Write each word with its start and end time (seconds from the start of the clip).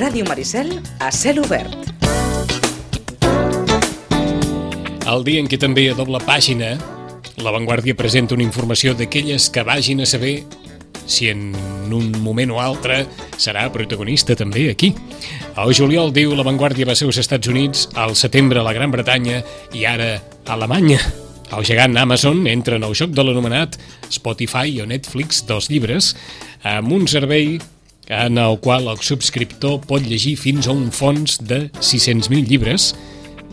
A 0.00 0.04
Ràdio 0.08 0.24
Maricel, 0.24 0.70
a 0.96 1.10
cel 1.12 1.42
obert. 1.42 1.74
El 5.04 5.24
dia 5.26 5.42
en 5.42 5.48
què 5.50 5.58
també 5.60 5.82
a 5.90 5.96
doble 5.98 6.16
pàgina 6.24 6.70
La 7.44 7.50
Vanguardia 7.52 7.92
presenta 7.98 8.32
una 8.32 8.46
informació 8.46 8.94
d'aquelles 8.96 9.50
que 9.52 9.60
vagin 9.60 10.00
a 10.00 10.06
saber 10.08 10.46
si 11.04 11.28
en 11.28 11.52
un 11.92 12.14
moment 12.24 12.54
o 12.56 12.62
altre 12.64 13.02
serà 13.36 13.66
protagonista 13.74 14.32
també 14.40 14.70
aquí. 14.70 14.94
El 15.60 15.74
juliol 15.76 16.14
diu 16.16 16.32
La 16.32 16.46
Vanguardia 16.48 16.88
va 16.88 16.96
ser 16.96 17.10
als 17.10 17.18
Estats 17.20 17.50
Units, 17.52 17.90
al 17.92 18.16
setembre 18.16 18.62
a 18.62 18.64
la 18.64 18.72
Gran 18.72 18.94
Bretanya 18.94 19.42
i 19.76 19.84
ara 19.84 20.14
a 20.16 20.54
Alemanya. 20.56 21.02
El 21.52 21.66
gegant 21.68 22.00
Amazon 22.00 22.46
entra 22.48 22.80
en 22.80 22.88
el 22.88 22.96
joc 22.96 23.12
de 23.12 23.26
l'anomenat 23.26 23.76
Spotify 24.08 24.80
o 24.80 24.88
Netflix 24.88 25.44
dels 25.44 25.68
llibres 25.68 26.14
amb 26.64 26.88
un 26.96 27.04
servei 27.04 27.58
en 28.10 28.38
el 28.42 28.58
qual 28.58 28.90
el 28.90 28.98
subscriptor 28.98 29.78
pot 29.86 30.02
llegir 30.02 30.34
fins 30.36 30.66
a 30.66 30.74
un 30.74 30.90
fons 30.90 31.38
de 31.46 31.68
600.000 31.78 32.50
llibres 32.50 32.90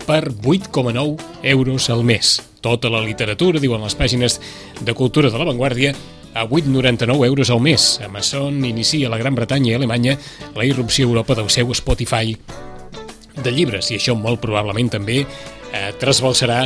per 0.09 0.33
8,9 0.33 1.16
euros 1.43 1.89
al 1.93 2.03
mes. 2.03 2.41
Tota 2.66 2.89
la 2.89 3.03
literatura, 3.05 3.61
diuen 3.61 3.86
les 3.86 3.95
pàgines 3.95 4.39
de 4.81 4.97
cultura 4.97 5.30
de 5.30 5.38
l'avantguàrdia, 5.38 5.94
a 6.33 6.45
8,99 6.45 7.25
euros 7.25 7.49
al 7.49 7.61
mes. 7.61 7.99
Amazon 8.03 8.66
inicia 8.66 9.08
a 9.08 9.14
la 9.14 9.22
Gran 9.22 9.36
Bretanya 9.36 9.72
i 9.72 9.75
Alemanya 9.77 10.17
la 10.55 10.66
irrupció 10.66 11.05
a 11.05 11.09
Europa 11.09 11.36
del 11.36 11.49
seu 11.49 11.71
Spotify 11.73 12.38
de 13.38 13.52
llibres 13.53 13.92
i 13.92 13.97
això 13.97 14.17
molt 14.17 14.42
probablement 14.42 14.89
també 14.97 15.21
eh, 15.21 15.92
trasbalsarà 16.02 16.64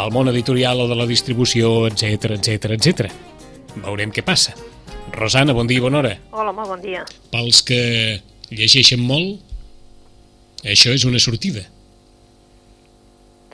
al 0.00 0.12
món 0.12 0.28
editorial 0.32 0.80
o 0.80 0.88
de 0.88 0.96
la 0.96 1.06
distribució, 1.06 1.86
etc 1.88 2.38
etc 2.40 2.72
etc. 2.76 3.10
Veurem 3.84 4.12
què 4.12 4.24
passa. 4.24 4.56
Rosana, 5.14 5.54
bon 5.54 5.68
dia 5.70 5.78
i 5.78 5.82
bona 5.82 6.00
hora. 6.00 6.14
Hola, 6.32 6.52
molt 6.52 6.72
bon 6.72 6.80
dia. 6.82 7.04
Pels 7.30 7.62
que 7.66 7.78
llegeixen 8.50 9.02
molt, 9.02 9.42
això 10.66 10.90
és 10.94 11.04
una 11.06 11.20
sortida. 11.22 11.62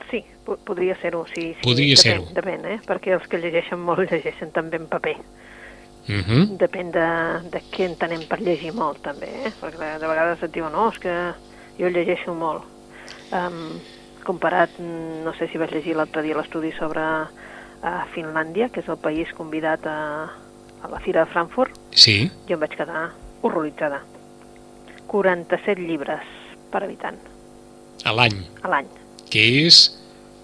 Sí, 0.09 0.23
po 0.45 0.57
podria 0.65 0.97
ser-ho, 1.01 1.21
sí, 1.29 1.51
sí. 1.53 1.61
Podria 1.61 1.99
ser-ho. 1.99 2.25
Depèn, 2.33 2.65
eh? 2.65 2.79
Perquè 2.87 3.13
els 3.17 3.29
que 3.29 3.39
llegeixen 3.41 3.79
molt 3.79 4.09
llegeixen 4.09 4.51
també 4.55 4.81
en 4.81 4.89
paper. 4.89 5.15
Uh 6.09 6.17
-huh. 6.25 6.57
Depèn 6.57 6.91
de, 6.91 7.07
de 7.53 7.61
què 7.71 7.85
entenem 7.85 8.25
per 8.27 8.41
llegir 8.41 8.73
molt, 8.73 9.01
també, 9.01 9.29
eh? 9.45 9.53
Perquè 9.61 9.77
de, 9.77 9.99
de 9.99 10.07
vegades 10.07 10.43
et 10.43 10.51
diuen, 10.51 10.71
no, 10.71 10.89
és 10.89 10.97
que 10.97 11.33
jo 11.77 11.87
llegeixo 11.87 12.33
molt. 12.33 12.63
Um, 13.31 13.79
comparat, 14.23 14.69
no 14.79 15.33
sé 15.33 15.47
si 15.47 15.57
vas 15.57 15.71
llegir 15.71 15.95
l'altre 15.95 16.21
dia 16.21 16.35
l'estudi 16.35 16.71
sobre 16.71 17.01
uh, 17.01 18.03
Finlàndia, 18.13 18.69
que 18.69 18.79
és 18.79 18.89
el 18.89 18.97
país 18.97 19.31
convidat 19.33 19.85
a, 19.85 20.29
a 20.83 20.87
la 20.89 20.99
Fira 20.99 21.25
de 21.25 21.31
Frankfurt, 21.31 21.77
Sí, 21.91 22.29
jo 22.47 22.55
em 22.55 22.61
vaig 22.61 22.75
quedar 22.77 23.11
horroritzada. 23.41 24.01
47 25.11 25.81
llibres 25.83 26.23
per 26.71 26.83
habitant 26.85 27.17
a 28.07 28.13
l'any, 28.15 28.37
a 28.63 28.69
l'any, 28.71 28.87
que 29.29 29.41
és 29.65 29.81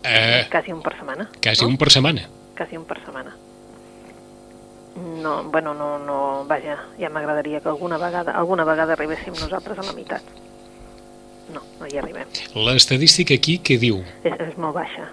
eh, 0.04 0.46
quasi 0.52 0.74
un 0.76 0.82
per 0.84 0.94
setmana. 0.98 1.30
quasi 1.42 1.64
no? 1.64 1.70
un 1.72 1.78
per 1.78 1.90
setmana. 1.92 2.28
quasi 2.58 2.78
un 2.78 2.84
per 2.86 3.00
setmana. 3.06 3.36
No, 5.22 5.44
bueno, 5.44 5.74
no, 5.78 6.00
no, 6.00 6.44
vaja, 6.50 6.78
ja 6.98 7.10
m'agradaria 7.14 7.62
que 7.62 7.70
alguna 7.70 7.98
vegada, 8.02 8.32
alguna 8.34 8.64
vegada 8.66 8.94
arribéssim 8.94 9.34
nosaltres 9.40 9.78
a 9.78 9.84
la 9.86 9.94
meitat. 9.94 10.24
No, 11.54 11.62
no 11.80 11.86
hi 11.88 11.98
arribem. 12.02 12.28
L'estadística 12.56 13.38
aquí 13.38 13.60
què 13.64 13.78
diu? 13.80 14.02
És, 14.26 14.34
és 14.50 14.58
molt 14.58 14.76
baixa. 14.76 15.06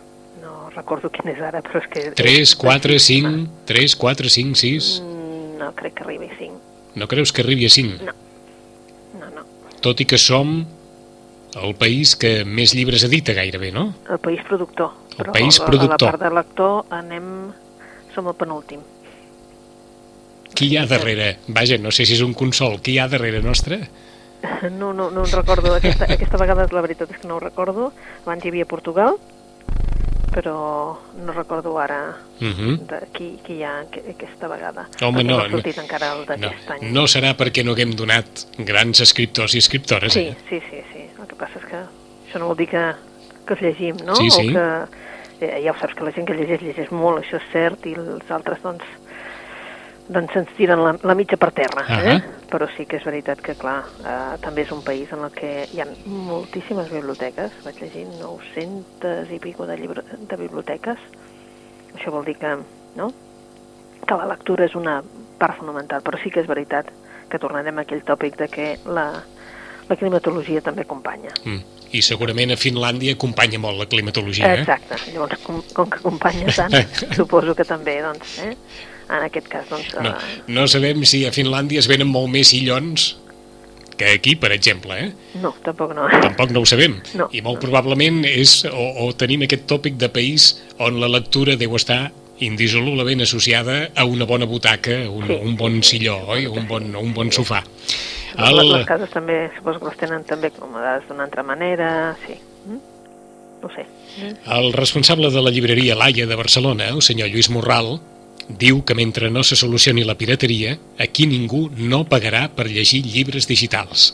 No 0.43 0.71
recordo 0.75 1.11
quin 1.13 1.31
és 1.35 1.41
ara, 1.41 1.61
però 1.63 1.83
és 1.83 1.91
que... 1.93 2.07
3, 2.17 2.39
és 2.41 2.55
4, 2.57 2.97
baixíssima. 2.97 3.35
5, 3.45 3.67
3, 3.71 3.97
4, 4.01 4.33
5, 4.39 4.59
6... 4.65 4.89
Mm, 5.05 5.14
No 5.59 5.73
crec 5.75 5.99
que 5.99 6.07
arribi 6.07 6.31
a 6.31 6.39
5. 6.39 6.61
No 6.95 7.09
creus 7.11 7.33
que 7.33 7.43
arribi 7.43 7.67
a 7.67 7.71
5? 7.71 8.05
No. 8.05 8.15
No, 9.21 9.31
no. 9.31 9.45
Tot 9.83 10.01
i 10.01 10.07
que 10.09 10.19
som 10.19 10.57
el 11.55 11.75
país 11.79 12.15
que 12.19 12.43
més 12.45 12.75
llibres 12.75 13.05
edita 13.07 13.35
gairebé, 13.37 13.71
no? 13.75 13.93
El 14.11 14.19
país 14.23 14.43
productor. 14.47 14.95
El 15.15 15.21
però 15.21 15.37
país 15.37 15.61
a, 15.61 15.69
productor. 15.69 16.09
A 16.09 16.13
la 16.13 16.17
part 16.17 16.25
de 16.25 16.33
lector 16.35 16.97
anem... 17.03 17.29
Som 18.15 18.29
el 18.31 18.37
penúltim. 18.39 18.83
Qui 20.55 20.69
hi 20.71 20.77
ha 20.79 20.85
darrere? 20.87 21.41
Vaja, 21.51 21.81
no 21.83 21.91
sé 21.91 22.07
si 22.07 22.15
és 22.15 22.23
un 22.23 22.35
consol. 22.39 22.79
Qui 22.79 22.95
hi 22.95 23.01
ha 23.03 23.09
darrere 23.11 23.43
nostre? 23.43 23.83
No, 24.71 24.93
no, 24.93 25.09
no 25.11 25.23
en 25.25 25.33
recordo, 25.33 25.71
aquesta, 25.73 26.05
aquesta 26.05 26.37
vegada 26.37 26.67
la 26.69 26.83
veritat 26.85 27.09
és 27.15 27.21
que 27.23 27.29
no 27.29 27.39
ho 27.39 27.41
recordo. 27.41 27.87
Abans 28.27 28.45
hi 28.45 28.51
havia 28.53 28.67
Portugal, 28.69 29.17
però 30.35 30.97
no 31.17 31.33
recordo 31.33 31.79
ara 31.79 32.17
Uh 32.41 32.47
-huh. 32.49 32.79
de 32.87 33.07
qui, 33.13 33.39
qui 33.47 33.55
hi 33.55 33.63
ha 33.63 33.81
aqu- 33.83 34.03
aquesta 34.11 34.49
vegada. 34.49 34.89
Home, 35.03 35.23
no, 35.25 35.37
no 35.39 35.49
sortit 35.51 35.79
encara 35.79 36.13
el 36.13 36.41
No, 36.41 36.49
any. 36.69 36.93
no 36.93 37.03
serà 37.07 37.35
perquè 37.37 37.65
no 37.65 37.73
haguem 37.73 37.95
donat 37.95 38.27
grans 38.59 39.01
escriptors 39.01 39.55
i 39.55 39.59
escriptores, 39.59 40.13
Sí, 40.13 40.21
eh? 40.21 40.37
sí, 40.49 40.61
sí, 40.71 40.83
sí. 40.93 40.99
El 41.21 41.27
que 41.29 41.37
passa 41.37 41.59
és 41.61 41.65
que 41.67 41.77
això 42.29 42.39
no 42.41 42.49
vol 42.49 42.57
dir 42.57 42.69
que, 42.69 42.93
que 43.47 43.55
els 43.55 43.63
llegim, 43.63 43.97
no? 44.05 44.17
Sí, 44.17 44.29
sí. 44.31 44.49
O 44.49 44.53
que, 45.39 45.47
eh, 45.47 45.63
ja 45.65 45.71
ho 45.71 45.79
saps, 45.79 45.95
que 45.95 46.05
la 46.05 46.11
gent 46.13 46.27
que 46.27 46.35
llegeix, 46.35 46.61
llegeix 46.63 46.91
molt, 46.91 47.25
això 47.25 47.37
és 47.37 47.43
cert, 47.53 47.87
i 47.87 47.95
els 47.95 48.29
altres, 48.31 48.61
doncs, 48.63 48.83
doncs 50.09 50.35
se'ns 50.35 50.51
tiren 50.57 50.83
la, 50.85 50.95
la 51.03 51.15
mitja 51.17 51.39
per 51.41 51.51
terra, 51.57 51.85
eh? 51.89 52.17
Ahà. 52.17 52.33
Però 52.51 52.69
sí 52.77 52.85
que 52.87 52.99
és 53.01 53.07
veritat 53.07 53.41
que, 53.43 53.57
clar, 53.59 53.81
eh, 54.05 54.35
també 54.45 54.63
és 54.67 54.73
un 54.75 54.83
país 54.85 55.11
en 55.17 55.25
el 55.27 55.33
que 55.35 55.53
hi 55.73 55.81
ha 55.83 55.89
moltíssimes 56.05 56.91
biblioteques, 56.93 57.57
vaig 57.65 57.81
llegir 57.83 58.05
900 58.21 59.33
i 59.35 59.41
pico 59.43 59.67
de, 59.67 59.79
llibre, 59.81 60.05
de 60.05 60.39
biblioteques, 60.39 61.01
això 61.95 62.15
vol 62.15 62.27
dir 62.29 62.37
que, 62.39 62.57
no?, 63.01 63.11
que 64.05 64.19
la 64.21 64.29
lectura 64.29 64.67
és 64.69 64.75
una 64.77 64.99
part 65.41 65.57
fonamental, 65.59 66.05
però 66.05 66.21
sí 66.21 66.31
que 66.31 66.43
és 66.45 66.51
veritat 66.51 66.91
que 67.33 67.41
tornarem 67.41 67.81
a 67.81 67.87
aquell 67.87 68.05
tòpic 68.05 68.37
de 68.39 68.51
que 68.53 68.67
la, 68.85 69.09
la 69.89 69.97
climatologia 69.97 70.63
també 70.63 70.85
acompanya. 70.85 71.33
Mm. 71.45 71.74
I 71.95 72.03
segurament 72.03 72.51
a 72.55 72.59
Finlàndia 72.59 73.15
acompanya 73.15 73.61
molt 73.63 73.79
la 73.79 73.87
climatologia, 73.91 74.51
eh? 74.51 74.63
Exacte. 74.65 74.99
Llavors, 75.13 75.39
com, 75.47 75.61
com 75.77 75.91
que 75.93 76.01
acompanya 76.03 76.55
tant, 76.57 76.75
suposo 77.19 77.55
que 77.55 77.67
també, 77.69 78.01
doncs, 78.03 78.39
eh? 78.43 78.55
en 79.05 79.27
aquest 79.27 79.51
cas, 79.53 79.69
doncs... 79.71 79.93
No, 80.03 80.15
eh, 80.15 80.41
no 80.57 80.65
sabem 80.71 81.05
si 81.09 81.23
a 81.29 81.33
Finlàndia 81.35 81.83
es 81.83 81.91
venen 81.91 82.11
molt 82.11 82.33
més 82.33 82.51
sillons 82.55 83.13
que 83.95 84.09
aquí, 84.11 84.35
per 84.35 84.51
exemple, 84.53 84.97
eh? 84.99 85.13
no, 85.43 85.53
tampoc 85.63 85.95
no. 85.95 86.09
Tampoc 86.11 86.51
no 86.51 86.65
ho 86.65 86.67
sabem. 86.67 86.99
No, 87.15 87.29
I 87.31 87.45
molt 87.47 87.61
no. 87.61 87.69
probablement 87.69 88.25
és, 88.27 88.63
o, 88.67 88.89
o 89.07 89.13
tenim 89.15 89.45
aquest 89.47 89.69
tòpic 89.71 89.99
de 90.01 90.11
país 90.11 90.51
on 90.83 90.99
la 91.03 91.11
lectura 91.13 91.55
deu 91.61 91.77
estar 91.79 92.09
indissolublement 92.43 93.23
associada 93.23 93.91
a 93.95 94.05
una 94.11 94.27
bona 94.27 94.49
butaca, 94.51 95.05
un, 95.11 95.29
Sí, 95.29 95.39
un 95.39 95.55
bon 95.57 95.79
sí, 95.79 95.83
sí, 95.83 95.99
silló, 95.99 96.19
sí, 96.25 96.31
oi? 96.35 96.41
sí, 96.41 96.51
Un 96.51 96.65
sí. 96.65 96.69
bon, 96.73 96.91
un 96.99 97.15
bon 97.15 97.31
sofà. 97.31 97.63
El... 98.39 98.57
Les, 98.59 98.73
les 98.73 98.89
cases 98.89 99.13
també, 99.15 99.39
suposo 99.57 99.83
que 99.83 99.93
les 99.93 100.01
tenen 100.01 100.25
també 100.29 100.51
acomodades 100.51 101.07
d'una 101.09 101.27
altra 101.29 101.45
manera, 101.47 101.89
sí. 102.27 102.39
Mm? 102.67 102.81
No 103.63 103.71
sé. 103.73 103.87
Mm? 104.15 104.35
el 104.57 104.73
responsable 104.73 105.31
de 105.31 105.43
la 105.43 105.51
llibreria 105.51 105.97
Laia 105.97 106.27
de 106.27 106.37
Barcelona, 106.37 106.89
el 106.89 107.03
senyor 107.03 107.31
Lluís 107.33 107.49
Morral, 107.51 107.97
diu 108.49 108.83
que 108.85 108.95
mentre 108.95 109.31
no 109.31 109.43
se 109.43 109.57
solucioni 109.57 110.05
la 110.05 110.15
pirateria, 110.15 110.77
aquí 111.01 111.27
ningú 111.27 111.69
no 111.77 112.05
pagarà 112.05 112.49
per 112.53 112.69
llegir 112.69 113.03
llibres 113.07 113.49
digitals. 113.49 114.13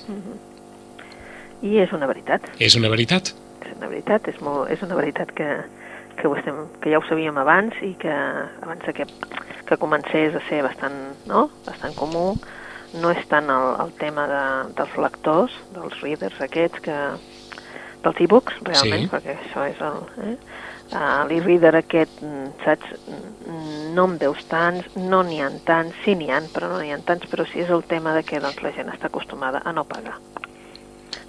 I 1.62 1.80
és 1.82 1.92
una 1.92 2.06
veritat. 2.08 2.46
És 2.58 2.76
una 2.78 2.88
veritat? 2.88 3.34
És 3.60 3.74
una 3.76 3.90
veritat, 3.90 4.28
és, 4.30 4.38
molt, 4.40 4.70
és 4.72 4.80
una 4.86 4.96
veritat 4.96 5.34
que, 5.36 5.48
que, 6.16 6.28
ho 6.28 6.36
estem, 6.38 6.62
que 6.80 6.92
ja 6.92 7.00
ho 7.00 7.04
sabíem 7.08 7.36
abans 7.42 7.76
i 7.84 7.92
que 8.00 8.12
abans 8.62 8.86
que, 8.96 9.06
que 9.68 9.76
comencés 9.76 10.36
a 10.38 10.44
ser 10.48 10.62
bastant, 10.64 10.96
no? 11.28 11.48
bastant 11.66 11.96
comú, 11.98 12.32
no 12.94 13.10
és 13.10 13.26
tant 13.28 13.48
el, 13.50 13.74
el 13.84 13.92
tema 14.00 14.26
de, 14.26 14.42
dels 14.76 14.96
lectors, 14.98 15.52
dels 15.74 16.00
readers 16.02 16.40
aquests, 16.40 16.80
que, 16.80 16.96
dels 18.02 18.20
e-books, 18.20 18.54
realment, 18.64 19.06
Sí. 19.06 19.10
perquè 19.14 19.36
això 19.38 19.68
és 19.70 19.80
el... 19.80 20.02
Eh? 20.30 20.36
Uh, 20.90 21.22
l'e-reader 21.30 21.76
aquest, 21.78 22.16
saps, 22.64 22.96
no 23.94 24.08
en 24.08 24.16
veus 24.18 24.40
tants, 24.50 24.88
no 24.96 25.20
n'hi 25.22 25.38
ha 25.40 25.46
tants, 25.64 25.94
sí 26.04 26.16
n'hi 26.18 26.32
ha, 26.34 26.40
però 26.50 26.66
no 26.72 26.80
n'hi 26.82 26.90
ha 26.90 26.98
tants, 27.06 27.28
però 27.30 27.44
sí 27.46 27.60
és 27.62 27.70
el 27.70 27.84
tema 27.86 28.10
de 28.16 28.24
que 28.26 28.40
doncs, 28.42 28.58
la 28.64 28.72
gent 28.74 28.90
està 28.90 29.06
acostumada 29.06 29.62
a 29.64 29.72
no 29.72 29.84
pagar 29.84 30.16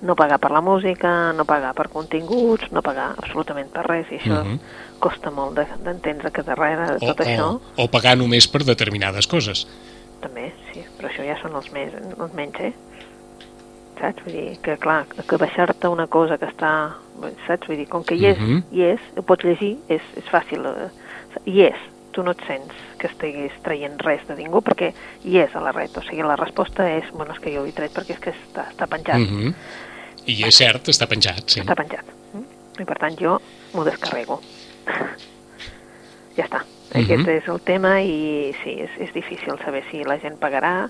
no 0.02 0.16
pagar 0.18 0.40
per 0.42 0.50
la 0.50 0.62
música, 0.66 1.31
no 1.38 1.46
pagar 1.46 1.75
per 1.78 1.88
continguts, 1.94 2.72
no 2.74 2.81
pagar 2.81 3.12
absolutament 3.22 3.68
per 3.69 3.84
res, 3.86 4.08
i 4.10 4.18
això 4.18 4.40
Mhm. 4.44 4.60
costa 5.00 5.30
molt 5.30 5.54
de- 5.56 5.68
d'entendre 5.84 6.31
que 6.31 6.42
darrere 6.42 6.98
de 6.98 7.06
O, 7.06 7.13
tot 7.13 7.19
això, 7.22 7.62
o, 7.78 7.84
o 7.84 7.88
pagar 7.88 8.18
només 8.18 8.48
per 8.48 8.63
determinades 8.66 9.28
coses. 9.28 9.68
També, 10.22 10.52
sí, 10.72 10.84
però 10.98 11.10
això 11.10 11.26
ja 11.28 11.36
són 11.42 11.56
els, 11.60 11.72
més, 11.76 11.94
els 11.94 12.34
menys, 12.38 12.60
eh? 12.60 12.74
Saps? 14.00 14.24
Vull 14.26 14.34
dir 14.34 14.58
que, 14.66 14.78
clar, 14.82 15.04
que 15.28 15.38
baixar-te 15.38 15.88
una 15.92 16.08
cosa 16.08 16.38
que 16.42 16.48
està... 16.50 16.72
Saps? 17.48 17.68
Vull 17.68 17.78
dir, 17.84 17.88
com 17.92 18.04
que 18.04 18.16
hi 18.18 18.26
és, 18.32 18.40
Mhm. 18.40 18.64
hi 18.72 18.82
és, 18.94 19.00
ho 19.18 19.22
pots 19.22 19.46
llegir, 19.46 19.76
és, 19.90 20.02
és 20.18 20.26
fàcil. 20.32 20.66
eh, 20.66 20.90
Hi 21.46 21.62
és, 21.64 21.76
tu 22.12 22.24
no 22.24 22.32
et 22.32 22.42
sents 22.48 22.74
que 23.00 23.08
estiguis 23.08 23.54
traient 23.64 23.94
res 24.04 24.26
de 24.28 24.36
ningú 24.36 24.60
perquè 24.62 24.90
hi 25.24 25.38
és 25.40 25.54
a 25.56 25.62
la 25.64 25.72
red, 25.72 25.96
o 25.96 26.02
sigui, 26.02 26.22
la 26.28 26.36
resposta 26.36 26.84
és, 26.98 27.06
bueno, 27.14 27.32
és 27.34 27.40
que 27.40 27.54
jo 27.54 27.62
ho 27.62 27.66
he 27.66 27.72
tret 27.72 27.94
perquè 27.94 28.12
és 28.18 28.20
que 28.20 28.34
està, 28.34 28.66
està 28.74 28.88
penjat. 28.88 29.18
Mhm. 29.20 29.54
I 30.28 30.44
és 30.44 30.56
cert, 30.58 30.90
està 30.92 31.08
penjat, 31.08 31.40
sí. 31.50 31.62
està 31.62 31.74
penjat. 31.76 32.04
Mm? 32.34 32.44
I 32.82 32.86
per 32.86 32.98
tant 33.00 33.16
jo 33.18 33.40
m'ho 33.74 33.84
descarrego. 33.86 34.42
ja 36.38 36.46
està. 36.46 36.62
Aquest 36.94 37.28
és 37.28 37.48
el 37.48 37.60
tema 37.62 38.02
i 38.02 38.52
sí, 38.64 38.76
és, 38.84 38.90
és 39.00 39.14
difícil 39.14 39.58
saber 39.64 39.84
si 39.90 40.04
la 40.04 40.18
gent 40.20 40.38
pagarà, 40.42 40.90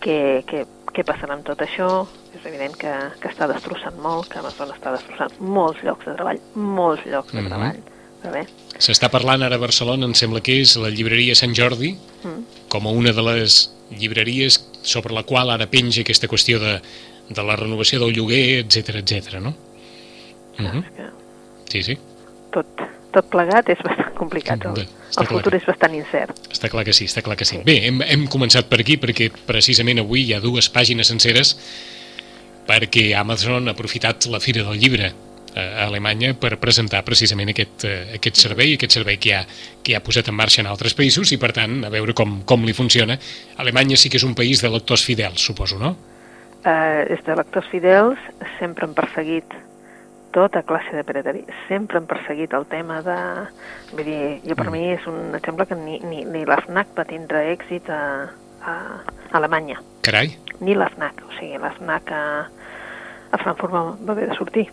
què, 0.00 0.44
què, 0.46 0.64
què 0.94 1.04
passarà 1.04 1.34
amb 1.34 1.44
tot 1.46 1.58
això? 1.64 2.06
És 2.36 2.44
evident 2.46 2.76
que, 2.78 2.92
que 3.20 3.28
està 3.28 3.48
destrossant 3.50 3.96
molt, 4.02 4.28
que 4.30 4.38
Amazon 4.38 4.70
està 4.70 4.92
destrossant 4.94 5.32
molts 5.40 5.82
llocs 5.82 6.06
de 6.06 6.14
treball, 6.14 6.40
molts 6.54 7.04
llocs 7.06 7.32
de 7.32 7.40
Mhm. 7.42 7.46
treball. 7.48 7.82
Però 8.22 8.32
bé, 8.32 8.46
S'està 8.78 9.08
parlant 9.08 9.42
ara 9.42 9.56
a 9.56 9.58
Barcelona, 9.58 10.04
em 10.04 10.12
sembla 10.14 10.40
que 10.42 10.60
és 10.60 10.76
la 10.76 10.90
llibreria 10.90 11.34
Sant 11.34 11.54
Jordi, 11.54 11.94
mm, 12.24 12.68
com 12.68 12.86
a 12.86 12.90
una 12.90 13.12
de 13.12 13.22
les 13.22 13.72
llibreries 13.90 14.58
sobre 14.82 15.14
la 15.14 15.22
qual 15.22 15.48
ara 15.50 15.66
penja 15.66 16.02
aquesta 16.02 16.28
qüestió 16.28 16.58
de, 16.60 16.80
de 17.30 17.42
la 17.42 17.56
renovació 17.56 17.98
del 18.00 18.12
lloguer, 18.12 18.60
etc 18.64 18.96
etc. 18.96 19.40
no? 19.40 19.54
Uh 20.58 20.64
-huh. 20.64 20.84
Sí, 21.68 21.82
sí, 21.82 21.98
tot, 22.52 22.66
tot 23.12 23.28
plegat 23.30 23.68
és 23.72 23.78
bastant 23.84 24.14
complicat. 24.14 24.64
El, 24.66 24.74
Bé, 24.74 24.86
està 25.10 25.22
el 25.22 25.26
futur 25.30 25.50
que- 25.52 25.58
és 25.60 25.66
bastant 25.66 25.94
incert. 25.94 26.38
està 26.52 26.68
clar 26.70 26.84
que 26.84 26.92
sí, 26.92 27.04
està 27.06 27.22
clar 27.22 27.36
que 27.36 27.44
sí. 27.44 27.56
Sí. 27.56 27.62
Bé, 27.64 27.86
hem, 27.86 28.02
hem 28.02 28.26
començat 28.28 28.68
per 28.68 28.80
aquí 28.80 28.96
perquè 28.98 29.30
precisament 29.46 29.98
avui 30.00 30.24
hi 30.26 30.34
ha 30.34 30.40
dues 30.40 30.68
pàgines 30.72 31.06
senceres 31.08 31.56
perquè 32.66 33.14
Amazon 33.16 33.68
ha 33.68 33.72
aprofitat 33.76 34.26
la 34.26 34.40
Fira 34.40 34.64
del 34.66 34.78
Llibre 34.80 35.06
eh, 35.54 35.60
a 35.60 35.86
Alemanya 35.86 36.34
per 36.34 36.56
presentar 36.58 37.04
precisament 37.06 37.52
aquest, 37.52 37.84
eh, 37.86 38.16
aquest 38.18 38.36
servei, 38.42 38.74
aquest 38.74 38.92
servei 38.98 39.18
que 39.22 39.34
ha, 39.36 39.44
que 39.82 39.94
ha 39.96 40.00
posat 40.02 40.28
en 40.28 40.34
marxa 40.34 40.60
en 40.64 40.66
altres 40.66 40.94
països 40.98 41.30
i 41.32 41.38
per 41.38 41.52
tant 41.56 41.84
a 41.86 41.92
veure 41.94 42.12
com, 42.12 42.40
com 42.44 42.64
li 42.66 42.74
funciona. 42.74 43.18
Alemanya 43.62 43.96
sí 43.96 44.10
que 44.10 44.18
és 44.18 44.24
un 44.26 44.34
país 44.34 44.60
de 44.62 44.68
lectors 44.72 45.04
fidels, 45.06 45.40
suposo, 45.40 45.78
no? 45.78 45.94
Eh, 46.66 47.06
és 47.14 47.22
de 47.24 47.36
lectors 47.38 47.68
fidels, 47.70 48.18
sempre 48.58 48.84
han 48.88 48.94
perseguit 48.98 49.44
tota 50.36 50.60
classe 50.68 50.92
de 50.92 51.04
pirateria, 51.08 51.48
sempre 51.66 51.96
han 51.96 52.06
perseguit 52.10 52.52
el 52.52 52.66
tema 52.68 53.00
de... 53.06 53.16
Vull 53.94 54.04
dir, 54.04 54.22
jo 54.44 54.54
per 54.58 54.66
Mm. 54.66 54.72
mi 54.74 54.82
és 54.92 55.06
un 55.08 55.34
exemple 55.38 55.64
que 55.66 55.76
ni, 55.80 55.96
ni, 56.04 56.24
ni 56.28 56.44
l'AFNAC 56.44 56.92
va 56.96 57.06
tindre 57.08 57.40
èxit 57.54 57.88
a, 57.88 58.28
a, 58.60 58.74
a 59.30 59.36
Alemanya, 59.38 59.80
Carai, 60.04 60.34
ni 60.60 60.74
l'AFNAC, 60.76 61.22
o 61.24 61.32
sigui, 61.38 61.56
l'AFNAC 61.62 62.12
a, 62.12 62.24
a 63.32 63.40
Frankfurt 63.40 63.72
va, 63.72 63.82
va 63.96 64.12
haver 64.12 64.28
de 64.28 64.36
sortir. 64.36 64.66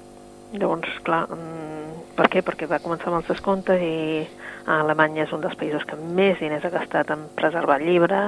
Llavors, 0.53 0.99
clar, 1.07 1.23
mm, 1.31 2.03
per 2.17 2.27
què? 2.29 2.43
Perquè 2.45 2.67
va 2.69 2.81
començar 2.83 3.07
amb 3.09 3.21
els 3.21 3.31
descomptes 3.31 3.81
i 3.81 4.27
Alemanya 4.67 5.23
és 5.23 5.31
un 5.33 5.41
dels 5.41 5.55
països 5.59 5.87
que 5.87 5.95
més 5.95 6.37
diners 6.43 6.67
ha 6.67 6.73
gastat 6.75 7.09
en 7.15 7.25
preservar 7.39 7.79
el 7.79 7.87
llibre, 7.87 8.19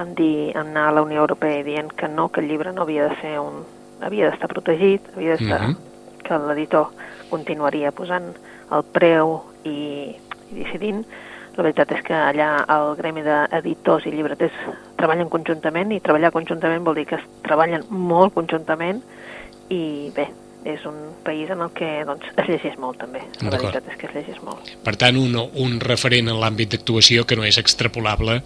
en, 0.00 0.16
dir, 0.16 0.50
en 0.56 0.72
anar 0.72 0.88
a 0.88 0.96
la 0.96 1.04
Unió 1.04 1.22
Europea 1.26 1.62
dient 1.64 1.92
que 1.92 2.08
no, 2.08 2.30
que 2.32 2.40
el 2.40 2.48
llibre 2.48 2.72
no 2.72 2.88
havia 2.88 3.06
de 3.08 3.20
ser 3.20 3.36
un... 3.40 3.62
havia 4.00 4.30
d'estar 4.30 4.48
protegit, 4.48 5.12
havia 5.14 5.36
d'estar... 5.36 5.62
Mhm. 5.68 5.89
Que 6.30 6.38
l'editor 6.46 6.94
continuaria 7.30 7.90
posant 7.94 8.30
el 8.70 8.86
preu 8.94 9.40
i, 9.66 10.14
i 10.14 10.62
decidint. 10.62 11.02
La 11.56 11.64
veritat 11.66 11.90
és 11.96 12.04
que 12.06 12.14
allà 12.14 12.50
el 12.70 12.92
gremi 12.96 13.24
d'editors 13.26 14.06
i 14.06 14.12
llibreters 14.14 14.54
treballen 14.96 15.28
conjuntament 15.32 15.90
i 15.92 15.98
treballar 16.04 16.30
conjuntament 16.32 16.86
vol 16.86 17.00
dir 17.00 17.08
que 17.10 17.18
es 17.18 17.26
treballen 17.44 17.84
molt 17.90 18.36
conjuntament 18.36 19.02
i 19.74 19.82
bé, 20.14 20.28
és 20.64 20.84
un 20.86 20.96
país 21.24 21.50
en 21.50 21.64
el 21.64 21.72
que 21.76 21.88
doncs, 22.06 22.30
es 22.36 22.48
llegeix 22.48 22.78
molt 22.80 23.00
també. 23.02 23.22
La 23.42 23.52
veritat 23.56 23.90
és 23.90 23.98
que 23.98 24.08
es 24.08 24.14
llegeix 24.14 24.40
molt. 24.46 24.70
per 24.86 24.94
tant 25.00 25.18
un, 25.18 25.34
un 25.36 25.80
referent 25.82 26.30
en 26.30 26.38
l'àmbit 26.40 26.76
d'actuació 26.76 27.26
que 27.26 27.36
no 27.36 27.44
és 27.48 27.58
extrapolable 27.60 28.40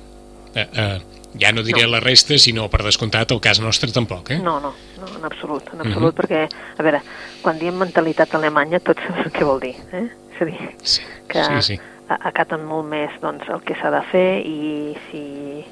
eh, 0.54 0.64
eh, 0.64 0.98
ja 1.38 1.52
no 1.52 1.62
diré 1.62 1.82
No. 1.84 1.90
la 1.92 2.00
resta, 2.00 2.38
sinó 2.38 2.68
per 2.70 2.82
descomptat 2.84 3.30
el 3.32 3.40
cas 3.40 3.60
nostre 3.60 3.90
tampoc, 3.92 4.30
eh? 4.30 4.38
No, 4.38 4.60
no, 4.60 4.72
no, 5.00 5.06
en 5.18 5.24
absolut, 5.24 5.62
en 5.74 5.80
absolut, 5.80 6.14
Mhm. 6.14 6.20
perquè, 6.20 6.48
a 6.78 6.82
veure, 6.82 7.02
quan 7.42 7.58
diem 7.58 7.74
mentalitat 7.76 8.34
alemanya 8.34 8.80
tots 8.80 9.02
sabem 9.02 9.30
què 9.32 9.44
vol 9.44 9.60
dir, 9.60 9.74
eh? 9.92 10.08
És 10.34 10.42
a 10.42 10.44
dir, 10.44 10.58
Sí, 10.82 11.02
que 11.28 11.44
sí, 11.44 11.62
sí. 11.74 11.80
acaten 12.08 12.64
molt 12.64 12.86
més 12.88 13.10
doncs, 13.20 13.48
el 13.48 13.62
que 13.62 13.74
s'ha 13.74 13.90
de 13.90 14.02
fer 14.10 14.40
i 14.46 14.96
si 15.10 15.64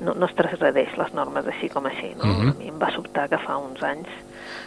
no, 0.00 0.14
no 0.14 0.26
es 0.26 0.34
transgredeix 0.34 0.96
les 0.96 1.12
normes 1.12 1.46
així 1.46 1.68
com 1.68 1.84
així. 1.86 2.14
No? 2.16 2.24
Mhm. 2.24 2.48
A 2.48 2.54
mi 2.54 2.68
em 2.68 2.78
va 2.80 2.90
sobtar 2.94 3.28
que 3.28 3.36
fa 3.38 3.58
uns 3.58 3.82
anys 3.82 4.08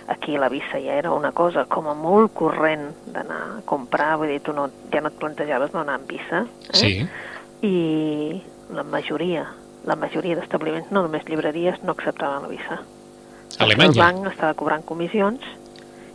aquí 0.08 0.38
la 0.38 0.50
Vissa 0.50 0.80
ja 0.80 0.94
era 0.94 1.12
una 1.12 1.32
cosa 1.32 1.66
com 1.66 1.88
a 1.88 1.94
molt 1.96 2.34
corrent 2.34 2.92
d'anar 3.08 3.58
a 3.58 3.62
comprar, 3.66 4.18
vull 4.18 4.28
dir, 4.28 4.42
tu 4.42 4.54
no, 4.54 4.70
ja 4.92 5.02
no 5.02 5.08
et 5.08 5.18
plantejaves 5.18 5.74
no 5.74 5.80
anar 5.82 5.96
amb 5.96 6.08
Vissa, 6.08 6.42
eh? 6.42 6.74
Sí, 6.74 7.08
i 7.64 8.42
la 8.74 8.84
majoria, 8.84 9.48
la 9.86 9.96
majoria 10.00 10.36
d'establiments, 10.40 10.92
no 10.92 11.02
només 11.04 11.26
llibreries, 11.28 11.82
no 11.84 11.92
acceptaven 11.92 12.44
la 12.44 12.48
Vissa. 12.52 12.80
Perquè 13.54 13.60
El 13.60 13.72
Alemanya. 13.72 14.00
banc 14.04 14.28
estava 14.32 14.54
cobrant 14.58 14.84
comissions 14.86 15.42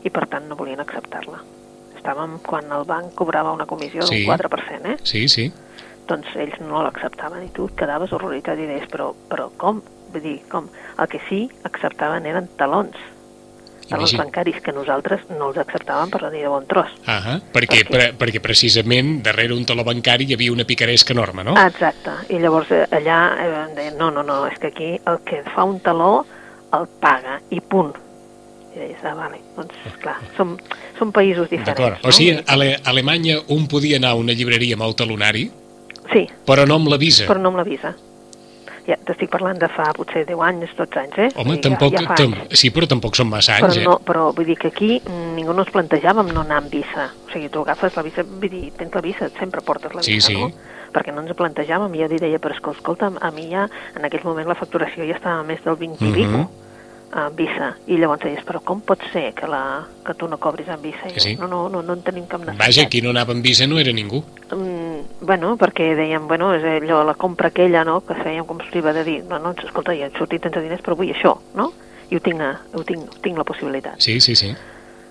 i 0.05 0.11
per 0.11 0.27
tant 0.29 0.49
no 0.49 0.57
volien 0.57 0.81
acceptar-la. 0.81 1.41
Estàvem 1.99 2.39
quan 2.47 2.71
el 2.73 2.85
banc 2.89 3.15
cobrava 3.15 3.53
una 3.53 3.67
comissió 3.67 4.03
Sí. 4.03 4.25
d'un 4.25 4.35
4%, 4.37 4.87
eh? 4.87 4.97
Sí, 5.03 5.29
sí. 5.29 5.53
doncs 6.09 6.27
ells 6.37 6.59
no 6.61 6.83
l'acceptaven 6.83 7.43
i 7.45 7.51
tu 7.53 7.67
et 7.67 7.75
quedaves 7.77 8.11
horroritzat 8.13 8.59
i 8.59 8.65
deies, 8.67 8.89
però, 8.89 9.11
però 9.29 9.51
com? 9.59 9.83
Vull 10.13 10.23
dir, 10.23 10.41
com? 10.49 10.69
El 10.99 11.07
que 11.07 11.21
sí 11.29 11.51
acceptaven 11.65 12.25
eren 12.25 12.49
talons, 12.57 12.97
Imagina. 13.97 14.25
bancaris 14.25 14.61
que 14.61 14.73
nosaltres 14.73 15.21
no 15.31 15.49
els 15.49 15.57
acceptàvem 15.57 16.11
per 16.11 16.31
dir 16.31 16.43
de 16.43 16.49
bon 16.49 16.67
tros. 16.67 16.91
Ah 17.07 17.39
perquè, 17.53 17.83
Perquè- 17.85 17.89
pre, 17.89 18.13
perquè 18.19 18.41
precisament 18.41 19.23
darrere 19.23 19.55
un 19.55 19.65
taló 19.65 19.83
bancari 19.85 20.27
hi 20.29 20.35
havia 20.35 20.53
una 20.53 20.65
picaresca 20.65 21.13
enorme, 21.13 21.43
no? 21.45 21.55
Exacte, 21.67 22.11
i 22.29 22.39
llavors 22.39 22.71
eh, 22.71 22.87
allà 22.91 23.21
eh, 23.39 23.65
em 23.69 23.75
deien, 23.75 23.97
no, 23.99 24.11
no, 24.11 24.23
no, 24.23 24.47
és 24.47 24.59
que 24.59 24.67
aquí 24.69 24.91
el 25.07 25.19
que 25.25 25.43
fa 25.55 25.65
un 25.65 25.81
taló 25.81 26.27
el 26.73 26.87
paga 27.01 27.41
i 27.51 27.61
punt. 27.61 27.95
I 28.77 28.79
deies, 28.79 28.99
ah, 29.05 29.15
vale, 29.15 29.39
doncs, 29.57 29.73
clar, 30.03 30.19
som, 30.37 30.59
som 30.99 31.11
països 31.11 31.49
diferents. 31.49 31.79
D'acord. 31.79 32.05
O 32.05 32.13
sigui, 32.13 32.37
a 32.37 32.43
Ale- 32.53 32.75
a 32.85 32.91
Alemanya 32.91 33.39
un 33.49 33.67
podia 33.67 33.97
anar 33.97 34.11
a 34.11 34.15
una 34.21 34.33
llibreria 34.35 34.75
amb 34.77 34.85
el 34.85 34.95
talonari, 34.95 35.51
Sí, 36.13 36.27
però 36.47 36.67
no 36.67 36.75
amb 36.77 36.89
l'avisa. 36.89 37.27
però 37.27 37.41
no 37.41 37.49
amb 37.49 37.57
l'avisa. 37.59 37.95
Ja, 38.89 38.97
t'estic 39.05 39.29
parlant 39.29 39.59
de 39.61 39.69
fa 39.69 39.91
potser 39.93 40.23
10 40.25 40.41
anys, 40.47 40.71
12 40.79 40.97
anys, 41.03 41.19
eh? 41.21 41.29
Home, 41.37 41.59
dir, 41.59 41.65
tampoc, 41.67 41.93
ja, 41.93 42.01
ja 42.07 42.15
tam, 42.17 42.33
sí, 42.57 42.71
però 42.73 42.87
tampoc 42.89 43.19
són 43.19 43.29
massa 43.29 43.59
Però, 43.59 43.69
anys, 43.69 43.83
eh? 43.83 43.85
no, 43.85 43.99
però 44.01 44.31
vull 44.33 44.47
dir 44.49 44.57
que 44.57 44.71
aquí 44.73 45.03
ningú 45.37 45.53
no 45.53 45.67
ens 45.67 45.73
plantejàvem 45.75 46.31
no 46.33 46.41
anar 46.47 46.63
amb 46.63 46.73
visa. 46.73 47.11
O 47.27 47.33
sigui, 47.35 47.51
tu 47.53 47.61
agafes 47.67 47.99
la 47.99 48.03
visa, 48.07 48.25
vull 48.25 48.49
dir, 48.49 48.71
tens 48.79 48.95
la 48.97 49.03
visa, 49.05 49.29
sempre 49.39 49.61
portes 49.61 49.93
la 49.93 50.03
Sí, 50.03 50.15
visa, 50.17 50.33
sí. 50.33 50.39
no? 50.41 50.49
Perquè 50.95 51.13
no 51.13 51.21
ens 51.21 51.37
plantejàvem, 51.37 51.95
i 51.95 52.01
jo 52.01 52.09
li 52.09 52.17
deia, 52.23 52.39
però 52.41 52.57
escolta, 52.57 53.13
a 53.21 53.31
mi 53.31 53.51
ja, 53.51 53.67
en 53.95 54.09
aquell 54.09 54.25
moment 54.25 54.49
la 54.49 54.57
facturació 54.57 55.05
ja 55.05 55.19
estava 55.21 55.43
més 55.45 55.61
del 55.65 55.77
20 55.77 56.01
i 56.01 56.09
Mhm. 56.09 56.15
pico 56.17 56.51
amb 57.13 57.37
visa. 57.39 57.73
I 57.89 57.99
llavors 58.01 58.23
deies, 58.25 58.45
però 58.47 58.61
com 58.65 58.81
pot 58.85 59.03
ser 59.13 59.31
que, 59.37 59.49
la, 59.49 59.87
que 60.05 60.15
tu 60.19 60.29
no 60.29 60.39
cobris 60.41 60.69
amb 60.73 60.85
visa? 60.85 61.11
Sí. 61.17 61.35
no, 61.41 61.49
no, 61.49 61.65
no, 61.73 61.83
no 61.83 61.97
en 61.97 62.05
tenim 62.07 62.27
cap 62.29 62.43
necessitat. 62.45 62.67
Vaja, 62.67 62.87
qui 62.93 63.03
no 63.05 63.13
anava 63.15 63.35
amb 63.37 63.45
visa 63.45 63.67
no 63.67 63.79
era 63.81 63.93
ningú. 63.97 64.23
Mm, 64.53 65.25
bueno, 65.27 65.55
perquè 65.61 65.91
dèiem, 65.99 66.29
bueno, 66.29 66.53
és 66.57 66.65
allò, 66.69 67.03
la 67.07 67.17
compra 67.19 67.53
aquella, 67.53 67.85
no?, 67.89 68.01
que 68.07 68.17
fèiem 68.19 68.47
com 68.49 68.59
va 68.59 68.93
de 68.93 69.05
dir, 69.05 69.21
no, 69.29 69.39
no, 69.39 69.55
escolta, 69.65 69.97
ja 69.97 70.09
he 70.09 70.17
sortit 70.19 70.43
sense 70.43 70.61
diners, 70.61 70.83
però 70.85 70.97
vull 70.97 71.13
això, 71.15 71.39
no? 71.57 71.73
I 72.09 72.17
ho 72.17 72.21
tinc, 72.25 72.41
ho 72.73 72.85
tinc, 72.85 73.19
tinc 73.25 73.37
la 73.37 73.45
possibilitat. 73.45 73.99
Sí, 74.01 74.21
sí, 74.21 74.35
sí. 74.37 74.55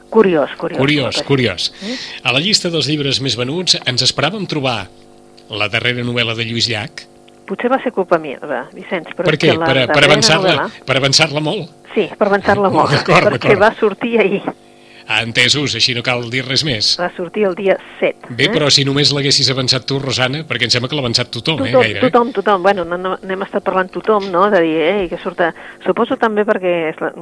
Curiós, 0.10 0.56
curiós. 0.58 0.80
Curiós, 0.80 1.22
curiós. 1.24 1.74
Eh? 1.84 1.98
A 2.24 2.32
la 2.32 2.40
llista 2.40 2.72
dels 2.72 2.88
llibres 2.88 3.20
més 3.22 3.36
venuts 3.38 3.76
ens 3.86 4.06
esperàvem 4.06 4.48
trobar 4.48 4.88
la 5.52 5.68
darrera 5.72 6.04
novel·la 6.06 6.36
de 6.38 6.48
Lluís 6.48 6.70
Llach. 6.72 7.04
Potser 7.48 7.70
va 7.72 7.80
ser 7.84 7.94
culpa 7.96 8.18
meva, 8.20 8.66
Vicenç, 8.76 9.14
però 9.16 9.26
Per 9.32 9.38
què? 9.40 9.54
la 9.58 9.66
Per, 9.66 9.88
per 9.88 10.04
avançar-la 10.04 10.54
novel·la- 10.56 10.86
per 10.86 10.98
avançar-la 11.00 11.40
molt? 11.40 11.70
Sí, 11.96 12.10
per 12.18 12.28
avançar-la 12.28 12.70
molt, 12.70 12.92
perquè 13.08 13.58
va 13.60 13.74
sortir 13.80 14.20
ahir, 14.20 14.42
Ah, 15.10 15.22
entesos, 15.24 15.72
així 15.74 15.94
no 15.96 16.02
cal 16.04 16.26
dir 16.30 16.42
res 16.44 16.66
més. 16.68 16.98
va 17.00 17.08
sortir 17.16 17.46
el 17.48 17.54
dia 17.56 17.78
7. 18.02 18.28
Bé, 18.36 18.50
però 18.52 18.68
si 18.70 18.84
només 18.84 19.14
l'haguessis 19.16 19.48
avançat 19.54 19.86
tu, 19.88 20.00
Rosana, 20.04 20.42
perquè 20.44 20.64
em 20.68 20.70
sembla 20.70 20.90
que 20.90 20.96
l'ha 20.98 21.04
avançat 21.06 21.30
tothom, 21.32 21.62
eh, 21.64 21.72
Tothom, 21.72 21.82
gairebé. 21.82 22.10
tothom, 22.10 22.34
tothom. 22.36 22.62
Bueno, 22.62 22.84
no, 22.84 22.98
no, 22.98 23.14
n'hem 23.24 23.42
estat 23.46 23.64
parlant 23.64 23.88
tothom, 23.90 24.28
no?, 24.30 24.50
de 24.52 24.60
dir, 24.60 24.76
ei, 24.82 25.08
que 25.08 25.18
surt... 25.24 25.40
A... 25.40 25.54
Suposo 25.86 26.18
també 26.20 26.44
perquè 26.44 26.74
és 26.90 27.00
la, 27.00 27.14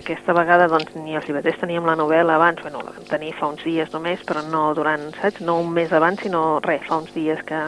aquesta 0.00 0.34
vegada 0.34 0.66
doncs, 0.66 0.96
ni 0.96 1.14
els 1.14 1.28
llibreters 1.28 1.60
teníem 1.60 1.86
la 1.86 1.94
novel·la 1.94 2.34
abans, 2.40 2.58
bueno, 2.66 2.82
la 2.82 2.90
vam 2.90 3.06
tenir 3.08 3.32
fa 3.38 3.46
uns 3.54 3.62
dies 3.62 3.92
només, 3.94 4.18
però 4.26 4.42
no 4.50 4.74
durant, 4.74 5.06
saps?, 5.22 5.40
no 5.46 5.60
un 5.60 5.70
mes 5.78 5.92
abans, 5.94 6.18
sinó 6.26 6.58
res, 6.58 6.82
fa 6.88 6.98
uns 6.98 7.14
dies 7.14 7.38
que, 7.46 7.62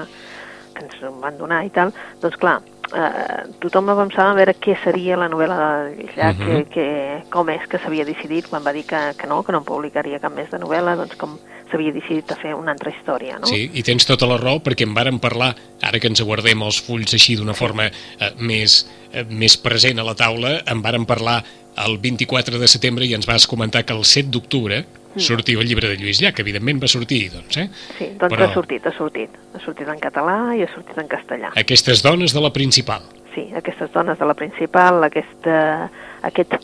que 0.79 0.87
ens 0.87 1.03
en 1.03 1.21
van 1.21 1.37
donar 1.39 1.65
i 1.67 1.71
tal. 1.75 1.93
Doncs 2.23 2.39
clar, 2.41 2.61
eh, 2.95 3.45
tothom 3.61 3.91
avançava 3.93 4.31
a 4.33 4.39
veure 4.39 4.55
què 4.57 4.77
seria 4.85 5.19
la 5.21 5.29
novel·la 5.29 5.59
de 5.91 6.09
Llach, 6.15 6.39
Mhm. 6.39 6.47
que, 6.47 6.65
que, 6.75 7.23
com 7.31 7.51
és 7.51 7.67
que 7.69 7.79
s'havia 7.83 8.07
decidit 8.07 8.49
quan 8.49 8.65
va 8.65 8.73
dir 8.73 8.85
que, 8.87 9.01
que 9.19 9.27
no, 9.27 9.43
que 9.43 9.53
no 9.53 9.59
en 9.59 9.65
publicaria 9.65 10.21
cap 10.23 10.35
més 10.35 10.51
de 10.51 10.59
novel·la, 10.59 10.97
doncs 10.97 11.17
com 11.17 11.39
s'havia 11.71 11.93
decidit 11.93 12.31
a 12.33 12.37
fer 12.41 12.55
una 12.57 12.73
altra 12.73 12.91
història, 12.91 13.39
no? 13.39 13.47
Sí, 13.47 13.71
i 13.75 13.83
tens 13.85 14.07
tota 14.09 14.27
la 14.27 14.39
raó 14.41 14.63
perquè 14.65 14.87
en 14.89 14.95
vàrem 14.97 15.19
parlar, 15.21 15.55
ara 15.83 16.01
que 16.01 16.09
ens 16.09 16.21
aguardem 16.25 16.63
els 16.63 16.81
fulls 16.81 17.13
així 17.13 17.37
d'una 17.37 17.53
forma 17.55 17.91
eh, 17.91 18.31
més, 18.39 18.87
eh, 19.13 19.25
més 19.29 19.57
present 19.61 19.99
a 19.99 20.05
la 20.07 20.15
taula, 20.15 20.63
en 20.67 20.81
vàrem 20.83 21.05
parlar 21.05 21.43
el 21.85 21.99
24 21.99 22.59
de 22.59 22.67
setembre 22.67 23.05
i 23.05 23.13
ens 23.15 23.27
vas 23.27 23.47
comentar 23.47 23.85
que 23.85 23.93
el 23.93 24.05
7 24.05 24.31
d'octubre 24.31 24.85
sortia 25.17 25.59
el 25.59 25.69
llibre 25.69 25.89
de 25.89 25.97
Lluís 25.97 26.21
Llach, 26.23 26.41
evidentment 26.41 26.83
va 26.83 26.91
sortir, 26.91 27.31
doncs, 27.33 27.57
eh? 27.57 27.69
Sí, 27.99 28.11
doncs 28.19 28.35
Però- 28.35 28.49
ha 28.49 28.53
sortit, 28.55 28.87
ha 28.87 28.93
sortit. 28.93 29.31
Ha 29.55 29.63
sortit 29.65 29.89
en 29.89 29.99
català 30.03 30.55
i 30.57 30.63
ha 30.63 30.69
sortit 30.75 30.99
en 30.99 31.09
castellà. 31.09 31.53
Aquestes 31.57 32.03
dones 32.03 32.35
de 32.35 32.41
la 32.41 32.53
principal. 32.53 33.03
Sí, 33.35 33.49
aquestes 33.55 33.93
dones 33.93 34.19
de 34.19 34.27
la 34.27 34.35
principal, 34.35 35.03
aquesta, 35.05 35.91
aquest 36.23 36.59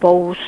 pous 0.00 0.38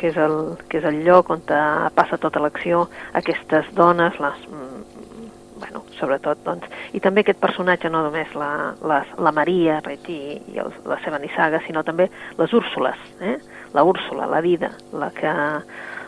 que 0.00 0.08
és, 0.08 0.16
el, 0.16 0.56
que 0.68 0.78
és 0.80 0.86
el 0.88 1.02
lloc 1.04 1.28
on 1.30 1.42
te 1.44 1.60
passa 1.94 2.16
tota 2.20 2.40
l'acció, 2.40 2.86
aquestes 3.12 3.68
dones, 3.76 4.16
les, 4.22 4.46
mm, 4.48 5.58
bueno, 5.60 5.84
sobretot, 5.98 6.40
doncs, 6.46 6.64
i 6.96 7.00
també 7.04 7.20
aquest 7.20 7.40
personatge, 7.42 7.90
no 7.92 8.00
només 8.06 8.32
la, 8.34 8.74
la, 8.80 9.02
la 9.20 9.32
Maria 9.36 9.80
Reig 9.84 10.08
i, 10.08 10.20
i 10.54 10.62
el, 10.62 10.72
la 10.88 10.96
seva 11.04 11.20
nissaga, 11.20 11.60
sinó 11.66 11.84
també 11.84 12.08
les 12.38 12.54
Úrsules, 12.56 12.96
eh? 13.20 13.36
la 13.76 13.84
Úrsula, 13.84 14.26
la 14.26 14.40
vida, 14.40 14.72
la 14.96 15.10
que 15.14 15.34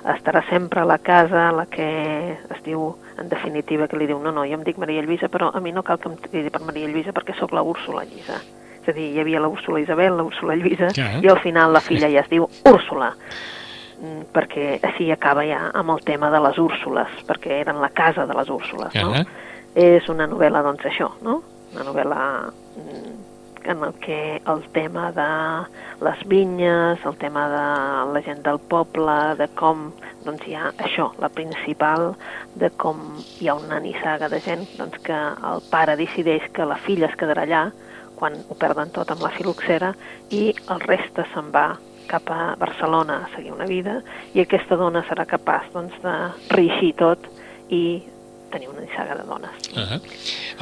estarà 0.05 0.43
sempre 0.49 0.81
a 0.81 0.85
la 0.89 0.99
casa, 0.99 1.53
la 1.53 1.67
que 1.67 1.87
es 2.33 2.63
diu, 2.65 2.97
en 3.19 3.29
definitiva, 3.29 3.87
que 3.89 3.97
li 3.97 4.09
diu, 4.11 4.19
no, 4.19 4.33
no, 4.35 4.45
jo 4.49 4.59
em 4.59 4.65
dic 4.67 4.79
Maria 4.83 5.03
Lluïsa, 5.03 5.29
però 5.31 5.53
a 5.55 5.61
mi 5.61 5.73
no 5.73 5.85
cal 5.87 6.01
que 6.03 6.11
em 6.11 6.17
cridi 6.17 6.51
per 6.51 6.63
Maria 6.67 6.89
Lluïsa 6.91 7.15
perquè 7.15 7.37
sóc 7.39 7.53
la 7.53 7.63
Úrsula 7.63 8.05
Lluïsa. 8.05 8.41
És 8.83 8.89
a 8.89 8.93
dir, 8.93 9.13
hi 9.15 9.21
havia 9.23 9.41
la 9.41 9.49
Úrsula 9.49 9.81
Isabel, 9.81 10.17
la 10.17 10.25
Úrsula 10.27 10.57
Lluïsa, 10.59 10.91
Ja. 10.97 11.21
i 11.23 11.29
al 11.29 11.39
final 11.39 11.73
la 11.73 11.81
filla 11.81 12.11
ja 12.11 12.21
es 12.25 12.31
diu 12.31 12.49
Úrsula 12.67 13.15
Mm, 14.03 14.25
perquè 14.35 14.81
així 14.83 15.13
acaba 15.15 15.45
ja 15.47 15.69
amb 15.79 15.93
el 15.95 16.01
tema 16.03 16.29
de 16.33 16.41
les 16.43 16.57
Úrsules, 16.59 17.11
perquè 17.29 17.61
eren 17.61 17.79
la 17.81 17.91
casa 17.95 18.27
de 18.27 18.35
les 18.35 18.49
Úrsules, 18.51 18.95
no? 18.99 19.13
És 19.79 20.09
una 20.11 20.27
novel·la, 20.27 20.63
doncs, 20.67 20.83
això, 20.91 21.07
no? 21.23 21.37
Una 21.73 21.85
novel·la 21.87 22.23
mm, 22.51 23.13
en 23.67 23.85
el 23.85 23.93
que 24.03 24.41
el 24.47 24.63
tema 24.73 25.11
de 25.13 25.29
les 26.05 26.25
vinyes, 26.29 27.05
el 27.05 27.17
tema 27.17 27.47
de 27.49 28.13
la 28.13 28.23
gent 28.25 28.43
del 28.47 28.59
poble, 28.59 29.17
de 29.39 29.49
com 29.59 29.91
doncs 30.25 30.47
hi 30.47 30.55
ha 30.55 30.71
això, 30.79 31.11
la 31.23 31.31
principal, 31.33 32.13
de 32.55 32.71
com 32.79 33.01
hi 33.41 33.49
ha 33.49 33.57
una 33.59 33.81
nissaga 33.83 34.29
de 34.33 34.41
gent, 34.41 34.67
doncs 34.79 34.99
que 35.07 35.19
el 35.53 35.65
pare 35.71 35.97
decideix 35.99 36.49
que 36.55 36.67
la 36.69 36.79
filla 36.83 37.09
es 37.11 37.17
quedarà 37.19 37.47
allà 37.47 37.65
quan 38.19 38.39
ho 38.49 38.55
perden 38.55 38.93
tot 38.95 39.11
amb 39.11 39.25
la 39.25 39.33
filoxera 39.35 39.95
i 40.31 40.53
el 40.71 40.85
reste 40.87 41.27
se'n 41.33 41.51
va 41.55 41.73
cap 42.07 42.29
a 42.31 42.55
Barcelona 42.61 43.23
a 43.25 43.31
seguir 43.35 43.55
una 43.55 43.67
vida 43.67 44.01
i 44.35 44.43
aquesta 44.43 44.77
dona 44.79 45.03
serà 45.09 45.27
capaç 45.27 45.71
doncs, 45.75 45.95
de 46.05 46.15
reeixir 46.55 46.93
tot 47.01 47.27
i 47.73 48.03
tenir 48.53 48.69
una 48.69 48.85
nissaga 48.85 49.17
de 49.17 49.25
dones. 49.27 49.71
Uh 49.73 49.99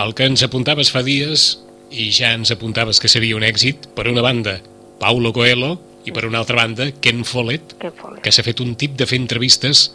El 0.01 0.15
que 0.15 0.25
ens 0.25 0.45
apuntaves 0.47 0.93
fa 0.95 1.03
dies, 1.03 1.59
i 1.91 2.11
ja 2.15 2.33
ens 2.37 2.51
apuntaves 2.55 3.01
que 3.03 3.09
seria 3.11 3.37
un 3.37 3.43
èxit, 3.47 3.89
per 3.97 4.07
una 4.09 4.23
banda, 4.23 4.59
Paulo 5.01 5.33
Coelho, 5.33 5.79
i 6.07 6.13
per 6.13 6.25
una 6.29 6.39
altra 6.41 6.57
banda, 6.57 6.87
Ken 7.03 7.25
Follett, 7.29 7.75
Què 7.81 7.91
Follett. 7.93 8.23
que 8.25 8.33
s'ha 8.33 8.45
fet 8.47 8.61
un 8.65 8.75
tip 8.81 8.95
de 8.97 9.07
fer 9.07 9.19
entrevistes 9.21 9.91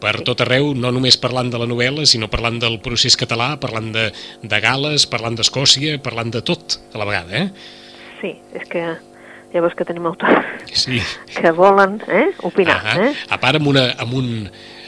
per 0.00 0.18
tot 0.26 0.42
arreu, 0.44 0.74
no 0.76 0.90
només 0.92 1.16
parlant 1.16 1.48
de 1.50 1.58
la 1.58 1.66
novel·la, 1.70 2.04
sinó 2.06 2.28
parlant 2.28 2.58
del 2.60 2.76
procés 2.84 3.16
català, 3.16 3.54
parlant 3.60 3.88
de, 3.94 4.10
de 4.42 4.60
Gales, 4.60 5.06
parlant 5.08 5.34
d'Escòcia, 5.38 5.96
parlant 6.04 6.30
de 6.34 6.42
tot 6.44 6.78
a 6.92 7.00
la 7.00 7.06
vegada, 7.08 7.40
eh? 7.40 7.48
Sí, 8.20 8.34
és 8.54 8.68
que 8.68 8.84
llavors 9.54 9.74
que 9.78 9.84
tenim 9.88 10.06
autors 10.10 10.44
Sí. 10.74 11.00
que 11.40 11.50
volen 11.56 12.00
eh, 12.08 12.28
opinar. 12.42 12.78
Ahà. 12.82 13.08
Eh? 13.08 13.12
A 13.30 13.38
part, 13.40 13.56
amb, 13.62 13.70
una, 13.72 13.88
amb, 14.02 14.12
un, 14.18 14.30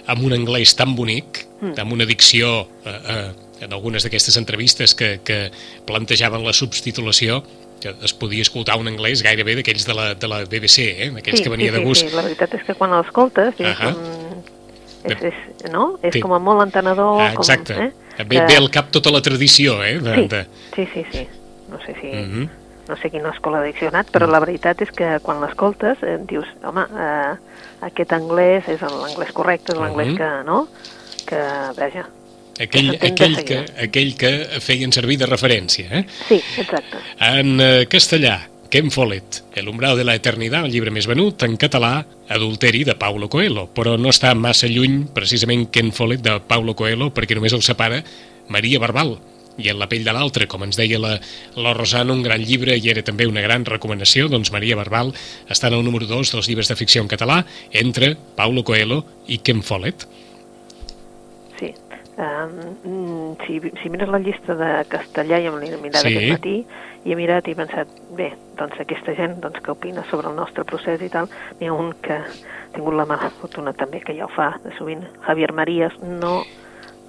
amb 0.07 0.23
un 0.26 0.37
anglès 0.37 0.76
tan 0.76 0.95
bonic, 0.99 1.45
Mm. 1.57 1.73
amb 1.81 1.93
una 1.95 2.05
dicció 2.05 2.66
eh, 2.85 2.93
eh, 3.09 3.31
en 3.60 3.72
algunes 3.72 4.04
d'aquestes 4.04 4.36
entrevistes 4.36 4.94
que, 4.94 5.20
que 5.25 5.50
plantejaven 5.86 6.44
la 6.44 6.52
subtitulació, 6.52 7.42
que 7.80 7.94
es 8.02 8.12
podia 8.16 8.42
escoltar 8.42 8.78
un 8.80 8.88
anglès 8.88 9.22
gairebé 9.22 9.54
d'aquells 9.58 9.84
de, 9.86 9.94
la, 9.94 10.14
de 10.14 10.28
la 10.28 10.42
BBC, 10.44 10.78
eh? 10.96 11.10
d'aquells 11.14 11.42
que 11.44 11.52
venia 11.52 11.72
sí, 11.72 11.76
de 11.78 11.84
gust. 11.84 12.02
Sí, 12.02 12.08
sí, 12.10 12.16
la 12.16 12.22
veritat 12.26 12.54
és 12.56 12.64
que 12.66 12.75
quan 12.75 12.92
l'escoltes 12.96 13.54
és, 13.60 13.72
Ahà. 13.75 13.92
com, 13.92 15.10
és, 15.12 15.22
és, 15.30 15.70
no? 15.72 15.98
és 16.02 16.12
Té- 16.16 16.20
com 16.25 16.32
a 16.32 16.38
molt 16.42 16.64
entenedor. 16.66 17.20
Ah, 17.20 17.32
exacte. 17.36 17.75
Com, 17.76 17.84
eh? 17.90 18.25
Ve, 18.25 18.40
ve 18.48 18.56
al 18.56 18.70
cap 18.72 18.88
tota 18.90 19.12
la 19.12 19.20
tradició, 19.20 19.82
eh? 19.84 19.98
De, 20.00 20.14
Sí, 20.16 20.28
de... 20.32 20.44
sí, 20.75 20.86
sí, 20.94 21.04
sí. 21.12 21.26
No 21.70 21.80
sé 21.84 21.94
si... 22.00 22.12
Mhm. 22.14 22.48
no 22.86 22.94
sé 22.96 23.10
quina 23.10 23.32
escola 23.34 23.58
ha 23.58 23.64
diccionat, 23.66 24.12
però 24.14 24.28
la 24.30 24.38
veritat 24.38 24.78
és 24.84 24.92
que 24.94 25.16
quan 25.25 25.40
l'escoltes 25.42 25.98
eh, 26.06 26.20
dius, 26.30 26.46
home, 26.62 26.84
eh, 26.86 27.32
aquest 27.88 28.12
anglès 28.14 28.68
és 28.70 28.80
l'anglès 28.80 29.32
correcte, 29.34 29.72
és 29.75 29.80
l'anglès 29.80 30.12
Mhm. 30.12 30.16
que, 30.16 30.28
no? 30.46 30.68
Que, 31.26 31.40
vaja, 31.76 32.04
Aquell, 32.62 32.94
aquell, 33.04 33.36
que, 33.44 33.62
aquell 33.84 34.14
que 34.16 34.30
feien 34.64 34.92
servir 34.94 35.18
de 35.20 35.28
referència. 35.28 35.90
Eh? 35.92 36.04
sí, 36.28 36.40
exacte. 36.62 37.02
En 37.20 37.60
eh, 37.60 37.86
castellà, 37.92 38.38
Ken 38.70 38.90
Follett, 38.90 39.42
El 39.54 39.68
umbral 39.68 39.96
de 39.96 40.04
la 40.04 40.16
eternitat, 40.16 40.64
el 40.64 40.72
llibre 40.72 40.90
més 40.90 41.06
venut, 41.06 41.42
en 41.46 41.54
català, 41.60 42.00
Adulteri, 42.32 42.82
de 42.84 42.96
Paulo 42.98 43.28
Coelho, 43.30 43.68
però 43.76 43.94
no 44.00 44.10
està 44.10 44.34
massa 44.34 44.68
lluny, 44.68 45.04
precisament, 45.14 45.68
Ken 45.70 45.92
Follett 45.94 46.25
de 46.25 46.34
Paulo 46.48 46.75
Coelho, 46.76 47.12
perquè 47.14 47.38
només 47.38 47.54
el 47.54 47.62
separa 47.62 48.02
Maria 48.48 48.80
Barbal, 48.82 49.14
i 49.56 49.70
en 49.70 49.78
la 49.80 49.88
pell 49.88 50.04
de 50.04 50.12
l'altre, 50.12 50.48
com 50.50 50.64
ens 50.66 50.76
deia 50.76 50.98
la, 51.00 51.14
la 51.56 51.72
Rosana, 51.76 52.12
un 52.12 52.25
gran 52.25 52.42
llibre 52.44 52.76
i 52.76 52.90
era 52.92 53.04
també 53.06 53.28
una 53.28 53.44
gran 53.44 53.64
recomanació, 53.64 54.28
doncs 54.32 54.52
Maria 54.52 54.76
Barbal 54.76 55.14
està 55.48 55.70
en 55.70 55.78
el 55.78 55.86
número 55.86 56.08
2 56.10 56.34
dels 56.34 56.50
llibres 56.50 56.68
de 56.68 56.76
ficció 56.76 57.02
en 57.04 57.08
català, 57.08 57.42
entre 57.72 58.14
Paulo 58.36 58.64
Coelho 58.64 59.02
i 59.28 59.40
Ken 59.44 59.62
Follett. 59.64 60.08
Um, 62.16 63.37
si, 63.44 63.61
si 63.82 63.90
mires 63.92 64.08
la 64.08 64.18
llista 64.18 64.54
de 64.56 64.85
castellà, 64.88 65.37
ja 65.44 65.50
me 65.52 65.61
l'he 65.61 65.76
mirat 65.76 66.00
Sí. 66.00 66.14
aquest 66.16 66.30
matí, 66.32 66.54
i 67.04 67.12
he 67.12 67.16
mirat 67.16 67.46
i 67.46 67.52
he 67.52 67.54
pensat, 67.58 67.88
bé, 68.16 68.30
doncs 68.56 68.78
aquesta 68.80 69.12
gent 69.14 69.35
doncs, 69.42 69.61
que 69.61 69.70
opina 69.70 70.02
sobre 70.11 70.30
el 70.30 70.37
nostre 70.37 70.64
procés 70.64 71.02
i 71.04 71.11
tal, 71.12 71.28
n'hi 71.61 71.68
ha 71.68 71.75
un 71.75 71.92
que 72.00 72.14
ha 72.16 72.25
tingut 72.73 72.94
la 72.96 73.04
mala 73.04 73.28
fortuna 73.40 73.75
també, 73.76 74.00
que 74.00 74.16
ja 74.16 74.25
ho 74.25 74.28
fa 74.32 74.54
de 74.64 74.73
sovint, 74.78 75.04
Javier 75.26 75.52
Marías, 75.52 75.92
no, 76.00 76.42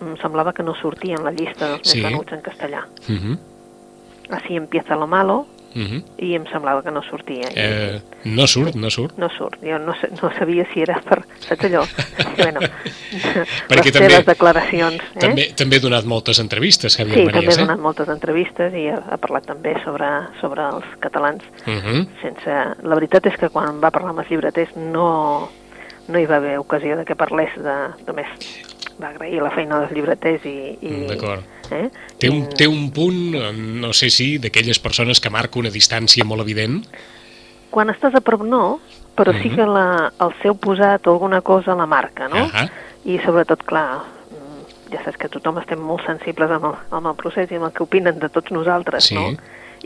em 0.02 0.18
semblava 0.18 0.52
que 0.54 0.64
no 0.64 0.76
sortia 0.76 1.16
en 1.16 1.24
la 1.24 1.32
llista 1.32 1.70
dels 1.72 1.88
Sí. 1.88 2.02
més 2.02 2.12
venuts 2.12 2.34
en 2.34 2.42
castellà. 2.42 2.84
Uh 3.08 3.16
-huh. 3.16 3.38
Así 4.30 4.58
empieza 4.58 4.96
lo 4.98 5.08
malo, 5.08 5.48
Uh 5.78 5.84
-huh. 5.84 6.04
i 6.18 6.34
em 6.34 6.46
semblava 6.50 6.82
que 6.82 6.90
no 6.92 7.04
sortia. 7.04 7.50
Eh, 7.54 8.02
no 8.26 8.48
surt, 8.48 8.74
no 8.76 8.90
surt. 8.90 9.18
no 9.18 9.30
surt. 9.30 9.60
Jo 9.62 9.78
no, 9.78 9.94
no 10.22 10.32
sabia 10.38 10.66
si 10.74 10.82
era 10.82 11.00
per... 11.08 11.24
Saps 11.40 11.66
allò? 11.66 11.84
bueno, 12.38 12.60
Perquè 13.70 13.86
les 13.86 13.94
també- 13.94 14.10
seves 14.10 14.26
declaracions. 14.26 15.02
Eh? 15.16 15.20
També, 15.20 15.54
també 15.56 15.76
ha 15.78 15.80
donat 15.80 16.06
moltes 16.06 16.40
entrevistes, 16.40 16.98
Javier 16.98 17.16
Sí, 17.18 17.26
també 17.26 17.36
Marías, 17.38 17.58
ha 17.58 17.62
eh? 17.62 17.66
donat 17.66 17.80
moltes 17.80 18.10
entrevistes 18.10 18.74
i 18.74 18.88
ha, 18.90 19.04
ha 19.12 19.18
parlat 19.18 19.46
també 19.46 19.76
sobre, 19.84 20.08
sobre 20.42 20.62
els 20.64 20.86
catalans. 21.00 21.44
Uh 21.68 21.74
-huh. 21.74 22.08
Sense... 22.22 22.52
La 22.84 22.96
veritat 22.96 23.26
és 23.28 23.38
que 23.38 23.50
quan 23.50 23.80
va 23.80 23.92
parlar 23.92 24.10
amb 24.10 24.20
els 24.20 24.30
llibreters 24.30 24.76
no, 24.76 25.50
no 26.08 26.20
hi 26.20 26.26
va 26.26 26.38
haver 26.38 26.58
ocasió 26.58 26.98
de 26.98 27.06
que 27.06 27.16
parlés 27.16 27.54
de... 27.56 27.76
Només 28.08 28.28
va 29.02 29.10
agrair 29.14 29.42
la 29.42 29.52
feina 29.52 29.80
dels 29.82 29.92
llibreters 29.94 30.46
i... 30.46 30.78
i 30.82 30.90
Mm, 30.90 31.08
D'acord. 31.12 31.44
Eh? 31.72 31.90
Té 32.18 32.30
un, 32.32 32.48
té 32.58 32.68
un 32.68 32.90
punt, 32.92 33.36
no 33.82 33.92
sé 33.94 34.10
si, 34.10 34.38
d'aquelles 34.40 34.80
persones 34.80 35.20
que 35.20 35.30
marca 35.30 35.60
una 35.60 35.70
distància 35.70 36.26
molt 36.26 36.42
evident. 36.42 36.80
Quan 37.70 37.90
estàs 37.92 38.16
a 38.16 38.22
prop 38.22 38.42
no, 38.48 38.80
però 39.18 39.34
sí 39.36 39.50
Mhm. 39.50 39.56
que 39.56 39.66
la, 39.66 40.12
el 40.24 40.34
seu 40.42 40.56
posat 40.56 41.06
o 41.08 41.12
alguna 41.12 41.42
cosa 41.42 41.76
la 41.76 41.86
marca, 41.86 42.28
no? 42.30 42.46
Ahà. 42.48 42.70
I 43.06 43.20
sobretot, 43.26 43.64
clar, 43.64 44.04
mm, 44.32 44.92
ja 44.94 45.04
saps 45.04 45.18
que 45.18 45.30
tothom 45.30 45.58
estem 45.60 45.80
molt 45.80 46.06
sensibles 46.06 46.50
amb 46.52 46.66
el, 46.72 46.76
amb 46.92 47.08
el 47.08 47.16
procés 47.16 47.52
i 47.52 47.56
amb 47.56 47.66
el 47.66 47.74
que 47.74 47.84
opinen 47.84 48.18
de 48.20 48.30
tots 48.30 48.52
nosaltres, 48.52 49.06
Sí. 49.12 49.16
no? 49.16 49.30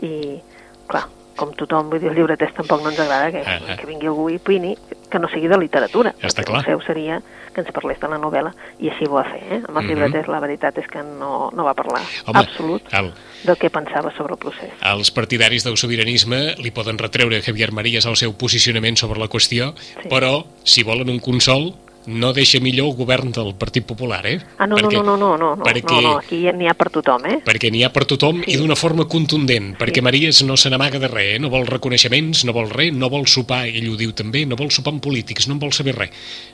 I, 0.02 0.40
clar, 0.86 1.04
com 1.36 1.52
tothom, 1.54 1.88
vull 1.90 2.00
dir, 2.00 2.08
els 2.08 2.16
llibreters 2.16 2.54
tampoc 2.54 2.82
no 2.82 2.90
ens 2.90 3.00
agrada 3.00 3.30
que, 3.32 3.42
Ah, 3.46 3.60
ah. 3.68 3.76
que 3.76 3.86
vingui 3.86 4.06
algú 4.06 4.28
i 4.30 4.36
opini, 4.36 4.76
que 5.10 5.18
no 5.18 5.28
sigui 5.28 5.48
de 5.48 5.58
literatura. 5.58 6.14
Ja 6.20 6.28
està 6.28 6.44
clar. 6.44 6.60
El 6.60 6.64
seu 6.64 6.80
seria 6.82 7.20
que 7.54 7.60
ens 7.60 7.70
parlés 7.72 8.00
de 8.00 8.08
la 8.08 8.16
novel·la, 8.18 8.52
i 8.80 8.88
així 8.88 9.04
ho 9.06 9.12
va 9.12 9.24
fer, 9.24 9.42
eh? 9.50 9.60
Amb 9.68 9.76
els 9.76 9.84
Mhm. 9.84 9.88
llibreters 9.88 10.28
la 10.28 10.40
veritat 10.40 10.78
és 10.78 10.86
que 10.88 11.02
no, 11.02 11.50
no 11.52 11.64
va 11.64 11.74
parlar 11.74 12.00
Home, 12.26 12.38
absolut 12.38 12.82
el, 12.94 13.12
del 13.44 13.56
que 13.58 13.68
pensava 13.68 14.10
sobre 14.16 14.32
el 14.34 14.38
procés. 14.38 14.70
els 14.80 15.10
partidaris 15.10 15.62
del 15.64 15.76
sobiranisme 15.76 16.54
li 16.56 16.70
poden 16.70 16.96
retreure 16.98 17.36
a 17.36 17.42
Javier 17.42 17.72
Marías 17.72 18.06
el 18.06 18.16
seu 18.16 18.32
posicionament 18.34 18.96
sobre 18.96 19.20
la 19.20 19.28
qüestió, 19.28 19.74
Sí. 19.76 20.08
però, 20.08 20.46
si 20.64 20.82
volen 20.82 21.10
un 21.10 21.18
consol, 21.20 21.74
no 22.06 22.32
deixa 22.32 22.58
millor 22.60 22.90
el 22.90 22.96
govern 22.98 23.30
del 23.32 23.54
Partit 23.54 23.84
Popular, 23.86 24.24
eh? 24.26 24.38
Ah, 24.58 24.66
no, 24.66 24.76
perquè, 24.76 24.98
no, 24.98 25.02
no, 25.02 25.16
no, 25.16 25.36
no, 25.38 25.50
no, 25.56 25.64
perquè, 25.64 26.00
no, 26.00 26.00
no, 26.00 26.16
aquí 26.18 26.40
n'hi 26.50 26.68
ha 26.68 26.74
per 26.74 26.90
tothom, 26.90 27.26
eh? 27.30 27.36
perquè 27.46 27.70
n'hi 27.70 27.84
ha 27.84 27.92
per 27.94 28.04
tothom 28.10 28.42
Sí. 28.42 28.54
i 28.54 28.56
d'una 28.58 28.74
forma 28.76 29.04
contundent, 29.06 29.76
perquè 29.78 30.00
Sí. 30.00 30.02
Marías 30.02 30.42
no 30.42 30.56
se 30.56 30.70
n'amaga 30.70 30.98
de 30.98 31.08
res, 31.08 31.36
eh? 31.36 31.38
no 31.38 31.50
vol 31.50 31.66
reconeixements, 31.66 32.44
no 32.44 32.52
vol 32.52 32.70
res, 32.70 32.92
no 32.92 33.08
vol 33.08 33.26
sopar, 33.26 33.66
ell 33.68 33.88
ho 33.92 33.96
diu 33.96 34.12
també, 34.12 34.44
no 34.46 34.56
vol 34.56 34.70
sopar 34.70 34.94
amb 34.94 35.02
polítics, 35.02 35.46
no 35.46 35.54
en 35.54 35.60
vol 35.60 35.72
saber 35.72 35.94
res, 35.94 36.10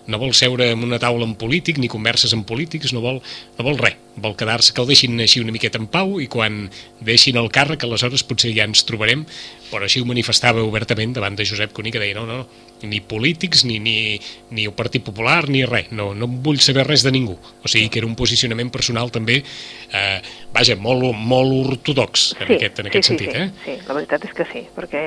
no 0.06 0.18
vol 0.18 0.34
seure 0.34 0.70
en 0.72 0.84
una 0.84 0.98
taula 0.98 1.24
amb 1.24 1.38
polític, 1.38 1.78
ni 1.78 1.88
converses 1.88 2.34
amb 2.34 2.46
polítics, 2.46 2.92
no 2.92 3.00
vol, 3.00 3.22
no 3.58 3.64
vol 3.64 3.78
res, 3.78 3.96
vol 4.16 4.36
quedar-se, 4.36 4.74
que 4.74 4.82
el 4.82 4.88
deixin 4.88 5.18
així 5.20 5.40
una 5.40 5.52
miqueta 5.54 5.78
en 5.78 5.86
pau 5.86 6.18
i 6.20 6.26
quan 6.26 6.68
deixin 7.00 7.38
el 7.40 7.48
càrrec, 7.54 7.84
aleshores 7.84 8.24
potser 8.26 8.52
ja 8.54 8.66
ens 8.68 8.84
trobarem, 8.84 9.24
però 9.70 9.86
així 9.86 10.02
ho 10.02 10.08
manifestava 10.08 10.64
obertament 10.64 11.14
davant 11.16 11.36
de 11.38 11.46
Josep 11.48 11.72
Cuní, 11.76 11.92
que 11.94 12.02
deia, 12.02 12.16
no, 12.16 12.26
no, 12.26 12.46
ni 12.82 13.00
polítics, 13.00 13.64
ni, 13.68 13.78
ni, 13.82 14.18
ni 14.54 14.66
el 14.68 14.74
Partit 14.78 15.04
Popular, 15.04 15.42
ni 15.48 15.64
res, 15.68 15.90
no, 15.92 16.10
no 16.14 16.28
vull 16.28 16.60
saber 16.64 16.86
res 16.88 17.04
de 17.06 17.12
ningú. 17.14 17.36
O 17.36 17.70
sigui 17.70 17.90
que 17.92 18.02
era 18.02 18.08
un 18.08 18.16
posicionament 18.18 18.70
personal 18.74 19.12
també, 19.14 19.40
eh, 19.42 20.18
vaja, 20.54 20.78
molt, 20.80 21.10
molt 21.16 21.74
ortodox 21.74 22.32
en 22.38 22.54
aquest, 22.56 22.82
en 22.82 22.92
aquest 22.92 23.08
sí, 23.08 23.14
sentit, 23.14 23.34
sí, 23.34 23.44
eh? 23.44 23.50
Sí, 23.66 23.76
la 23.88 23.98
veritat 24.00 24.28
és 24.28 24.36
que 24.36 24.48
sí, 24.52 24.64
perquè, 24.76 25.04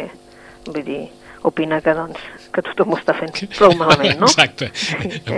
vull 0.68 0.84
dir, 0.86 1.02
opina 1.44 1.80
que, 1.82 1.94
doncs, 1.98 2.20
que 2.54 2.62
tothom 2.62 2.94
ho 2.94 2.98
està 3.00 3.16
fent 3.18 3.32
prou 3.58 3.74
malament, 3.80 4.20
no? 4.20 4.28
Exacte. 4.30 4.70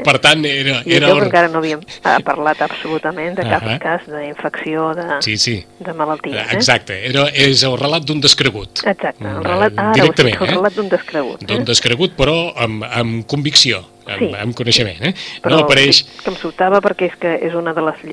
Per 0.04 0.16
tant, 0.20 0.44
era... 0.46 0.82
I 0.86 0.98
era 0.98 1.08
que 1.08 1.14
or- 1.14 1.24
encara 1.28 1.48
no 1.54 1.62
havíem 1.62 1.80
eh, 1.86 2.18
parlat 2.26 2.62
absolutament 2.66 3.38
de 3.40 3.46
cap 3.48 3.64
Ahà. 3.64 3.78
cas 3.80 4.08
d'infecció, 4.10 4.90
de, 4.98 5.06
Sí, 5.26 5.38
sí. 5.38 5.56
de 5.80 5.94
malalties, 5.94 6.36
eh? 6.42 6.58
Exacte, 6.58 6.98
era, 7.10 7.28
és 7.32 7.64
el 7.64 7.78
relat 7.80 8.04
d'un 8.08 8.20
descregut. 8.24 8.84
Exacte, 8.84 9.24
el 9.24 9.38
Mm, 9.40 9.44
relat, 9.48 9.74
ara 9.78 9.94
directament, 9.94 10.38
el 10.42 10.48
eh? 10.50 10.52
relat 10.56 10.74
d'un 10.76 10.90
descregut. 10.90 11.44
D'un 11.48 11.62
Eh? 11.62 11.66
descregut, 11.72 12.16
però 12.18 12.38
amb, 12.58 12.84
amb 12.90 13.26
convicció, 13.28 13.84
amb, 14.06 14.20
Sí. 14.20 14.32
amb 14.40 14.56
coneixement, 14.56 15.02
eh? 15.02 15.14
Però 15.42 15.56
no 15.58 15.64
apareix... 15.64 16.04
que 16.24 16.30
em 16.32 16.36
sobtava 16.38 16.82
perquè 16.82 17.12
és 17.12 17.16
que 17.20 17.36
és 17.48 17.54
una 17.56 17.74
de 17.74 17.82
les... 17.82 18.04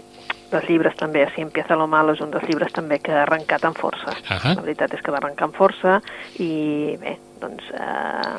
dels 0.50 0.68
llibres 0.68 0.96
també, 0.98 1.24
si 1.34 1.44
empieza 1.44 1.78
lo 1.78 1.86
malo 1.90 2.14
és 2.16 2.22
un 2.24 2.32
dels 2.34 2.46
llibres 2.48 2.72
també 2.76 2.98
que 3.02 3.14
ha 3.14 3.24
arrencat 3.24 3.64
amb 3.68 3.78
força. 3.78 4.14
Ahà. 4.28 4.54
La 4.58 4.64
veritat 4.66 4.94
és 4.96 5.02
que 5.04 5.14
va 5.14 5.20
arrencar 5.22 5.48
amb 5.48 5.56
força 5.56 5.98
i 6.42 6.96
bé, 7.00 7.16
doncs 7.40 7.70
eh, 7.72 8.36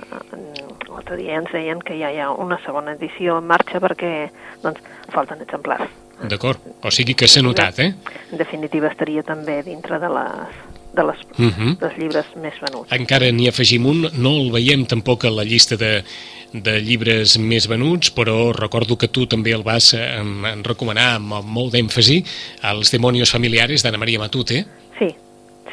l'altre 0.89 1.17
dia 1.19 1.39
ens 1.39 1.51
deien 1.53 1.81
que 1.81 1.97
ja 1.99 2.11
hi 2.11 2.21
ha 2.21 2.31
una 2.31 2.59
segona 2.65 2.95
edició 2.97 3.39
en 3.41 3.49
marxa 3.49 3.81
perquè 3.83 4.13
doncs 4.63 4.83
falten 5.13 5.41
exemplars. 5.41 5.89
D'acord. 6.21 6.61
O 6.85 6.91
sigui 6.93 7.15
que 7.17 7.27
s'ha 7.27 7.41
notat, 7.41 7.79
eh? 7.81 7.93
En 8.29 8.37
definitiva 8.37 8.91
estaria 8.91 9.23
també 9.25 9.61
dintre 9.65 9.97
de 9.99 10.09
les, 10.13 10.59
de 10.93 11.03
les, 11.07 11.17
Mhm. 11.37 11.77
dels 11.79 11.97
llibres 11.97 12.25
més 12.35 12.53
venuts. 12.59 12.91
Encara 12.91 13.31
n'hi 13.31 13.47
afegim 13.47 13.85
un, 13.85 14.09
no 14.13 14.35
el 14.41 14.51
veiem 14.51 14.85
tampoc 14.85 15.25
a 15.25 15.31
la 15.31 15.43
llista 15.43 15.77
de, 15.77 16.03
de 16.53 16.81
llibres 16.81 17.37
més 17.39 17.67
venuts, 17.67 18.11
però 18.13 18.51
recordo 18.51 18.97
que 18.97 19.07
tu 19.07 19.25
també 19.25 19.53
el 19.55 19.63
vas 19.63 19.93
eh, 19.93 20.19
en, 20.19 20.45
en 20.45 20.63
recomanar 20.63 21.15
amb 21.15 21.45
molt 21.45 21.73
d'èmfasi, 21.73 22.23
Els 22.73 22.91
demonios 22.91 23.31
familiares 23.31 23.83
d'Anna 23.83 23.97
Maria 23.97 24.19
Matute. 24.19 24.65
Sí, 24.99 25.15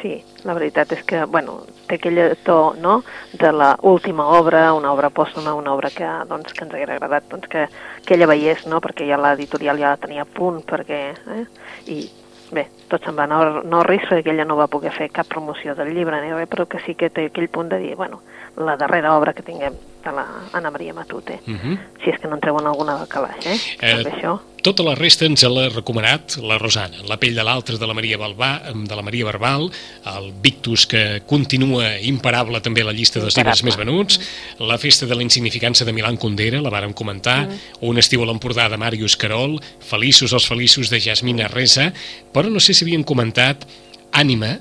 sí, 0.01 0.21
la 0.45 0.53
veritat 0.53 0.93
és 0.95 1.03
que, 1.03 1.25
bueno, 1.25 1.65
té 1.87 1.95
aquell 1.95 2.37
to, 2.45 2.75
no?, 2.79 3.03
de 3.33 3.51
la 3.51 3.75
última 3.81 4.25
obra, 4.39 4.73
una 4.73 4.93
obra 4.93 5.09
pòstuma, 5.09 5.53
una 5.53 5.73
obra 5.73 5.89
que, 5.91 6.07
doncs, 6.29 6.53
que 6.53 6.63
ens 6.63 6.73
hagués 6.73 6.89
agradat, 6.95 7.27
doncs, 7.29 7.49
que, 7.51 7.67
que 8.05 8.15
ella 8.15 8.27
veiés, 8.31 8.65
no?, 8.65 8.79
perquè 8.79 9.09
ja 9.09 9.19
l'editorial 9.19 9.77
ja 9.77 9.89
la 9.91 9.97
tenia 9.97 10.23
a 10.23 10.25
punt, 10.25 10.63
perquè, 10.63 11.01
eh?, 11.35 11.45
i 11.91 12.09
bé, 12.51 12.65
tot 12.89 13.03
se'n 13.05 13.17
va 13.17 13.27
no 13.63 13.83
ris 13.85 14.07
perquè 14.09 14.33
ella 14.33 14.47
no 14.47 14.57
va 14.59 14.69
poder 14.71 14.91
fer 14.95 15.09
cap 15.13 15.27
promoció 15.27 15.75
del 15.75 15.93
llibre 15.93 16.21
ni 16.23 16.33
res, 16.33 16.49
però 16.49 16.67
que 16.67 16.81
sí 16.85 16.95
que 16.95 17.09
té 17.09 17.29
aquell 17.29 17.49
punt 17.49 17.69
de 17.69 17.79
dir, 17.79 17.95
bueno, 17.95 18.21
la 18.57 18.77
darrera 18.77 19.15
obra 19.17 19.33
que 19.33 19.45
tinguem 19.45 19.77
de 20.03 20.11
la 20.11 20.25
Anna 20.53 20.71
Maria 20.71 20.93
Matute, 20.93 21.39
Uh 21.47 21.53
-huh. 21.53 21.77
si 22.03 22.09
és 22.09 22.19
que 22.19 22.27
no 22.27 22.35
en 22.35 22.41
treuen 22.41 22.65
alguna 22.65 22.97
del 22.97 23.07
calaix, 23.07 23.45
eh? 23.45 23.59
Eh, 23.81 24.03
També 24.03 24.11
això. 24.11 24.39
Tota 24.61 24.83
la 24.83 24.93
resta 24.93 25.25
ens 25.25 25.43
l'ha 25.43 25.69
recomanat 25.69 26.35
la 26.43 26.57
Rosana. 26.57 26.97
La 27.07 27.17
pell 27.17 27.33
de 27.33 27.43
l'altre 27.43 27.77
de 27.77 27.87
la 27.87 27.93
Maria 27.93 28.17
Balbà, 28.17 28.73
de 28.73 28.95
la 28.95 29.01
Maria 29.01 29.23
Barbal, 29.25 29.71
el 30.05 30.33
Victus, 30.41 30.85
que 30.85 31.21
continua 31.25 31.97
imparable 32.01 32.59
també 32.59 32.83
la 32.83 32.91
llista 32.91 33.21
dels 33.21 33.37
llibres 33.37 33.63
més 33.63 33.77
venuts, 33.77 34.19
la 34.59 34.77
festa 34.77 35.05
de 35.05 35.15
la 35.15 35.23
insignificància 35.23 35.85
de 35.85 35.93
Milan 35.93 36.17
Kundera, 36.17 36.61
la 36.61 36.69
vàrem 36.69 36.93
comentar, 36.93 37.47
un 37.81 37.97
estiu 37.97 38.21
a 38.21 38.25
l'Empordà 38.25 38.69
de 38.69 38.77
Màrius 38.77 39.15
Carol, 39.15 39.61
Feliços 39.79 40.33
els 40.33 40.45
feliços 40.47 40.89
de 40.89 40.99
Jasmina 40.99 41.47
Reza, 41.47 41.93
però 42.33 42.49
no 42.49 42.59
sé 42.59 42.73
si 42.73 42.83
havien 42.83 43.03
comentat 43.03 43.65
Ànima, 44.11 44.59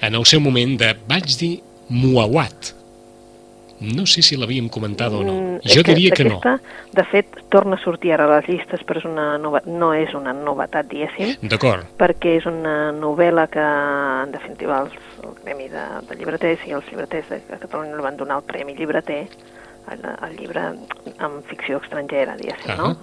en 0.00 0.14
el 0.14 0.24
seu 0.24 0.40
moment 0.40 0.78
de, 0.78 0.94
vaig 1.08 1.24
dir, 1.38 1.60
Muawat. 1.88 2.77
No 3.80 4.06
sé 4.10 4.22
si 4.26 4.36
l'havíem 4.36 4.68
comentat 4.68 5.12
o 5.14 5.22
no. 5.22 5.32
Mm, 5.32 5.58
Jo 5.62 5.84
que 5.86 5.94
diria 5.94 6.14
que 6.16 6.24
no. 6.24 6.40
d'aquesta, 6.40 6.58
De 6.92 7.04
fet, 7.04 7.36
torna 7.52 7.76
a 7.76 7.82
sortir 7.82 8.12
ara 8.12 8.24
a 8.26 8.38
les 8.38 8.48
llistes, 8.48 8.80
però 8.86 8.98
és 8.98 9.04
una 9.06 9.36
nova, 9.38 9.60
no 9.66 9.92
és 9.94 10.14
una 10.14 10.32
novetat, 10.32 10.88
diguéssim, 10.90 11.36
D'acord. 11.48 11.86
perquè 11.98 12.38
és 12.38 12.46
una 12.46 12.90
novel·la 12.92 13.46
que, 13.52 13.66
en 14.24 14.32
definitiva, 14.32 14.80
els, 14.82 14.96
el 15.22 15.36
Premi 15.44 15.68
de, 15.68 15.84
de 16.08 16.16
Llibreters 16.18 16.66
i 16.66 16.74
els 16.74 16.88
llibreters 16.90 17.28
de, 17.28 17.40
de 17.50 17.60
Catalunya 17.60 17.94
li 17.96 18.02
van 18.02 18.16
donar 18.16 18.40
el 18.40 18.48
Premi 18.48 18.74
Llibreter, 18.74 19.28
el, 19.92 20.04
el 20.26 20.36
llibre 20.36 20.64
en 21.18 21.38
ficció 21.48 21.78
estrangera, 21.78 22.36
diguéssim, 22.36 22.74
no? 22.76 22.96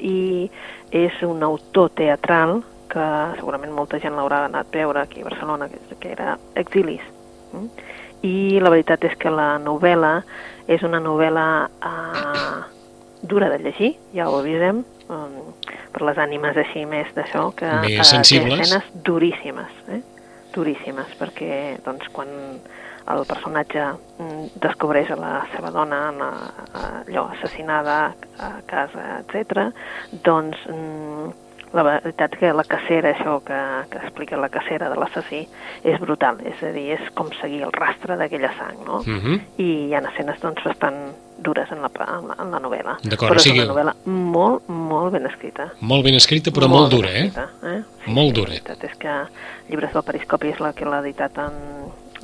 I 0.00 0.48
és 0.92 1.18
un 1.26 1.42
autor 1.42 1.90
teatral 1.98 2.62
que 2.92 3.06
segurament 3.40 3.72
molta 3.74 3.98
gent 4.00 4.14
l'haurà 4.16 4.44
anat 4.46 4.70
a 4.70 4.78
veure 4.78 5.02
aquí 5.02 5.20
a 5.20 5.28
Barcelona, 5.28 5.68
que, 5.68 5.80
que 5.98 6.12
era 6.12 6.38
Exilis. 6.54 7.02
Mm? 7.52 7.68
I 8.24 8.60
la 8.62 8.72
veritat 8.72 9.04
és 9.04 9.16
que 9.20 9.30
la 9.30 9.56
novel·la 9.62 10.20
és 10.72 10.82
una 10.86 11.00
novel·la 11.02 11.46
eh, 11.66 12.56
dura 13.22 13.50
de 13.52 13.58
llegir, 13.58 13.92
ja 14.14 14.28
ho 14.30 14.38
avisem, 14.40 14.82
um, 15.08 15.36
per 15.92 16.02
les 16.08 16.18
ànimes 16.20 16.58
així 16.60 16.84
més 16.88 17.12
d'això, 17.16 17.50
que 17.56 17.70
Més 17.84 17.94
eh, 18.00 18.22
té 18.22 18.40
escenes 18.40 18.90
duríssimes, 19.06 19.78
eh? 19.94 20.02
duríssimes, 20.56 21.12
perquè 21.20 21.76
doncs, 21.84 22.08
quan 22.16 22.30
el 23.06 23.22
personatge 23.28 23.82
mm, 24.18 24.58
descobreix 24.62 25.12
a 25.14 25.18
la 25.20 25.32
seva 25.52 25.70
dona 25.74 26.00
en 26.10 26.22
la, 26.22 26.30
allò, 27.04 27.26
assassinada 27.36 27.98
a 28.42 28.52
casa, 28.66 29.20
etc. 29.20 29.68
doncs 30.26 30.64
mm, 30.72 31.34
la 31.76 31.82
veritat 31.86 32.34
que 32.40 32.52
la 32.56 32.64
cacera, 32.64 33.12
això 33.12 33.36
que, 33.44 33.58
que 33.92 33.98
explica 34.02 34.38
la 34.40 34.48
cacera 34.48 34.88
de 34.90 34.96
l'assassí, 34.96 35.42
és 35.84 36.00
brutal, 36.00 36.40
és 36.48 36.62
a 36.64 36.72
dir, 36.72 36.88
és 36.96 37.10
com 37.14 37.28
seguir 37.40 37.62
el 37.66 37.72
rastre 37.76 38.16
d'aquella 38.16 38.50
sang, 38.56 38.80
no? 38.86 39.02
Uh 39.04 39.20
-huh. 39.20 39.38
I 39.60 39.68
hi 39.88 39.94
ha 39.94 40.00
escenes 40.00 40.40
doncs, 40.40 40.64
bastant 40.64 40.96
dures 41.38 41.70
en 41.70 41.82
la, 41.82 41.90
en 42.18 42.28
la, 42.28 42.34
en 42.42 42.50
la 42.50 42.60
novel·la. 42.60 42.96
D'acord, 43.04 43.32
Però 43.32 43.36
o 43.36 43.44
sigui- 43.44 43.60
és 43.60 43.68
una 43.68 43.74
novel·la 43.74 43.94
molt, 44.06 44.68
molt 44.68 45.12
ben 45.12 45.26
escrita. 45.26 45.70
Molt 45.80 46.04
ben 46.04 46.14
escrita, 46.14 46.50
però 46.50 46.66
molt, 46.68 46.90
ben 46.90 46.98
dura, 46.98 47.10
eh? 47.10 47.26
escrita, 47.26 47.48
eh? 47.62 47.82
Molt 48.06 48.34
dura. 48.34 48.48
La 48.52 48.60
veritat 48.62 48.84
és 48.84 48.96
que 48.96 49.26
Llibres 49.68 49.92
del 49.92 50.02
Periscopi 50.02 50.48
és 50.48 50.60
la 50.60 50.72
que 50.72 50.84
l'ha 50.86 51.00
editat 51.00 51.36
en, 51.38 51.52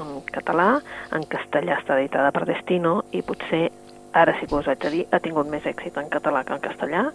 en 0.01 0.23
català, 0.33 0.81
en 1.13 1.23
castellà 1.29 1.79
està 1.79 1.99
editada 1.99 2.31
per 2.33 2.47
Destino 2.47 3.03
i 3.13 3.21
potser, 3.23 3.71
ara 4.15 4.35
sí 4.41 4.47
que 4.47 4.55
us 4.55 4.67
haig 4.69 4.79
de 4.79 4.91
dir, 4.91 5.07
ha 5.11 5.19
tingut 5.21 5.47
més 5.49 5.65
èxit 5.67 5.97
en 5.99 6.09
català 6.09 6.45
que 6.45 6.55
en 6.55 6.61
castellà. 6.61 7.11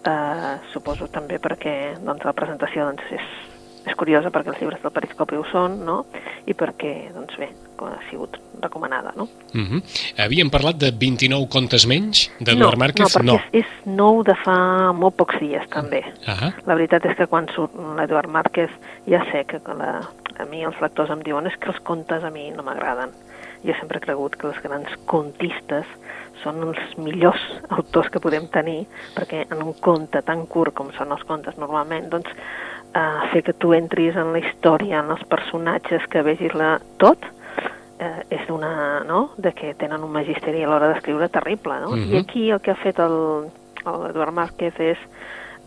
Eh, 0.00 0.56
suposo 0.72 1.10
també 1.12 1.36
perquè 1.42 1.96
doncs, 2.00 2.24
la 2.24 2.32
presentació 2.32 2.86
doncs, 2.88 3.04
és, 3.12 3.32
és 3.90 3.96
curiosa 4.00 4.30
perquè 4.32 4.54
els 4.54 4.62
llibres 4.62 4.80
del 4.80 4.94
Periscopi 4.96 5.36
ho 5.36 5.44
són, 5.50 5.82
no? 5.84 6.04
I 6.48 6.56
perquè, 6.56 7.10
doncs 7.12 7.36
bé, 7.40 7.50
ha 7.84 7.98
sigut 8.08 8.38
recomanada, 8.60 9.12
no? 9.16 9.28
Uh 9.54 9.60
-huh. 9.60 9.82
Havíem 10.24 10.50
parlat 10.50 10.76
de 10.76 10.90
29 10.90 11.48
contes 11.48 11.86
menys 11.86 12.30
d'Eduard 12.40 12.78
no, 12.78 12.84
Márquez? 12.84 13.22
No, 13.22 13.34
perquè 13.34 13.50
És, 13.52 13.64
és 13.64 13.86
nou 13.86 14.22
de 14.22 14.34
fa 14.34 14.92
molt 14.92 15.16
pocs 15.16 15.38
dies, 15.38 15.68
també. 15.68 16.04
Ah, 16.26 16.52
La 16.66 16.74
veritat 16.74 17.04
és 17.04 17.16
que 17.16 17.26
quan 17.26 17.46
surt 17.54 17.72
l'Eduard 17.96 18.28
Márquez 18.28 18.70
ja 19.06 19.24
sé 19.30 19.44
que 19.44 19.60
la, 19.74 20.00
a 20.38 20.44
mi 20.44 20.64
els 20.64 20.80
lectors 20.80 21.10
em 21.10 21.22
diuen 21.22 21.46
és 21.46 21.56
que 21.56 21.68
els 21.68 21.80
contes 21.80 22.24
a 22.24 22.30
mi 22.30 22.50
no 22.50 22.62
m'agraden. 22.62 23.10
Jo 23.64 23.74
sempre 23.78 23.98
he 23.98 24.00
cregut 24.00 24.36
que 24.36 24.46
els 24.46 24.62
grans 24.62 24.88
contistes 25.04 25.86
són 26.42 26.62
els 26.68 26.96
millors 26.98 27.42
autors 27.76 28.10
que 28.10 28.22
podem 28.22 28.48
tenir 28.52 28.84
perquè 29.16 29.46
en 29.50 29.62
un 29.62 29.74
conte 29.80 30.22
tan 30.26 30.46
curt 30.46 30.74
com 30.74 30.92
són 30.96 31.12
els 31.12 31.24
contes 31.28 31.58
normalment, 31.60 32.08
doncs 32.12 32.30
eh, 32.94 33.28
fer 33.32 33.42
que 33.46 33.52
tu 33.52 33.74
entris 33.76 34.16
en 34.16 34.32
la 34.34 34.42
història, 34.42 35.00
en 35.04 35.12
els 35.16 35.24
personatges, 35.30 36.06
que 36.10 36.24
vegis 36.26 36.54
la, 36.54 36.78
tot, 36.98 37.24
eh, 38.00 38.24
és 38.30 38.46
d'una, 38.48 39.04
no?, 39.08 39.30
de 39.36 39.52
que 39.56 39.74
tenen 39.78 40.02
un 40.04 40.12
magisteri 40.12 40.64
a 40.64 40.70
l'hora 40.70 40.92
d'escriure 40.92 41.28
terrible, 41.28 41.80
no? 41.84 41.92
Mhm. 41.94 42.14
I 42.14 42.22
aquí 42.24 42.50
el 42.50 42.60
que 42.60 42.72
ha 42.72 42.78
fet 42.82 42.98
el, 42.98 43.50
el 43.84 44.06
Eduard 44.10 44.34
Márquez 44.34 44.80
és 44.80 44.98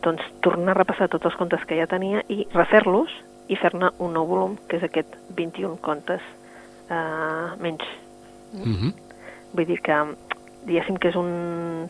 doncs, 0.03 0.23
tornar 0.41 0.73
a 0.75 0.81
repassar 0.81 1.07
tots 1.09 1.29
els 1.29 1.37
contes 1.39 1.63
que 1.65 1.77
ja 1.79 1.87
tenia 1.87 2.23
i 2.27 2.43
refer-los 2.53 3.11
i 3.47 3.55
fer-ne 3.59 3.91
un 4.03 4.13
nou 4.17 4.27
volum, 4.27 4.57
que 4.67 4.77
és 4.79 4.83
aquest 4.83 5.15
21 5.37 5.77
contes 5.83 6.21
eh, 6.89 7.47
menys. 7.59 7.83
uh 8.53 8.67
-huh. 8.67 8.93
Vull 9.53 9.65
dir 9.65 9.79
que, 9.81 9.93
diguéssim 10.65 10.97
que 10.97 11.09
és 11.09 11.15
un, 11.15 11.89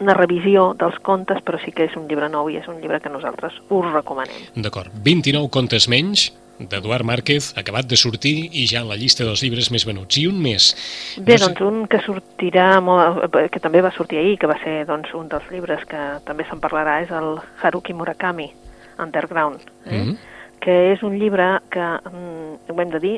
una 0.00 0.14
revisió 0.14 0.74
dels 0.78 0.98
contes, 1.04 1.38
però 1.44 1.58
sí 1.64 1.72
que 1.72 1.84
és 1.84 1.96
un 1.96 2.06
llibre 2.08 2.28
nou 2.32 2.48
i 2.50 2.56
és 2.60 2.68
un 2.68 2.80
llibre 2.80 3.00
que 3.00 3.08
nosaltres 3.12 3.52
us 3.68 3.90
recomanem. 3.92 4.36
D'acord. 4.56 4.88
29 5.04 5.50
contes 5.50 5.88
menys 5.88 6.30
d'Eduard 6.60 7.04
Márquez, 7.08 7.54
acabat 7.56 7.86
de 7.88 7.96
sortir 7.96 8.50
i 8.52 8.66
ja 8.68 8.82
en 8.82 8.88
la 8.90 8.96
llista 9.00 9.24
dels 9.24 9.40
llibres 9.42 9.70
més 9.72 9.86
venuts. 9.88 10.18
I 10.20 10.26
un 10.28 10.36
més. 10.42 10.74
Bé, 11.16 11.38
No 11.38 11.38
sé- 11.38 11.44
doncs 11.54 11.60
un 11.64 11.86
que 11.88 12.00
sortirà, 12.04 12.80
molt, 12.84 13.30
que 13.50 13.60
també 13.60 13.80
va 13.80 13.90
sortir 13.96 14.18
ahir, 14.18 14.38
que 14.38 14.46
va 14.46 14.58
ser 14.62 14.84
doncs, 14.86 15.14
un 15.14 15.28
dels 15.28 15.48
llibres 15.50 15.86
que 15.88 15.96
també 16.26 16.44
se'n 16.44 16.60
parlarà, 16.60 16.98
és 17.02 17.10
el 17.10 17.38
Haruki 17.62 17.94
Murakami, 17.94 18.50
Underground, 18.98 19.60
eh? 19.86 20.04
Mhm. 20.04 20.16
Que 20.60 20.92
és 20.92 21.02
un 21.02 21.14
llibre 21.18 21.60
que, 21.72 21.80
mm, 21.80 22.70
ho 22.70 22.80
hem 22.80 22.90
de 22.92 23.00
dir, 23.00 23.14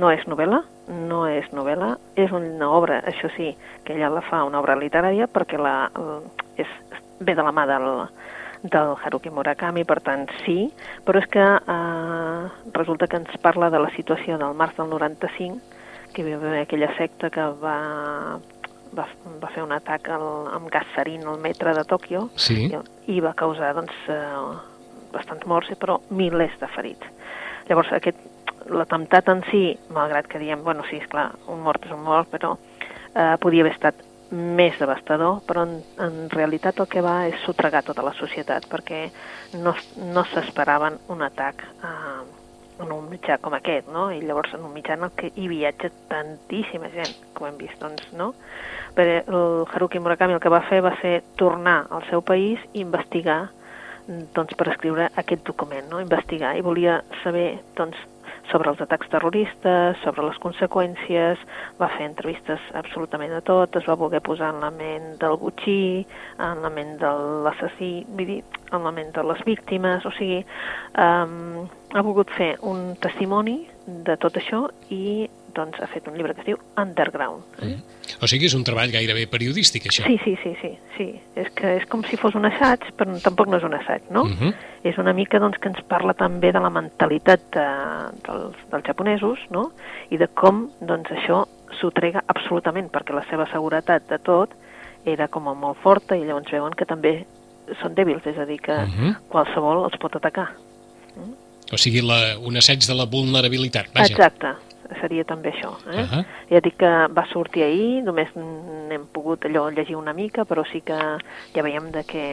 no 0.00 0.10
és 0.10 0.24
novel·la, 0.26 0.62
no 0.88 1.26
és 1.28 1.46
novel·la, 1.52 1.96
és 2.16 2.32
una 2.32 2.70
obra, 2.72 3.02
això 3.06 3.28
sí, 3.36 3.50
que 3.84 3.94
ella 3.94 4.08
la 4.10 4.22
fa 4.22 4.44
una 4.44 4.58
obra 4.60 4.76
literària 4.76 5.26
perquè 5.28 5.58
la, 5.60 5.90
el- 5.94 6.24
és, 6.56 6.66
ve 7.20 7.34
de 7.34 7.42
la 7.44 7.52
mà 7.52 7.66
del, 7.68 8.08
del 8.62 8.94
Haruki 9.04 9.30
Murakami, 9.30 9.84
per 9.84 10.00
tant, 10.00 10.26
sí, 10.46 10.70
però 11.04 11.20
és 11.20 11.26
que 11.28 11.40
eh, 11.44 12.48
resulta 12.72 13.06
que 13.06 13.16
ens 13.20 13.36
parla 13.42 13.68
de 13.70 13.78
la 13.78 13.90
situació 13.96 14.38
del 14.38 14.54
març 14.56 14.76
del 14.80 14.88
95, 14.88 15.60
que 16.14 16.22
hi 16.24 16.34
va 16.34 16.56
aquella 16.62 16.88
secta 16.96 17.28
que 17.30 17.44
va, 17.62 17.76
va, 18.96 19.06
va 19.42 19.48
fer 19.54 19.62
un 19.62 19.72
atac 19.72 20.08
al, 20.10 20.26
amb 20.56 20.68
gas 20.72 20.88
sarin 20.96 21.22
al 21.28 21.38
metre 21.38 21.74
de 21.76 21.84
Tòquio 21.84 22.30
Sí. 22.36 22.66
i, 22.72 23.14
i 23.16 23.20
va 23.20 23.32
causar 23.34 23.74
doncs, 23.76 23.94
eh, 24.08 24.69
bastants 25.12 25.46
morts, 25.46 25.72
però 25.80 26.00
milers 26.10 26.56
de 26.60 26.68
ferits. 26.74 27.06
Llavors, 27.68 27.92
aquest 27.94 28.18
l'atemptat 28.70 29.28
en 29.32 29.42
si, 29.48 29.64
malgrat 29.94 30.28
que 30.28 30.40
diem, 30.42 30.62
bueno, 30.64 30.84
sí, 30.90 31.00
és 31.00 31.08
clar, 31.10 31.30
un 31.48 31.62
mort 31.64 31.84
és 31.86 31.94
un 31.94 32.02
mort, 32.04 32.28
però 32.30 32.54
eh, 32.56 33.36
podia 33.40 33.64
haver 33.64 33.74
estat 33.76 34.02
més 34.30 34.76
devastador, 34.78 35.40
però 35.46 35.64
en, 35.66 35.78
en 35.98 36.28
realitat 36.30 36.78
el 36.78 36.88
que 36.90 37.02
va 37.02 37.24
és 37.26 37.40
sotregar 37.44 37.82
tota 37.86 38.04
la 38.06 38.14
societat, 38.14 38.68
perquè 38.70 39.08
no, 39.58 39.74
no 40.14 40.26
s'esperaven 40.30 41.00
un 41.10 41.24
atac 41.26 41.64
eh, 41.66 42.20
en 42.80 42.92
un 42.94 43.08
mitjà 43.10 43.36
com 43.42 43.54
aquest, 43.56 43.90
no? 43.92 44.08
I 44.14 44.22
llavors 44.22 44.54
en 44.56 44.64
un 44.64 44.72
mitjà 44.74 44.96
en 44.96 45.08
el 45.08 45.14
que 45.18 45.32
hi 45.34 45.48
viatja 45.50 45.90
tantíssima 46.12 46.88
gent, 46.94 47.12
com 47.34 47.48
hem 47.48 47.58
vist, 47.60 47.76
doncs, 47.82 48.06
no? 48.16 48.32
Però 48.96 49.18
el 49.20 49.66
Haruki 49.68 50.00
Murakami 50.00 50.38
el 50.38 50.42
que 50.42 50.52
va 50.52 50.62
fer 50.68 50.80
va 50.86 50.94
ser 51.02 51.20
tornar 51.40 51.82
al 51.90 52.06
seu 52.08 52.22
país 52.22 52.62
i 52.72 52.84
investigar 52.84 53.48
doncs, 54.34 54.56
per 54.58 54.70
escriure 54.72 55.10
aquest 55.20 55.44
document, 55.46 55.86
no? 55.90 56.00
investigar, 56.02 56.56
i 56.56 56.64
volia 56.66 57.00
saber 57.22 57.52
doncs, 57.78 57.98
sobre 58.50 58.70
els 58.72 58.80
atacs 58.82 59.08
terroristes, 59.12 59.98
sobre 60.02 60.24
les 60.26 60.38
conseqüències, 60.42 61.40
va 61.80 61.88
fer 61.94 62.06
entrevistes 62.08 62.62
absolutament 62.78 63.34
a 63.36 63.42
tot, 63.46 63.76
es 63.78 63.86
va 63.86 63.98
voler 64.00 64.22
posar 64.26 64.50
en 64.54 64.60
la 64.64 64.70
ment 64.74 65.12
del 65.22 65.36
butxí, 65.40 66.04
en 66.38 66.62
la 66.64 66.70
ment 66.74 66.96
de 67.00 67.12
l'assassí, 67.46 67.92
en 68.10 68.86
la 68.86 68.94
ment 68.96 69.12
de 69.14 69.26
les 69.30 69.44
víctimes, 69.46 70.06
o 70.06 70.14
sigui, 70.18 70.40
um, 70.98 71.68
ha 71.94 72.02
volgut 72.06 72.30
fer 72.36 72.56
un 72.66 72.96
testimoni 73.02 73.60
de 73.86 74.16
tot 74.22 74.36
això 74.40 74.66
i 74.90 75.28
doncs 75.54 75.80
ha 75.80 75.86
fet 75.90 76.08
un 76.08 76.16
llibre 76.16 76.34
que 76.34 76.42
es 76.44 76.46
diu 76.46 76.58
Underground. 76.80 77.42
Eh? 77.62 77.70
Mm. 77.74 77.98
O 78.20 78.28
sigui, 78.30 78.48
és 78.50 78.54
un 78.56 78.64
treball 78.66 78.92
gairebé 78.92 79.26
periodístic, 79.30 79.86
això. 79.90 80.04
Sí, 80.06 80.18
sí, 80.24 80.34
sí, 80.42 80.52
sí, 80.60 80.70
sí. 80.96 81.08
És 81.40 81.50
que 81.56 81.76
és 81.78 81.86
com 81.90 82.02
si 82.08 82.18
fos 82.20 82.34
un 82.38 82.48
assaig, 82.48 82.84
però 82.98 83.14
tampoc 83.24 83.50
no 83.50 83.60
és 83.60 83.66
un 83.66 83.74
assaig, 83.78 84.10
no? 84.10 84.24
Mm 84.24 84.36
-hmm. 84.38 84.54
És 84.84 84.98
una 84.98 85.12
mica 85.12 85.38
doncs, 85.38 85.58
que 85.58 85.68
ens 85.68 85.82
parla 85.88 86.14
també 86.14 86.52
de 86.52 86.60
la 86.60 86.70
mentalitat 86.70 87.40
de, 87.52 87.66
dels, 88.26 88.56
dels 88.70 88.86
japonesos, 88.86 89.38
no? 89.50 89.72
I 90.10 90.16
de 90.16 90.28
com 90.28 90.70
doncs, 90.80 91.10
això 91.10 91.46
s'ho 91.80 91.90
trega 91.90 92.24
absolutament, 92.26 92.90
perquè 92.90 93.14
la 93.14 93.24
seva 93.30 93.46
seguretat 93.52 94.08
de 94.08 94.18
tot 94.18 94.50
era 95.04 95.28
com 95.28 95.48
a 95.48 95.54
molt 95.54 95.78
forta 95.78 96.16
i 96.16 96.24
llavors 96.24 96.50
veuen 96.50 96.72
que 96.72 96.84
també 96.84 97.26
són 97.80 97.94
dèbils, 97.94 98.26
és 98.26 98.38
a 98.38 98.44
dir, 98.44 98.60
que 98.60 98.72
Mm 98.72 98.90
-hmm. 98.90 99.16
qualsevol 99.28 99.84
els 99.84 99.96
pot 99.96 100.16
atacar. 100.16 100.48
O 101.72 101.78
sigui, 101.78 102.02
la, 102.02 102.36
un 102.42 102.56
assaig 102.56 102.82
de 102.82 102.94
la 102.94 103.06
vulnerabilitat, 103.06 103.92
vaja. 103.94 104.12
Exacte, 104.12 104.54
seria 105.00 105.24
també 105.24 105.52
això. 105.54 105.74
Eh? 105.90 106.04
Ahà. 106.04 106.24
Ja 106.50 106.62
dic 106.64 106.78
que 106.80 106.92
va 107.14 107.26
sortir 107.30 107.64
ahir, 107.66 108.02
només 108.06 108.32
n'hem 108.36 109.06
pogut 109.14 109.46
allò 109.46 109.68
llegir 109.70 109.96
una 109.96 110.14
mica, 110.16 110.46
però 110.48 110.64
sí 110.66 110.82
que 110.86 110.98
ja 111.54 111.66
veiem 111.66 111.90
de 111.94 112.04
que 112.08 112.24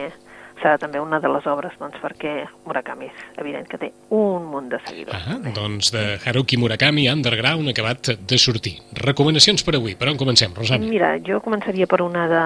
serà 0.58 0.78
també 0.78 1.00
una 1.00 1.20
de 1.22 1.30
les 1.30 1.46
obres, 1.50 1.74
doncs, 1.78 1.98
perquè 2.02 2.32
Murakami 2.66 3.08
és 3.08 3.24
evident 3.40 3.66
que 3.70 3.80
té 3.80 3.90
un 4.14 4.48
munt 4.50 4.68
de 4.72 4.80
seguidors. 4.86 5.16
Ah, 5.16 5.36
també. 5.36 5.52
doncs 5.56 5.92
de 5.94 6.04
Haruki 6.24 6.58
Murakami, 6.60 7.08
Underground, 7.10 7.70
acabat 7.72 8.12
de 8.18 8.38
sortir. 8.38 8.76
Recomanacions 8.98 9.64
per 9.64 9.76
avui. 9.78 9.94
Per 9.98 10.10
on 10.10 10.20
comencem, 10.20 10.54
Rosana? 10.56 10.86
Mira, 10.86 11.14
jo 11.24 11.40
començaria 11.44 11.88
per 11.90 12.02
una 12.04 12.26
de, 12.30 12.44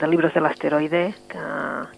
de 0.00 0.10
llibres 0.12 0.34
de 0.36 0.44
l'asteroide, 0.44 1.04
que, 1.30 1.44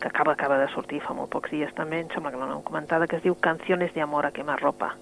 que 0.01 0.11
acaba, 0.11 0.37
acaba 0.39 0.61
de 0.63 0.69
sortir 0.75 1.03
fa 1.03 1.17
molt 1.17 1.33
pocs 1.33 1.53
dies 1.53 1.73
també, 1.75 2.03
em 2.03 2.13
sembla 2.15 2.33
que 2.33 2.43
l'hem 2.43 2.63
comentada, 2.67 3.09
que 3.11 3.19
es 3.19 3.27
diu 3.27 3.39
Canciones 3.43 3.95
de 3.95 4.05
amor 4.05 4.27
a 4.27 4.33
quemarropa. 4.35 4.95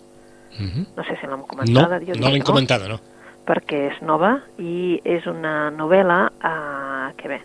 -hmm. 0.58 0.86
No 0.96 1.04
sé 1.04 1.16
si 1.20 1.26
l'hem 1.26 1.38
No, 1.40 1.46
comentada. 1.46 1.98
jo 2.00 2.06
no 2.14 2.26
dic 2.26 2.32
l'hem 2.32 2.42
comentada, 2.42 2.88
no. 2.88 2.98
perquè 3.46 3.90
és 3.92 4.02
nova 4.02 4.40
i 4.58 5.00
és 5.04 5.26
una 5.26 5.70
novel·la 5.70 6.30
eh, 6.44 7.12
que 7.16 7.28
bé, 7.28 7.40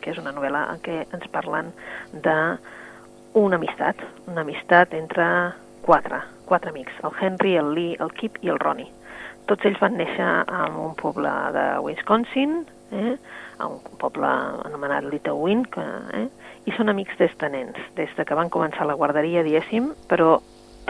que 0.00 0.10
és 0.10 0.18
una 0.18 0.32
novel·la 0.32 0.70
en 0.72 0.78
què 0.80 1.06
ens 1.12 1.26
parlen 1.30 1.72
de 2.12 2.58
una 3.34 3.56
amistat, 3.56 3.96
una 4.26 4.40
amistat 4.40 4.94
entre 4.94 5.52
quatre, 5.82 6.20
quatre 6.46 6.70
amics, 6.70 6.92
el 7.04 7.10
Henry, 7.20 7.56
el 7.56 7.74
Lee, 7.74 7.96
el 8.00 8.10
Kip 8.12 8.38
i 8.42 8.48
el 8.48 8.58
Ronnie. 8.58 8.90
Tots 9.46 9.64
ells 9.64 9.80
van 9.80 9.96
néixer 9.96 10.44
en 10.46 10.72
un 10.76 10.94
poble 10.94 11.30
de 11.52 11.78
Wisconsin, 11.80 12.66
eh, 12.92 13.16
a 13.58 13.66
un 13.66 13.80
poble 13.98 14.26
anomenat 14.64 15.04
Little 15.04 15.62
que, 15.70 15.84
eh, 16.14 16.28
i 16.66 16.72
són 16.72 16.88
amics 16.88 17.16
des 17.18 17.36
de 17.38 17.48
nens, 17.48 17.76
des 17.96 18.08
de 18.16 18.24
que 18.24 18.34
van 18.34 18.48
començar 18.50 18.86
la 18.86 18.94
guarderia, 18.94 19.42
diguéssim, 19.42 19.92
però 20.08 20.40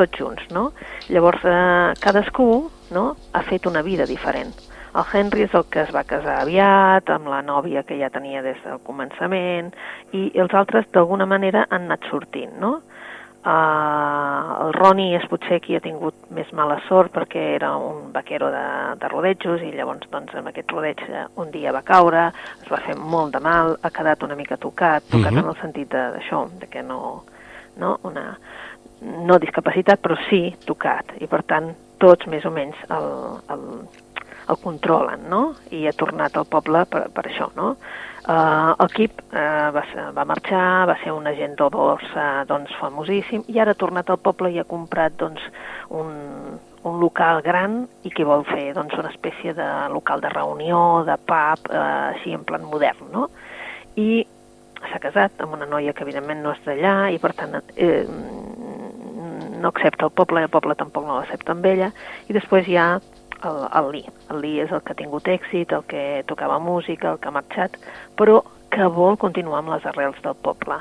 tots 0.01 0.19
junts, 0.19 0.49
no? 0.55 0.71
Llavors, 1.13 1.45
eh, 1.45 1.95
cadascú 2.01 2.51
no, 2.97 3.07
ha 3.33 3.45
fet 3.47 3.69
una 3.71 3.85
vida 3.87 4.09
diferent. 4.09 4.57
El 4.91 5.05
Henry 5.15 5.45
és 5.47 5.53
el 5.55 5.69
que 5.71 5.85
es 5.85 5.93
va 5.95 6.03
casar 6.03 6.41
aviat, 6.43 7.11
amb 7.15 7.29
la 7.31 7.45
nòvia 7.47 7.85
que 7.87 7.95
ja 8.01 8.09
tenia 8.11 8.43
des 8.43 8.59
del 8.65 8.81
començament, 8.83 9.71
i 10.11 10.33
els 10.35 10.55
altres 10.59 10.89
d'alguna 10.91 11.29
manera 11.31 11.69
han 11.71 11.87
anat 11.87 12.09
sortint, 12.11 12.57
no? 12.59 12.81
Uh, 13.41 14.67
el 14.67 14.75
Ronnie 14.77 15.17
és 15.17 15.23
potser 15.31 15.63
qui 15.65 15.73
ha 15.73 15.81
tingut 15.81 16.27
més 16.37 16.51
mala 16.53 16.75
sort 16.85 17.09
perquè 17.15 17.55
era 17.55 17.71
un 17.81 18.11
vaquero 18.13 18.51
de, 18.53 18.65
de 19.01 19.09
rodejos 19.09 19.63
i 19.65 19.71
llavors 19.73 20.11
doncs, 20.13 20.35
amb 20.37 20.51
aquest 20.51 20.75
rodeig 20.75 21.01
eh, 21.09 21.23
un 21.41 21.49
dia 21.55 21.73
va 21.73 21.81
caure, 21.81 22.27
es 22.61 22.69
va 22.69 22.83
fer 22.85 22.99
molt 23.01 23.33
de 23.33 23.41
mal, 23.41 23.79
ha 23.81 23.91
quedat 23.97 24.27
una 24.29 24.37
mica 24.37 24.59
tocat, 24.61 25.07
tocat 25.09 25.33
Mhm. 25.33 25.39
en 25.41 25.49
el 25.55 25.57
sentit 25.63 25.89
d'això, 25.89 26.43
de, 26.51 26.67
de 26.67 26.69
que 26.69 26.83
no, 26.83 27.23
no, 27.81 27.97
una, 28.05 28.37
no 29.01 29.39
discapacitat, 29.41 30.01
però 30.03 30.17
sí 30.29 30.51
tocat, 30.67 31.15
i 31.21 31.29
per 31.31 31.43
tant 31.49 31.73
tots 32.01 32.29
més 32.33 32.45
o 32.49 32.53
menys 32.53 32.79
el, 32.93 33.09
el, 33.53 33.67
el 34.51 34.61
controlen, 34.63 35.27
no? 35.33 35.43
I 35.73 35.87
ha 35.89 35.97
tornat 35.97 36.37
al 36.37 36.49
poble 36.49 36.85
per, 36.91 37.07
per 37.15 37.27
això, 37.29 37.51
no? 37.57 37.75
Uh, 38.21 38.77
el 38.85 38.91
Kip 38.93 39.23
uh, 39.33 39.71
va, 39.73 39.83
ser, 39.91 40.03
va 40.17 40.27
marxar, 40.29 40.87
va 40.91 40.97
ser 41.01 41.13
un 41.17 41.29
agent 41.31 41.57
de 41.59 41.69
borsa 41.73 42.45
doncs, 42.49 42.75
famosíssim, 42.79 43.47
i 43.49 43.61
ara 43.63 43.73
ha 43.73 43.81
tornat 43.81 44.13
al 44.13 44.21
poble 44.21 44.53
i 44.53 44.61
ha 44.61 44.67
comprat 44.69 45.17
doncs, 45.21 45.47
un, 45.97 46.11
un 46.85 47.01
local 47.01 47.41
gran 47.45 47.81
i 48.05 48.13
que 48.13 48.29
vol 48.29 48.45
fer 48.49 48.75
doncs, 48.77 48.99
una 49.01 49.13
espècie 49.13 49.57
de 49.57 49.71
local 49.95 50.21
de 50.21 50.33
reunió, 50.35 50.83
de 51.09 51.17
pub, 51.25 51.73
uh, 51.73 52.13
així 52.13 52.37
en 52.37 52.45
plan 52.45 52.69
modern, 52.69 53.09
no? 53.15 53.31
I 53.97 54.27
s'ha 54.89 55.01
casat 55.01 55.41
amb 55.45 55.57
una 55.57 55.69
noia 55.69 55.93
que 55.97 56.05
evidentment 56.05 56.45
no 56.45 56.55
és 56.55 56.63
d'allà 56.65 56.95
i 57.13 57.19
per 57.21 57.33
tant 57.37 57.59
eh, 57.77 58.05
no 59.61 59.71
accepta 59.71 60.09
el 60.09 60.15
poble 60.17 60.43
el 60.43 60.53
poble 60.53 60.77
tampoc 60.79 61.07
no 61.07 61.21
l'accepta 61.21 61.55
amb 61.55 61.67
ella 61.71 61.91
i 62.29 62.37
després 62.37 62.69
hi 62.69 62.79
ha 62.81 62.91
el, 63.45 63.69
el 63.73 63.91
Lee. 63.93 64.15
El 64.31 64.41
Lee 64.43 64.65
és 64.65 64.73
el 64.73 64.83
que 64.85 64.95
ha 64.95 64.99
tingut 64.99 65.29
èxit, 65.29 65.73
el 65.73 65.85
que 65.89 66.23
tocava 66.29 66.59
música, 66.61 67.13
el 67.13 67.21
que 67.21 67.31
ha 67.31 67.37
marxat, 67.37 67.79
però 68.19 68.41
que 68.71 68.87
vol 68.95 69.17
continuar 69.19 69.63
amb 69.63 69.73
les 69.75 69.87
arrels 69.91 70.19
del 70.25 70.37
poble. 70.45 70.79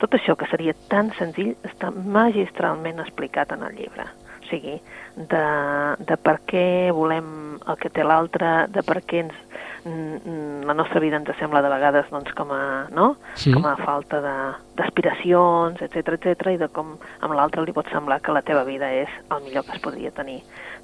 Tot 0.00 0.16
això 0.16 0.36
que 0.36 0.48
seria 0.50 0.74
tan 0.92 1.12
senzill 1.18 1.54
està 1.68 1.90
magistralment 1.90 3.00
explicat 3.00 3.54
en 3.56 3.64
el 3.68 3.76
llibre. 3.78 4.06
O 4.40 4.48
sigui, 4.50 4.76
de, 5.16 5.44
de 6.08 6.18
per 6.20 6.36
què 6.50 6.66
volem 6.96 7.30
el 7.60 7.80
que 7.80 7.92
té 7.94 8.04
l'altre, 8.04 8.66
de 8.74 8.84
per 8.84 9.00
què 9.00 9.24
ens, 9.24 9.36
la 9.84 10.74
nostra 10.74 11.00
vida 11.00 11.16
ens 11.16 11.30
sembla 11.38 11.62
de 11.64 11.70
vegades 11.72 12.10
doncs, 12.12 12.32
com, 12.36 12.52
a, 12.52 12.86
no? 12.92 13.14
Sí. 13.34 13.52
com 13.54 13.64
a 13.66 13.76
falta 13.80 14.20
d'aspiracions, 14.76 15.80
etc 15.80 16.16
etc 16.18 16.52
i 16.54 16.60
de 16.60 16.68
com 16.68 16.96
amb 17.20 17.36
l'altre 17.36 17.64
li 17.64 17.72
pot 17.76 17.88
semblar 17.92 18.20
que 18.20 18.34
la 18.36 18.44
teva 18.44 18.64
vida 18.68 18.90
és 18.92 19.10
el 19.30 19.42
millor 19.46 19.64
que 19.64 19.76
es 19.78 19.82
podria 19.84 20.12
tenir. 20.12 20.40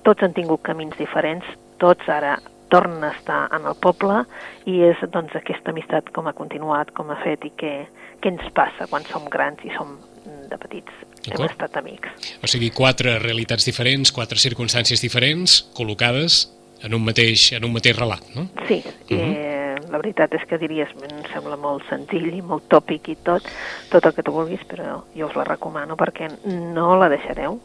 Tots 0.06 0.24
han 0.24 0.32
tingut 0.36 0.64
camins 0.64 0.96
diferents, 0.96 1.44
tots 1.82 2.08
ara 2.08 2.38
tornen 2.72 3.04
a 3.04 3.12
estar 3.14 3.46
en 3.54 3.68
el 3.68 3.76
poble 3.78 4.24
i 4.66 4.80
és 4.88 5.02
doncs, 5.12 5.36
aquesta 5.38 5.70
amistat 5.70 6.10
com 6.14 6.26
ha 6.26 6.34
continuat, 6.34 6.90
com 6.96 7.12
ha 7.12 7.20
fet 7.22 7.44
i 7.46 7.52
què, 7.58 7.74
què 8.22 8.32
ens 8.32 8.48
passa 8.56 8.88
quan 8.90 9.06
som 9.06 9.28
grans 9.30 9.62
i 9.62 9.70
som 9.76 9.92
mm, 9.92 10.48
de 10.50 10.58
petits. 10.58 11.04
Hem 11.26 11.42
estat 11.42 11.74
amics. 11.78 12.34
O 12.38 12.46
sigui, 12.46 12.70
quatre 12.70 13.16
realitats 13.18 13.66
diferents, 13.66 14.12
quatre 14.14 14.38
circumstàncies 14.38 15.02
diferents, 15.02 15.58
col·locades 15.74 16.44
en 16.82 16.94
un 16.94 17.04
mateix, 17.04 17.52
en 17.52 17.64
un 17.64 17.72
mateix 17.72 17.96
relat, 17.98 18.22
no? 18.34 18.48
Sí, 18.68 18.82
Mhm. 19.10 19.18
eh, 19.18 19.74
la 19.90 19.98
veritat 19.98 20.32
és 20.34 20.44
que 20.46 20.58
diries, 20.58 20.88
em 20.90 21.22
sembla 21.32 21.56
molt 21.56 21.84
senzill 21.88 22.34
i 22.34 22.42
molt 22.42 22.68
tòpic 22.68 23.08
i 23.08 23.16
tot, 23.16 23.42
tot 23.90 24.04
el 24.04 24.14
que 24.14 24.22
tu 24.22 24.32
vulguis, 24.32 24.60
però 24.66 25.04
jo 25.14 25.26
us 25.26 25.36
la 25.36 25.44
recomano 25.44 25.96
perquè 25.96 26.30
no 26.46 26.96
la 26.96 27.08
deixareu 27.08 27.60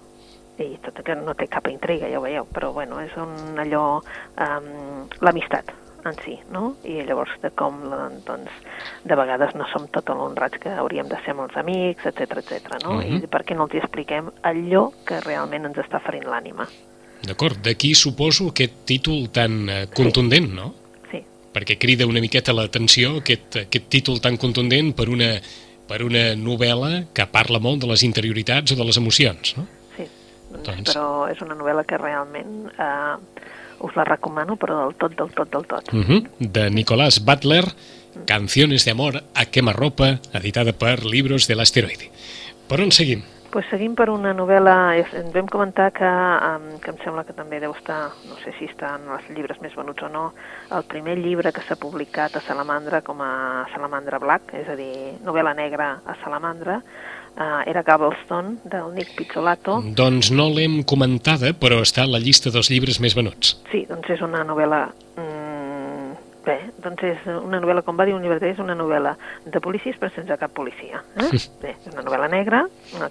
i 0.59 0.77
tot 0.83 1.01
que 1.03 1.15
no 1.15 1.33
té 1.33 1.47
cap 1.47 1.67
intriga, 1.67 2.07
ja 2.07 2.19
ho 2.19 2.21
veieu, 2.21 2.45
però 2.45 2.71
bueno, 2.73 2.99
és 3.01 3.11
un 3.17 3.57
allò, 3.57 4.01
um, 4.37 5.07
l'amistat 5.21 5.71
en 6.05 6.15
si, 6.23 6.39
no? 6.51 6.75
I 6.83 7.03
llavors 7.05 7.31
de 7.41 7.49
com, 7.51 7.79
doncs, 8.25 8.49
de 9.03 9.15
vegades 9.15 9.53
no 9.55 9.65
som 9.71 9.87
tot 9.87 10.09
l'honrats 10.09 10.57
que 10.59 10.69
hauríem 10.69 11.07
de 11.07 11.17
ser 11.23 11.31
amb 11.31 11.41
els 11.41 11.57
amics, 11.57 12.05
etc 12.05 12.37
etc. 12.37 12.83
no? 12.83 12.93
Mhm. 12.99 13.23
I 13.23 13.27
per 13.27 13.43
què 13.43 13.55
no 13.55 13.63
els 13.65 13.75
expliquem 13.75 14.31
allò 14.43 14.91
que 15.05 15.19
realment 15.21 15.65
ens 15.65 15.77
està 15.77 15.99
ferint 16.01 16.25
l'ànima. 16.25 16.67
D'acord, 17.27 17.59
d'aquí 17.61 17.93
suposo 17.95 18.49
aquest 18.49 18.81
títol 18.89 19.27
tan 19.33 19.57
eh, 19.69 19.81
contundent, 19.93 20.49
no? 20.55 20.71
Sí, 21.11 21.21
Perquè 21.53 21.77
crida 21.77 22.07
una 22.09 22.23
miqueta 22.23 22.55
l'atenció 22.55 23.17
aquest, 23.19 23.61
aquest 23.67 23.89
títol 23.93 24.21
tan 24.23 24.39
contundent 24.41 24.93
per 24.97 25.09
una, 25.11 25.35
per 25.87 26.01
una 26.05 26.31
novel·la 26.39 27.05
que 27.13 27.27
parla 27.29 27.61
molt 27.61 27.83
de 27.83 27.91
les 27.91 28.05
interioritats 28.07 28.73
o 28.73 28.79
de 28.79 28.87
les 28.87 28.97
emocions, 28.97 29.55
no? 29.59 29.67
Sí, 29.97 30.07
doncs, 30.49 30.67
Doncs- 30.67 30.93
però 30.93 31.07
és 31.31 31.41
una 31.45 31.57
novel·la 31.59 31.85
que 31.85 31.99
realment 32.01 32.71
eh, 32.71 33.45
us 33.81 33.97
la 33.97 34.05
recomano, 34.05 34.57
però 34.61 34.85
del 34.85 34.97
tot, 34.97 35.17
del 35.17 35.33
tot, 35.37 35.49
del 35.51 35.65
tot. 35.65 35.93
Uh 35.93 36.05
-huh. 36.05 36.21
De 36.39 36.69
Nicolás 36.69 37.23
Butler, 37.25 37.65
Canciones 38.25 38.83
de 38.85 38.91
amor 38.91 39.23
a 39.33 39.45
quemarropa, 39.45 40.19
editada 40.33 40.73
per 40.73 41.05
Libros 41.05 41.47
de 41.47 41.55
l'Asteroide. 41.55 42.11
Per 42.67 42.81
on 42.83 42.91
seguim? 42.91 43.23
Pues 43.51 43.65
seguim 43.67 43.97
per 43.99 44.05
una 44.07 44.31
novel·la, 44.31 44.73
ens 44.95 45.33
vam 45.35 45.47
comentar 45.51 45.89
que, 45.91 46.07
um, 46.07 46.67
que 46.79 46.93
em 46.93 46.99
sembla 47.03 47.25
que 47.27 47.33
també 47.35 47.59
deu 47.59 47.73
estar, 47.75 48.13
no 48.29 48.37
sé 48.39 48.53
si 48.55 48.69
està 48.69 48.93
en 48.95 49.09
els 49.11 49.25
llibres 49.35 49.59
més 49.59 49.75
venuts 49.75 50.05
o 50.07 50.09
no, 50.11 50.21
el 50.71 50.85
primer 50.87 51.17
llibre 51.19 51.51
que 51.51 51.63
s'ha 51.67 51.75
publicat 51.75 52.37
a 52.39 52.43
Salamandra 52.45 53.01
com 53.03 53.19
a 53.19 53.67
Salamandra 53.73 54.21
Black, 54.23 54.55
és 54.55 54.71
a 54.71 54.77
dir, 54.79 55.17
novel·la 55.27 55.51
negra 55.57 55.89
a 56.07 56.15
Salamandra, 56.23 56.79
uh, 57.35 57.59
era 57.67 57.83
Gabblestone, 57.83 58.61
del 58.71 58.95
Nick 58.95 59.17
Pizzolato. 59.19 59.81
Doncs 59.99 60.31
no 60.31 60.47
l'hem 60.55 60.79
comentada, 60.87 61.51
però 61.51 61.83
està 61.83 62.07
a 62.07 62.11
la 62.13 62.23
llista 62.23 62.55
dels 62.55 62.71
llibres 62.71 63.03
més 63.03 63.19
venuts. 63.19 63.57
Sí, 63.73 63.83
doncs 63.91 64.15
és 64.15 64.23
una 64.23 64.45
novel·la 64.47 64.85
mm, 65.17 65.40
Bé, 66.45 66.57
doncs 66.81 67.03
és 67.05 67.25
una 67.29 67.59
novel·la, 67.61 67.83
com 67.85 67.97
va 67.99 68.05
dir 68.09 68.15
un 68.15 68.23
llibreter, 68.23 68.55
és 68.55 68.61
una 68.63 68.73
novel·la 68.77 69.13
de 69.45 69.61
policies 69.61 69.97
però 70.01 70.09
sense 70.15 70.37
cap 70.41 70.53
policia. 70.57 71.03
Eh? 71.21 71.29
Bé, 71.61 71.75
és 71.75 71.91
una 71.93 72.05
novel·la 72.07 72.29
negra, 72.33 72.63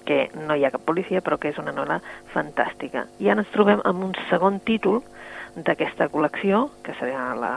que 0.07 0.25
no 0.35 0.57
hi 0.59 0.65
ha 0.67 0.73
cap 0.75 0.83
policia, 0.87 1.23
però 1.23 1.39
que 1.39 1.53
és 1.53 1.61
una 1.63 1.75
novel·la 1.77 2.01
fantàstica. 2.35 3.07
I 3.23 3.31
ara 3.31 3.45
ens 3.45 3.53
trobem 3.55 3.83
amb 3.87 4.09
un 4.09 4.17
segon 4.31 4.59
títol 4.67 5.05
d'aquesta 5.55 6.11
col·lecció, 6.11 6.67
que 6.83 6.95
serà 6.99 7.31
la 7.39 7.55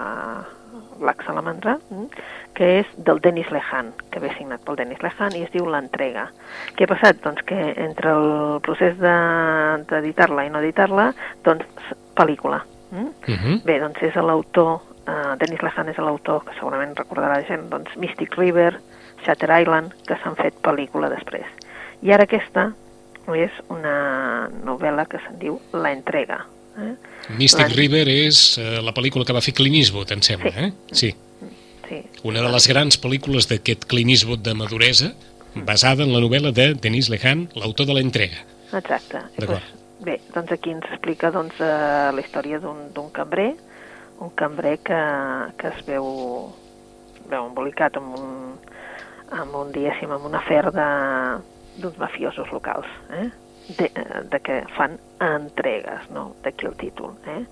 Black 0.99 1.25
Salamandra, 1.25 1.77
mm, 1.89 2.05
que 2.53 2.69
és 2.79 2.93
del 2.97 3.19
Denis 3.21 3.49
Lehan, 3.51 3.93
que 4.11 4.21
ve 4.21 4.31
signat 4.37 4.61
pel 4.65 4.77
Denis 4.77 5.01
Lehan 5.01 5.35
i 5.37 5.43
es 5.47 5.51
diu 5.53 5.65
L'entrega. 5.69 6.27
Què 6.77 6.85
ha 6.85 6.93
passat? 6.93 7.21
Doncs 7.25 7.41
que 7.49 7.59
entre 7.81 8.13
el 8.13 8.61
procés 8.65 8.97
d'editar-la 9.01 10.41
de, 10.41 10.47
i 10.47 10.53
no 10.53 10.61
editar-la, 10.61 11.11
doncs 11.43 11.93
pel·lícula. 12.15 12.63
Mm? 12.91 13.09
Uh 13.09 13.37
-huh. 13.41 13.63
Bé, 13.65 13.79
doncs 13.79 14.01
és 14.03 14.15
l'autor 14.15 14.92
uh, 15.07 15.33
Dennis 15.41 15.63
Lehan 15.65 15.91
és 15.91 15.99
l'autor, 16.01 16.43
que 16.47 16.55
segurament 16.57 16.95
recordarà 16.97 17.39
la 17.39 17.47
gent, 17.47 17.67
doncs 17.71 17.95
Mystic 17.99 18.37
River, 18.39 18.71
Shatter 19.25 19.49
Island, 19.61 19.93
que 20.07 20.17
s'han 20.21 20.37
fet 20.39 20.57
pel·lícula 20.65 21.11
després. 21.13 21.47
I 22.03 22.11
ara 22.15 22.27
aquesta 22.27 22.71
és 23.33 23.59
una 23.71 24.49
novel·la 24.67 25.05
que 25.07 25.21
se'n 25.23 25.37
diu 25.39 25.59
La 25.71 25.93
entrega. 25.95 26.41
Eh? 26.79 26.93
Mystic 27.37 27.69
la... 27.69 27.75
River 27.77 28.07
és 28.11 28.57
uh, 28.57 28.79
la 28.83 28.95
pel·lícula 28.95 29.27
que 29.27 29.35
va 29.35 29.43
fer 29.45 29.55
Clint 29.55 29.77
Eastwood, 29.79 30.11
em 30.15 30.23
sembla, 30.25 30.51
sí. 30.51 30.65
eh? 30.65 30.71
Sí. 30.91 31.13
sí. 31.87 32.01
Una 32.27 32.43
de 32.43 32.51
les 32.51 32.67
grans 32.71 32.99
pel·lícules 32.99 33.47
d'aquest 33.51 33.87
Clint 33.91 34.11
Eastwood 34.11 34.43
de 34.43 34.57
maduresa, 34.57 35.13
basada 35.53 36.03
en 36.03 36.13
la 36.13 36.21
novel·la 36.23 36.51
de 36.51 36.73
Denis 36.73 37.11
Lehan, 37.13 37.47
l'autor 37.55 37.87
de 37.89 37.95
l'entrega. 37.97 38.41
Exacte. 38.73 39.21
Pues, 39.37 39.69
bé, 40.01 40.17
doncs 40.33 40.51
aquí 40.55 40.73
ens 40.73 40.87
explica 40.89 41.29
doncs, 41.31 41.59
uh, 41.61 42.09
la 42.15 42.23
història 42.23 42.59
d'un 42.59 43.11
cambrer, 43.13 43.53
un 44.23 44.31
cambrer 44.39 44.77
que, 44.79 44.99
que 45.59 45.67
es 45.73 45.85
veu, 45.87 46.07
veu 47.29 47.45
embolicat 47.45 47.99
amb 47.99 48.17
un, 48.17 48.33
amb 49.33 49.55
un, 49.59 49.71
diguéssim, 49.75 50.11
amb 50.15 50.27
un 50.29 50.37
afer 50.39 50.65
d'uns 50.71 51.97
mafiosos 51.99 52.51
locals, 52.55 52.89
eh? 53.19 53.29
de, 53.77 53.89
de 54.31 54.39
que 54.43 54.61
fan 54.77 54.97
entregues, 55.23 56.09
no? 56.11 56.33
d'aquí 56.43 56.67
el 56.67 56.75
títol. 56.79 57.15
Eh? 57.27 57.43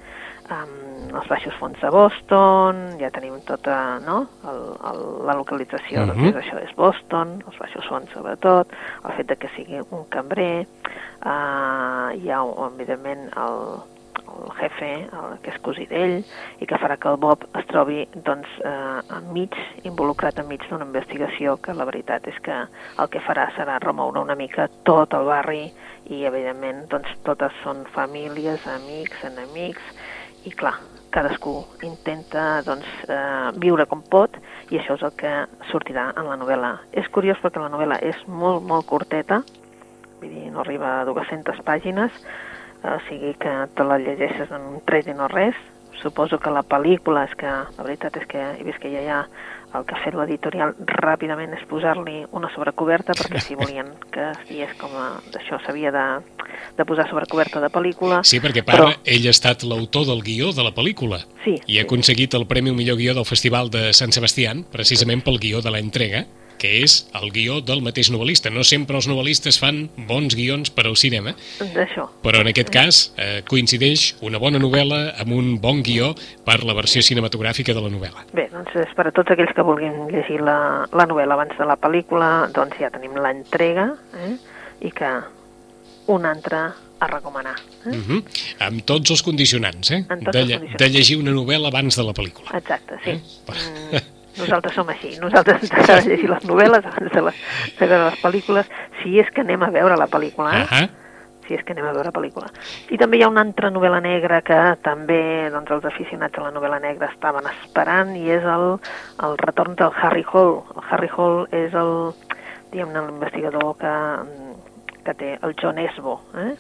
Um, 0.52 1.14
els 1.16 1.28
baixos 1.32 1.56
fons 1.60 1.80
de 1.80 1.92
Boston, 1.94 2.82
ja 3.00 3.12
tenim 3.16 3.38
tota 3.48 3.76
no? 4.04 4.26
el, 4.50 4.60
el, 4.90 5.00
la 5.28 5.36
localització, 5.40 6.04
uh 6.04 6.10
-huh. 6.10 6.32
doncs 6.32 6.42
això 6.42 6.60
és 6.64 6.76
Boston, 6.76 7.38
els 7.48 7.60
baixos 7.60 7.88
fons 7.88 8.12
sobretot, 8.12 8.68
el 9.06 9.12
fet 9.16 9.28
de 9.28 9.36
que 9.36 9.50
sigui 9.56 9.80
un 9.80 10.04
cambrer, 10.10 10.68
uh, 11.24 12.12
hi 12.12 12.30
ha, 12.30 12.44
evidentment, 12.74 13.32
el, 13.38 13.58
el 14.28 14.52
jefe, 14.60 14.90
el, 15.06 15.36
que 15.44 15.52
és 15.54 15.60
cosí 15.66 15.88
d'ell, 15.90 16.22
i 16.62 16.68
que 16.70 16.80
farà 16.82 16.98
que 17.02 17.10
el 17.12 17.20
Bob 17.22 17.46
es 17.58 17.68
trobi 17.72 18.06
doncs, 18.28 18.50
eh, 18.66 19.02
enmig, 19.18 19.58
involucrat 19.88 20.40
enmig 20.44 20.64
d'una 20.70 20.88
investigació 20.88 21.58
que 21.62 21.76
la 21.78 21.88
veritat 21.90 22.28
és 22.32 22.40
que 22.46 22.58
el 22.62 23.12
que 23.12 23.24
farà 23.26 23.50
serà 23.58 23.80
remoure 23.84 24.24
una 24.24 24.38
mica 24.40 24.70
tot 24.88 25.14
el 25.18 25.28
barri 25.30 25.66
i 26.10 26.24
evidentment 26.30 26.88
doncs, 26.92 27.12
totes 27.28 27.56
són 27.64 27.86
famílies, 27.96 28.66
amics, 28.68 29.24
enemics, 29.32 29.94
i 30.46 30.52
clar, 30.58 30.74
cadascú 31.14 31.60
intenta 31.86 32.62
doncs, 32.66 32.88
eh, 33.08 33.52
viure 33.62 33.86
com 33.86 34.02
pot 34.02 34.38
i 34.72 34.80
això 34.80 34.96
és 34.98 35.04
el 35.06 35.14
que 35.20 35.34
sortirà 35.70 36.12
en 36.18 36.30
la 36.30 36.38
novel·la. 36.40 36.72
És 36.92 37.10
curiós 37.12 37.40
perquè 37.44 37.62
la 37.62 37.72
novel·la 37.74 38.00
és 38.02 38.18
molt, 38.28 38.64
molt 38.64 38.88
curteta, 38.90 39.42
vull 40.22 40.32
dir, 40.32 40.48
no 40.54 40.64
arriba 40.64 41.02
a 41.02 41.06
200 41.06 41.62
pàgines, 41.68 42.16
o 42.84 42.98
sigui 43.08 43.36
que 43.40 43.54
te 43.76 43.86
la 43.86 44.00
llegeixes 44.02 44.52
en 44.52 44.68
un 44.74 44.82
tret 44.88 45.08
i 45.08 45.16
no 45.18 45.30
res. 45.32 45.58
Suposo 46.02 46.40
que 46.42 46.50
la 46.50 46.64
pel·lícula 46.66 47.28
és 47.30 47.34
que, 47.38 47.50
la 47.50 47.84
veritat 47.86 48.16
és 48.18 48.26
que 48.30 48.42
he 48.42 48.64
vist 48.66 48.82
que 48.82 48.90
ja 48.90 49.04
hi 49.04 49.12
ha 49.12 49.22
el 49.78 49.86
que 49.88 49.96
ha 49.96 50.02
fet 50.04 50.16
l'editorial 50.18 50.74
ràpidament 51.00 51.54
és 51.56 51.62
posar-li 51.70 52.26
una 52.36 52.50
sobrecoberta 52.52 53.16
perquè 53.16 53.40
si 53.44 53.56
volien 53.56 53.88
que 54.12 54.32
es 54.32 54.42
digués 54.50 54.74
com 54.80 54.92
d'això 55.32 55.62
s'havia 55.64 55.94
de, 55.96 56.06
de 56.78 56.88
posar 56.88 57.08
sobrecoberta 57.10 57.62
de 57.64 57.70
pel·lícula. 57.72 58.22
Sí, 58.28 58.42
perquè 58.44 58.66
part, 58.68 58.82
però... 58.82 58.92
ell 59.06 59.30
ha 59.30 59.36
estat 59.36 59.64
l'autor 59.64 60.10
del 60.10 60.26
guió 60.26 60.52
de 60.56 60.66
la 60.68 60.74
pel·lícula 60.76 61.22
sí, 61.46 61.56
i 61.56 61.78
ha 61.78 61.84
sí. 61.84 61.86
aconseguit 61.86 62.36
el 62.36 62.48
Premi 62.50 62.76
Millor 62.76 63.00
Guió 63.00 63.16
del 63.16 63.28
Festival 63.30 63.72
de 63.72 63.92
Sant 63.96 64.12
Sebastián 64.16 64.66
precisament 64.72 65.24
pel 65.24 65.40
guió 65.40 65.64
de 65.64 65.72
la 65.72 65.80
entrega 65.80 66.26
que 66.62 66.82
és 66.84 66.98
el 67.18 67.32
guió 67.34 67.60
del 67.66 67.82
mateix 67.82 68.12
novel·lista. 68.14 68.52
No 68.54 68.64
sempre 68.68 69.00
els 69.00 69.08
novel·listes 69.10 69.58
fan 69.62 69.88
bons 70.10 70.36
guions 70.38 70.70
per 70.76 70.86
al 70.86 70.98
cinema, 71.00 71.34
D'això. 71.74 72.08
però 72.22 72.44
en 72.44 72.52
aquest 72.52 72.70
cas 72.74 73.02
eh, 73.18 73.42
coincideix 73.50 74.12
una 74.28 74.42
bona 74.42 74.62
novel·la 74.62 75.02
amb 75.24 75.34
un 75.38 75.56
bon 75.64 75.82
guió 75.86 76.12
per 76.46 76.62
la 76.68 76.78
versió 76.78 77.02
cinematogràfica 77.06 77.74
de 77.74 77.82
la 77.82 77.90
novel·la. 77.94 78.28
Bé, 78.38 78.48
doncs 78.54 78.78
és 78.84 78.94
per 78.98 79.08
a 79.10 79.16
tots 79.16 79.34
aquells 79.34 79.56
que 79.58 79.66
vulguin 79.66 80.06
llegir 80.14 80.42
la, 80.46 80.86
la 80.94 81.10
novel·la 81.10 81.40
abans 81.40 81.58
de 81.58 81.68
la 81.68 81.80
pel·lícula, 81.82 82.32
doncs 82.54 82.78
ja 82.82 82.94
tenim 82.94 83.18
l'entrega 83.18 83.90
eh? 84.22 84.36
i 84.86 84.94
que 84.94 85.12
un 86.12 86.26
altre 86.26 86.70
a 87.02 87.08
recomanar. 87.08 87.56
Eh? 87.86 87.90
Uh 87.90 88.08
-huh. 88.08 88.24
Amb 88.60 88.86
tots 88.86 89.10
els 89.10 89.24
condicionants, 89.24 89.90
eh? 89.92 90.06
Tots 90.08 90.22
de, 90.22 90.40
els 90.40 90.52
condicionants. 90.52 90.78
de 90.78 90.90
llegir 90.90 91.18
una 91.18 91.32
novel·la 91.32 91.68
abans 91.68 91.96
de 91.96 92.04
la 92.04 92.14
pel·lícula. 92.14 92.58
Exacte, 92.58 93.00
sí. 93.04 93.10
Eh? 93.12 93.22
Mm, 93.48 93.98
nosaltres 94.38 94.74
som 94.76 94.90
així. 94.90 95.14
Nosaltres 95.22 95.66
ens 95.66 95.76
agrada 95.76 96.08
llegir 96.08 96.30
les 96.32 96.48
novel·les 96.48 96.88
abans 96.88 97.14
de 97.14 97.22
les, 97.28 97.44
de 97.80 97.92
les 97.92 98.18
pel·lícules, 98.24 98.74
si 99.02 99.20
és 99.22 99.30
que 99.34 99.46
anem 99.46 99.64
a 99.64 99.72
veure 99.74 100.00
la 100.00 100.10
pel·lícula, 100.12 100.54
eh? 100.62 100.64
Uh 100.64 100.72
-huh. 100.72 100.90
si 101.48 101.56
és 101.56 101.64
que 101.66 101.74
anem 101.74 101.86
a 101.86 101.94
veure 101.94 102.12
pel·lícula. 102.12 102.48
I 102.90 102.98
també 102.98 103.18
hi 103.18 103.24
ha 103.24 103.28
una 103.28 103.42
altra 103.42 103.70
novel·la 103.70 104.02
negra 104.02 104.42
que 104.42 104.78
també 104.82 105.50
doncs, 105.50 105.72
els 105.72 105.86
aficionats 105.86 106.38
a 106.38 106.42
la 106.42 106.52
novel·la 106.52 106.80
negra 106.80 107.08
estaven 107.08 107.44
esperant 107.48 108.16
i 108.16 108.30
és 108.30 108.44
el, 108.44 108.80
el 109.24 109.38
retorn 109.38 109.76
del 109.76 109.92
Harry 109.96 110.24
Hall. 110.32 110.64
El 110.76 110.84
Harry 110.90 111.10
Hall 111.18 111.48
és 111.52 111.74
el, 111.74 112.14
diguem-ne, 112.72 113.02
l'investigador 113.02 113.76
que, 113.78 113.96
que 115.04 115.14
té 115.14 115.40
el 115.42 115.56
John 115.62 115.78
Esbo, 115.78 116.22
eh? 116.36 116.56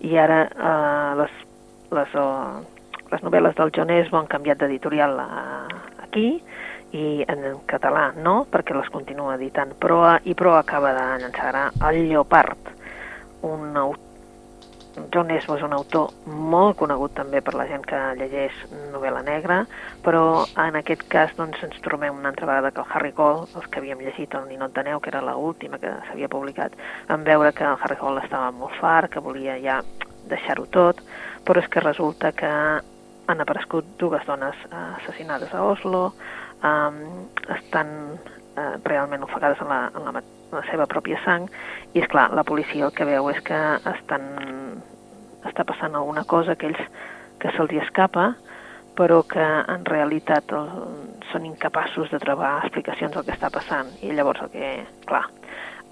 i 0.00 0.16
ara 0.18 0.42
eh, 0.44 1.16
les, 1.20 1.30
les, 1.92 2.14
uh, 2.14 2.62
les 3.12 3.22
novel·les 3.22 3.54
del 3.58 3.70
John 3.74 3.90
Esbo 3.90 4.18
han 4.18 4.30
canviat 4.30 4.62
d'editorial 4.62 5.20
aquí 6.02 6.42
i 6.92 7.24
en 7.28 7.44
català 7.66 8.10
no, 8.16 8.42
perquè 8.52 8.76
les 8.76 8.88
continua 8.92 9.36
editant 9.38 9.72
Proa, 9.80 10.18
i 10.24 10.34
Proa 10.36 10.60
acaba 10.60 10.92
de 10.96 11.04
llançar 11.24 11.70
El 11.88 12.02
Lleopard, 12.08 12.72
un 13.48 13.76
autor 13.76 14.10
John 15.12 15.30
Esbo 15.30 15.56
és 15.56 15.62
un 15.64 15.72
autor 15.72 16.10
molt 16.26 16.76
conegut 16.80 17.14
també 17.16 17.40
per 17.44 17.54
la 17.56 17.64
gent 17.68 17.84
que 17.88 17.98
llegeix 18.18 18.58
novel·la 18.92 19.22
negra, 19.24 19.62
però 20.04 20.44
en 20.66 20.76
aquest 20.80 21.06
cas 21.12 21.32
doncs, 21.38 21.62
ens 21.64 21.80
trobem 21.84 22.18
una 22.18 22.32
altra 22.32 22.48
vegada 22.50 22.72
que 22.76 22.82
el 22.84 22.92
Harry 22.92 23.12
Cole, 23.16 23.46
els 23.56 23.70
que 23.72 23.80
havíem 23.80 24.02
llegit 24.04 24.36
el 24.36 24.46
Ninot 24.50 24.74
de 24.76 24.84
Neu, 24.88 25.00
que 25.00 25.08
era 25.12 25.24
l'última 25.24 25.80
que 25.80 25.94
s'havia 26.08 26.28
publicat, 26.28 26.76
vam 27.08 27.24
veure 27.24 27.54
que 27.56 27.64
el 27.64 27.80
Harry 27.80 27.96
Cole 27.96 28.24
estava 28.24 28.52
molt 28.52 28.76
fart, 28.80 29.08
que 29.12 29.24
volia 29.24 29.56
ja 29.64 29.80
deixar-ho 30.28 30.68
tot, 30.76 31.00
però 31.46 31.64
és 31.64 31.72
que 31.72 31.80
resulta 31.80 32.32
que 32.36 32.52
han 33.32 33.40
aparegut 33.40 33.96
dues 33.98 34.24
dones 34.28 34.58
assassinades 34.68 35.54
a 35.54 35.64
Oslo, 35.64 36.10
um, 36.62 37.26
estan 37.56 37.92
uh, 38.16 38.76
realment 38.84 39.26
ofegades 39.26 39.60
en 39.62 39.72
la, 39.72 39.82
en, 39.94 40.08
la, 40.08 40.22
en 40.22 40.58
la 40.58 40.64
seva 40.70 40.88
pròpia 40.90 41.20
sang 41.24 41.48
i 41.92 42.02
és 42.02 42.08
clar, 42.12 42.30
la 42.34 42.46
policia 42.48 42.86
el 42.88 42.94
que 42.96 43.08
veu 43.08 43.30
és 43.32 43.42
que 43.46 43.60
estan, 43.94 44.28
està 45.48 45.66
passant 45.68 45.94
alguna 45.98 46.24
cosa 46.24 46.56
que 46.56 46.70
ells 46.70 46.82
que 47.42 47.50
se'ls 47.56 47.74
escapa 47.82 48.32
però 48.96 49.22
que 49.24 49.42
en 49.42 49.86
realitat 49.88 50.52
el, 50.52 50.68
són 51.32 51.46
incapaços 51.48 52.10
de 52.12 52.20
trobar 52.20 52.58
explicacions 52.60 53.14
del 53.14 53.24
que 53.24 53.32
està 53.34 53.48
passant. 53.52 53.88
I 54.04 54.12
llavors 54.12 54.42
el 54.44 54.50
que, 54.52 54.72
clar, 55.08 55.24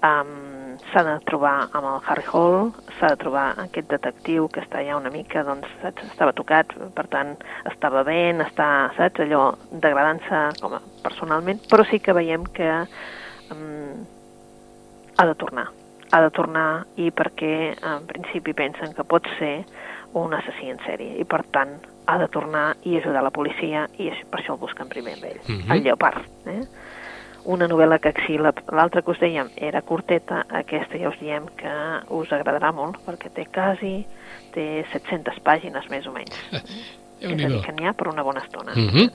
um, 0.05 0.60
s'ha 0.91 1.03
de 1.07 1.17
trobar 1.27 1.69
amb 1.71 1.87
el 1.87 1.99
Harry 2.07 2.23
Hall, 2.33 2.71
s'ha 2.99 3.13
de 3.13 3.19
trobar 3.23 3.45
aquest 3.63 3.89
detectiu 3.91 4.47
que 4.51 4.61
està 4.63 4.83
ja 4.85 4.97
una 4.99 5.11
mica, 5.13 5.43
doncs, 5.47 5.67
saps, 5.81 6.03
estava 6.11 6.33
tocat, 6.35 6.73
per 6.95 7.07
tant, 7.11 7.35
estava 7.71 8.03
bé, 8.07 8.33
està, 8.45 8.67
saps, 8.97 9.23
allò 9.25 9.51
degradant-se 9.71 10.41
com 10.61 10.75
a 10.75 10.81
personalment, 11.03 11.61
però 11.71 11.85
sí 11.87 12.01
que 12.03 12.15
veiem 12.17 12.43
que 12.55 12.71
um, 13.55 14.03
ha 15.17 15.27
de 15.29 15.35
tornar. 15.35 15.69
Ha 16.11 16.19
de 16.25 16.31
tornar 16.35 16.67
i 16.99 17.07
perquè 17.15 17.53
en 17.77 18.07
principi 18.09 18.53
pensen 18.53 18.91
que 18.97 19.07
pot 19.07 19.27
ser 19.39 19.61
un 20.19 20.33
assassí 20.35 20.67
en 20.67 20.81
sèrie 20.83 21.15
i 21.21 21.23
per 21.23 21.45
tant 21.55 21.77
ha 22.11 22.17
de 22.19 22.27
tornar 22.27 22.73
i 22.83 22.97
ajudar 22.97 23.21
la 23.23 23.31
policia 23.31 23.85
i 23.95 24.09
per 24.27 24.41
això 24.41 24.57
el 24.57 24.59
busquen 24.59 24.89
primer 24.91 25.13
amb 25.15 25.29
ell, 25.29 25.39
uh 25.39 25.55
-huh. 25.55 25.75
el 25.75 25.83
lleopard. 25.83 26.25
Eh? 26.45 26.63
Una 27.45 27.67
novel·la 27.67 27.99
que 28.01 28.13
si 28.25 28.37
l'altra 28.37 29.01
que 29.01 29.11
us 29.11 29.19
dèiem 29.21 29.51
era 29.55 29.81
curteta, 29.81 30.45
aquesta 30.61 30.99
ja 31.01 31.09
us 31.09 31.19
diem 31.21 31.47
que 31.57 31.75
us 32.13 32.31
agradarà 32.31 32.71
molt, 32.75 32.99
perquè 33.05 33.31
té 33.33 33.47
quasi 33.51 34.01
té 34.53 34.83
700 34.91 35.39
pàgines 35.45 35.87
més 35.89 36.07
o 36.07 36.15
menys. 36.15 36.35
és 37.21 37.31
a 37.31 37.35
dir, 37.37 37.61
que 37.61 37.73
n'hi 37.77 37.85
ha 37.85 37.93
per 37.93 38.07
una 38.09 38.23
bona 38.25 38.41
estona. 38.41 38.73
Uh 38.73 38.89
-huh. 38.89 39.11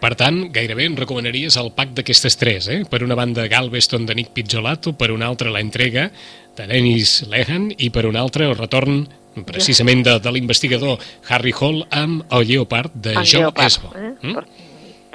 Per 0.00 0.14
tant, 0.14 0.52
gairebé 0.52 0.84
em 0.86 0.96
recomanaries 0.96 1.56
el 1.56 1.72
pack 1.72 1.90
d'aquestes 1.90 2.36
tres, 2.36 2.68
eh? 2.68 2.84
Per 2.88 3.02
una 3.02 3.14
banda, 3.14 3.48
Galveston 3.48 4.06
de 4.06 4.14
Nick 4.14 4.30
Pizzolato, 4.30 4.92
per 4.92 5.10
una 5.10 5.26
altra, 5.26 5.50
la 5.50 5.60
entrega 5.60 6.10
de 6.56 6.66
Dennis 6.66 7.26
Lehan, 7.28 7.74
i 7.76 7.90
per 7.90 8.06
una 8.06 8.20
altra, 8.20 8.46
el 8.46 8.56
retorn 8.56 9.08
precisament 9.44 10.04
de, 10.04 10.18
de 10.18 10.32
l'investigador 10.32 10.98
Harry 11.28 11.52
Hall 11.52 11.86
amb 11.90 12.24
el 12.32 12.46
Lleopard 12.46 12.92
de 12.94 13.12
el 13.12 13.26
John 13.26 13.52
Esbo. 13.56 13.92
Eh? 13.94 14.14
Mm? 14.22 14.34
Per 14.34 14.44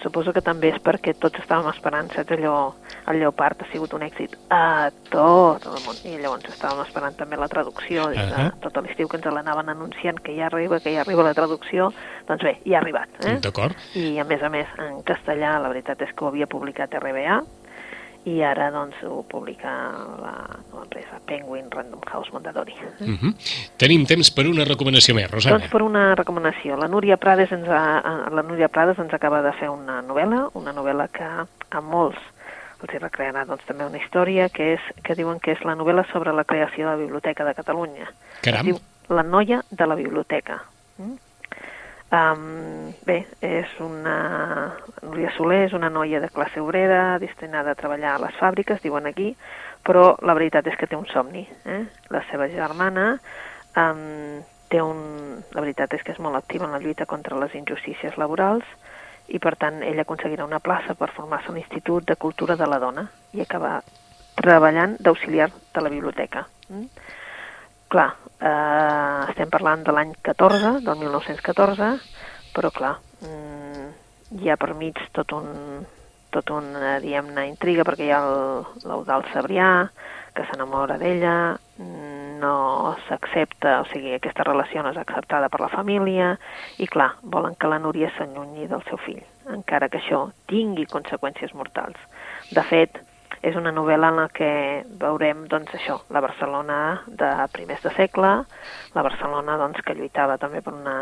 suposo 0.03 0.33
que 0.35 0.43
també 0.45 0.69
és 0.73 0.79
perquè 0.83 1.15
tots 1.17 1.39
estàvem 1.41 1.69
esperant, 1.71 2.11
saps, 2.13 2.35
allò, 2.35 2.73
el 3.09 3.19
Lleopard 3.21 3.63
ha 3.63 3.69
sigut 3.71 3.93
un 3.97 4.03
èxit 4.05 4.35
a 4.53 4.91
tot 5.09 5.65
el 5.69 5.79
món, 5.85 5.97
i 6.05 6.17
llavors 6.19 6.45
estàvem 6.51 6.83
esperant 6.85 7.17
també 7.19 7.39
la 7.39 7.49
traducció, 7.51 8.09
des 8.11 8.19
de 8.19 8.37
Ahà. 8.37 8.51
tot 8.63 8.77
l'estiu 8.83 9.09
que 9.09 9.17
ens 9.17 9.25
l'anaven 9.31 9.69
anunciant 9.73 10.19
que 10.23 10.35
ja 10.35 10.47
arriba, 10.51 10.79
que 10.83 10.93
ja 10.93 11.01
arriba 11.01 11.25
la 11.25 11.33
traducció, 11.33 11.91
doncs 12.27 12.43
bé, 12.43 12.57
ja 12.65 12.77
ha 12.77 12.81
arribat, 12.83 13.09
eh? 13.25 13.39
D'acord. 13.43 13.75
I 13.95 14.19
a 14.19 14.27
més 14.27 14.43
a 14.43 14.49
més, 14.53 14.67
en 14.77 15.01
castellà, 15.07 15.57
la 15.63 15.71
veritat 15.73 16.01
és 16.01 16.13
que 16.13 16.25
ho 16.25 16.31
havia 16.31 16.47
publicat 16.47 16.93
RBA, 16.99 17.41
i 18.25 18.41
ara 18.41 18.69
doncs 18.71 18.95
ho 19.03 19.23
publica 19.27 19.69
la- 20.21 20.59
l'empresa 20.73 21.19
Penguin 21.25 21.69
Random 21.69 21.99
House 22.11 22.31
Mondadori. 22.31 22.73
Uh 22.99 23.07
-huh. 23.07 23.33
Tenim 23.77 24.05
temps 24.05 24.31
per 24.31 24.47
una 24.47 24.63
recomanació 24.63 25.13
més, 25.15 25.29
Rosana. 25.29 25.57
Doncs 25.57 25.71
per 25.71 25.81
una 25.81 26.15
recomanació. 26.15 26.77
La 26.77 26.87
Núria 26.87 27.17
Prades 27.17 27.51
ens, 27.51 27.67
ha, 27.67 28.29
la 28.31 28.41
Núria 28.43 28.67
Prades 28.69 28.97
ens 28.99 29.13
acaba 29.13 29.41
de 29.41 29.51
fer 29.53 29.69
una 29.69 30.01
novel·la, 30.01 30.49
una 30.53 30.73
novel·la 30.73 31.07
que 31.09 31.23
a 31.23 31.81
molts 31.81 32.17
els 32.83 32.93
hi 32.93 32.97
recrearà 32.99 33.45
doncs, 33.45 33.63
també 33.65 33.85
una 33.85 33.97
història 33.97 34.49
que, 34.49 34.73
és, 34.73 34.81
que 35.03 35.15
diuen 35.15 35.39
que 35.39 35.53
és 35.53 35.61
la 35.63 35.75
novel·la 35.75 36.03
sobre 36.11 36.33
la 36.33 36.43
creació 36.43 36.85
de 36.85 36.91
la 36.91 36.97
Biblioteca 36.97 37.45
de 37.45 37.53
Catalunya. 37.53 38.07
Caram. 38.41 38.59
Es 38.59 38.65
diu 38.65 38.79
La 39.09 39.23
noia 39.23 39.61
de 39.69 39.85
la 39.85 39.95
biblioteca. 39.95 40.63
Mm? 40.97 41.15
Um, 42.13 42.93
bé, 43.07 43.23
és 43.41 43.71
una... 43.81 44.75
Núria 45.01 45.31
Soler 45.33 45.63
és 45.65 45.73
una 45.73 45.89
noia 45.89 46.19
de 46.21 46.29
classe 46.29 46.61
obrera 46.61 47.17
destinada 47.19 47.73
a 47.73 47.79
treballar 47.79 48.13
a 48.15 48.21
les 48.21 48.35
fàbriques, 48.37 48.83
diuen 48.83 49.09
aquí, 49.09 49.31
però 49.83 50.11
la 50.21 50.35
veritat 50.37 50.69
és 50.69 50.77
que 50.77 50.87
té 50.87 50.95
un 50.95 51.07
somni. 51.09 51.41
Eh? 51.65 51.81
La 52.13 52.21
seva 52.29 52.47
germana 52.53 53.15
um, 53.81 54.43
té 54.69 54.83
un... 54.83 55.01
La 55.57 55.65
veritat 55.65 55.97
és 55.97 56.05
que 56.05 56.13
és 56.13 56.21
molt 56.21 56.37
activa 56.37 56.69
en 56.69 56.77
la 56.77 56.81
lluita 56.83 57.09
contra 57.09 57.39
les 57.41 57.57
injustícies 57.57 58.19
laborals 58.21 58.67
i, 59.27 59.39
per 59.41 59.55
tant, 59.57 59.81
ella 59.81 60.05
aconseguirà 60.05 60.45
una 60.45 60.61
plaça 60.61 60.93
per 60.99 61.09
formar-se 61.17 61.49
a 61.49 61.57
l'Institut 61.57 62.05
de 62.05 62.19
Cultura 62.21 62.59
de 62.59 62.69
la 62.69 62.77
Dona 62.83 63.07
i 63.33 63.41
acabar 63.41 63.79
treballant 64.37 64.99
d'auxiliar 65.01 65.49
de 65.49 65.81
la 65.81 65.89
biblioteca. 65.89 66.45
Mm? 66.69 66.87
Clar, 67.93 68.09
eh, 68.41 69.29
estem 69.29 69.51
parlant 69.53 69.83
de 69.85 69.93
l'any 69.93 70.15
14, 70.25 70.79
del 70.81 70.95
1914, 70.97 71.89
però 72.55 72.71
clar, 72.73 72.95
mm, 73.21 73.83
hi 74.39 74.49
ha 74.49 74.55
per 74.57 74.71
mig 74.73 74.97
tot 75.13 75.35
un, 75.37 75.85
tot 76.33 76.49
una, 76.55 76.95
diguem-ne, 77.03 77.43
intriga, 77.51 77.85
perquè 77.85 78.07
hi 78.07 78.15
ha 78.15 78.23
l'Eudal 78.87 79.27
Sabrià, 79.29 79.67
que 80.33 80.47
s'enamora 80.49 80.97
d'ella, 80.97 81.35
mm, 81.53 82.39
no 82.41 82.97
s'accepta, 83.05 83.77
o 83.83 83.85
sigui, 83.93 84.15
aquesta 84.17 84.49
relació 84.49 84.81
no 84.81 84.89
és 84.89 84.97
acceptada 84.97 85.53
per 85.53 85.61
la 85.61 85.69
família, 85.69 86.33
i 86.81 86.89
clar, 86.89 87.11
volen 87.21 87.53
que 87.53 87.69
la 87.69 87.77
Núria 87.77 88.09
s'allunyi 88.17 88.65
del 88.73 88.81
seu 88.89 88.97
fill, 88.97 89.21
encara 89.53 89.87
que 89.87 90.01
això 90.01 90.31
tingui 90.49 90.89
conseqüències 90.89 91.53
mortals. 91.53 92.01
De 92.49 92.65
fet, 92.73 93.03
és 93.43 93.57
una 93.59 93.73
novel·la 93.75 94.09
en 94.13 94.21
la 94.21 94.29
que 94.31 94.49
veurem 94.99 95.43
doncs, 95.51 95.73
això, 95.75 95.99
la 96.15 96.23
Barcelona 96.23 96.77
de 97.07 97.29
primers 97.51 97.83
de 97.83 97.91
segle, 97.97 98.31
la 98.95 99.03
Barcelona 99.05 99.57
doncs, 99.59 99.83
que 99.83 99.95
lluitava 99.97 100.39
també 100.39 100.63
per 100.63 100.73
una, 100.73 100.95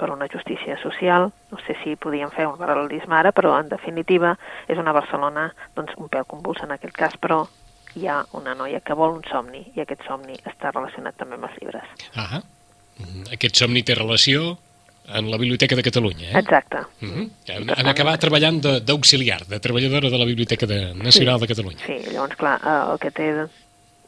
per 0.00 0.08
una 0.10 0.28
justícia 0.32 0.78
social. 0.80 1.28
No 1.52 1.60
sé 1.66 1.76
si 1.82 1.98
podíem 2.00 2.32
fer 2.32 2.48
un 2.48 2.56
paral·lelisme 2.60 3.18
ara, 3.18 3.34
però 3.36 3.52
en 3.60 3.68
definitiva 3.68 4.32
és 4.72 4.80
una 4.80 4.96
Barcelona 4.96 5.50
doncs, 5.76 5.92
un 6.00 6.08
pèl 6.08 6.24
convulsa 6.28 6.64
en 6.64 6.74
aquest 6.78 6.96
cas, 6.96 7.18
però 7.20 7.44
hi 7.94 8.08
ha 8.08 8.22
una 8.38 8.56
noia 8.56 8.80
que 8.80 8.96
vol 8.96 9.18
un 9.18 9.24
somni 9.28 9.66
i 9.76 9.84
aquest 9.84 10.06
somni 10.08 10.38
està 10.48 10.72
relacionat 10.72 11.20
també 11.20 11.36
amb 11.36 11.50
els 11.50 11.60
llibres. 11.60 12.08
Ah 12.16 12.40
Aquest 13.32 13.56
somni 13.56 13.82
té 13.82 13.94
relació 13.96 14.56
en 15.08 15.30
la 15.30 15.36
Biblioteca 15.36 15.76
de 15.76 15.82
Catalunya, 15.82 16.30
eh? 16.30 16.38
Exacte. 16.38 16.78
Uh 17.02 17.08
-huh. 17.08 17.30
han, 17.76 17.86
acabat 17.86 18.20
treballant 18.20 18.60
d'auxiliar, 18.60 19.40
de, 19.46 19.54
de 19.56 19.60
treballadora 19.60 20.08
de 20.10 20.18
la 20.18 20.24
Biblioteca 20.24 20.66
de, 20.66 20.94
Nacional 20.94 21.40
de 21.40 21.46
Catalunya. 21.46 21.84
Sí, 21.86 21.98
llavors, 22.12 22.36
clar, 22.36 22.60
eh, 22.64 22.92
el 22.92 22.98
que 22.98 23.10
té 23.10 23.32
de, 23.34 23.46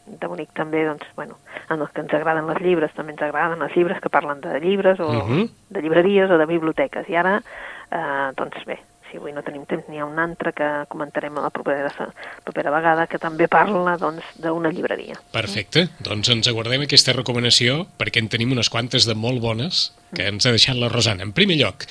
de 0.06 0.26
bonic 0.26 0.52
també, 0.52 0.84
doncs, 0.84 1.04
bueno, 1.16 1.38
en 1.70 1.80
els 1.80 1.90
que 1.90 2.00
ens 2.00 2.12
agraden 2.12 2.48
els 2.48 2.60
llibres, 2.60 2.92
també 2.94 3.12
ens 3.12 3.22
agraden 3.22 3.62
els 3.62 3.74
llibres 3.74 4.00
que 4.00 4.10
parlen 4.10 4.40
de 4.40 4.60
llibres 4.60 5.00
o 5.00 5.08
Mhm. 5.10 5.48
de 5.70 5.82
llibreries 5.82 6.30
o 6.30 6.38
de 6.38 6.46
biblioteques. 6.46 7.08
I 7.08 7.16
ara, 7.16 7.42
eh, 7.90 8.30
doncs 8.36 8.64
bé, 8.66 8.78
si 9.14 9.20
avui 9.20 9.30
no 9.30 9.44
tenim 9.46 9.62
temps, 9.70 9.86
n'hi 9.86 10.00
ha 10.02 10.06
un 10.08 10.18
altre 10.18 10.50
que 10.56 10.68
comentarem 10.90 11.36
a 11.38 11.44
la 11.44 11.50
propera, 11.54 11.86
la 11.86 12.42
propera 12.42 12.72
vegada, 12.74 13.06
que 13.06 13.20
també 13.22 13.46
parla, 13.46 13.94
doncs, 14.00 14.26
d'una 14.42 14.72
llibreria. 14.74 15.14
Perfecte, 15.30 15.86
doncs 16.02 16.32
ens 16.34 16.50
aguardem 16.50 16.82
aquesta 16.82 17.14
recomanació 17.14 17.84
perquè 18.00 18.24
en 18.24 18.30
tenim 18.32 18.56
unes 18.56 18.72
quantes 18.74 19.06
de 19.06 19.14
molt 19.14 19.38
bones 19.44 19.92
que 20.16 20.26
ens 20.32 20.46
ha 20.46 20.54
deixat 20.54 20.80
la 20.80 20.90
Rosana. 20.90 21.22
En 21.22 21.30
primer 21.36 21.60
lloc, 21.62 21.86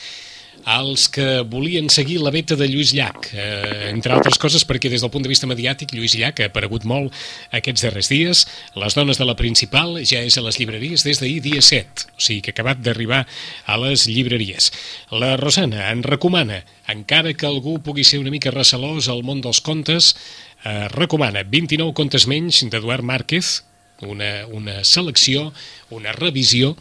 als 0.63 1.09
que 1.09 1.41
volien 1.41 1.89
seguir 1.89 2.21
la 2.21 2.31
beta 2.31 2.55
de 2.55 2.67
Lluís 2.67 2.93
Llach, 2.95 3.29
eh, 3.33 3.89
entre 3.89 4.13
altres 4.15 4.37
coses 4.39 4.63
perquè 4.67 4.89
des 4.91 5.01
del 5.03 5.11
punt 5.11 5.23
de 5.23 5.31
vista 5.31 5.47
mediàtic 5.49 5.91
Lluís 5.93 6.15
Llach 6.15 6.39
ha 6.39 6.47
aparegut 6.51 6.85
molt 6.87 7.13
aquests 7.51 7.83
darrers 7.83 8.09
dies. 8.11 8.45
Les 8.79 8.95
dones 8.95 9.19
de 9.19 9.27
la 9.27 9.35
principal 9.35 9.99
ja 10.05 10.21
és 10.23 10.37
a 10.37 10.45
les 10.45 10.59
llibreries 10.59 11.03
des 11.03 11.19
d'ahir 11.19 11.41
dia 11.43 11.61
7, 11.61 12.07
o 12.15 12.21
sigui 12.21 12.41
que 12.41 12.53
ha 12.53 12.57
acabat 12.57 12.79
d'arribar 12.83 13.25
a 13.65 13.77
les 13.81 14.07
llibreries. 14.07 14.71
La 15.11 15.35
Rosana 15.37 15.91
en 15.91 16.03
recomana, 16.03 16.63
encara 16.87 17.33
que 17.33 17.47
algú 17.47 17.79
pugui 17.83 18.03
ser 18.03 18.19
una 18.23 18.31
mica 18.31 18.51
recelós 18.51 19.09
al 19.09 19.23
món 19.23 19.41
dels 19.43 19.61
contes, 19.61 20.15
eh, 20.63 20.87
recomana 20.95 21.43
29 21.43 21.93
contes 21.93 22.27
menys 22.27 22.63
d'Eduard 22.63 23.03
Márquez, 23.03 23.63
una, 24.07 24.45
una 24.47 24.83
selecció, 24.83 25.51
una 25.93 26.13
revisió 26.13 26.73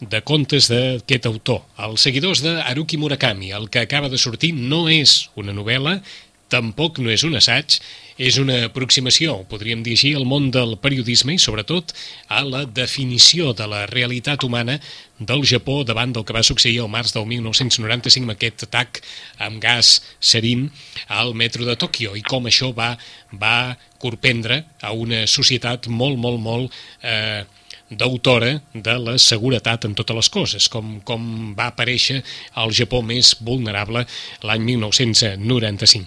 de 0.00 0.22
contes 0.22 0.70
d'aquest 0.70 1.28
autor. 1.30 1.62
Els 1.78 2.06
seguidors 2.06 2.42
de 2.44 2.56
Haruki 2.62 2.98
Murakami, 3.00 3.52
el 3.56 3.70
que 3.70 3.84
acaba 3.84 4.08
de 4.08 4.18
sortir 4.18 4.52
no 4.54 4.86
és 4.88 5.30
una 5.40 5.54
novel·la, 5.56 6.00
tampoc 6.50 6.98
no 7.00 7.12
és 7.12 7.24
un 7.26 7.36
assaig, 7.38 7.78
és 8.20 8.36
una 8.36 8.66
aproximació, 8.66 9.38
podríem 9.48 9.80
dir 9.84 9.94
així, 9.96 10.10
al 10.16 10.26
món 10.28 10.50
del 10.52 10.74
periodisme 10.82 11.32
i, 11.32 11.40
sobretot, 11.40 11.94
a 12.28 12.42
la 12.44 12.66
definició 12.68 13.54
de 13.56 13.68
la 13.70 13.86
realitat 13.88 14.44
humana 14.44 14.76
del 15.16 15.44
Japó 15.48 15.78
davant 15.88 16.12
del 16.12 16.26
que 16.28 16.36
va 16.36 16.44
succeir 16.44 16.82
al 16.82 16.90
març 16.92 17.14
del 17.16 17.24
1995 17.30 18.26
amb 18.26 18.34
aquest 18.34 18.66
atac 18.68 19.00
amb 19.46 19.60
gas 19.62 20.00
serin 20.20 20.68
al 21.08 21.32
metro 21.36 21.64
de 21.68 21.78
Tòquio 21.80 22.12
i 22.16 22.24
com 22.26 22.48
això 22.48 22.72
va, 22.76 22.92
va 23.32 23.76
corprendre 24.00 24.64
a 24.80 24.92
una 24.92 25.26
societat 25.28 25.88
molt, 25.88 26.20
molt, 26.20 26.40
molt 26.44 26.80
eh, 27.04 27.44
d'autora 27.90 28.60
de 28.72 28.94
la 29.02 29.16
seguretat 29.18 29.84
en 29.84 29.96
totes 29.98 30.16
les 30.16 30.30
coses, 30.30 30.68
com, 30.70 31.00
com 31.04 31.24
va 31.58 31.70
aparèixer 31.72 32.20
al 32.54 32.70
Japó 32.72 33.02
més 33.02 33.34
vulnerable 33.42 34.06
l'any 34.46 34.64
1995. 34.70 36.06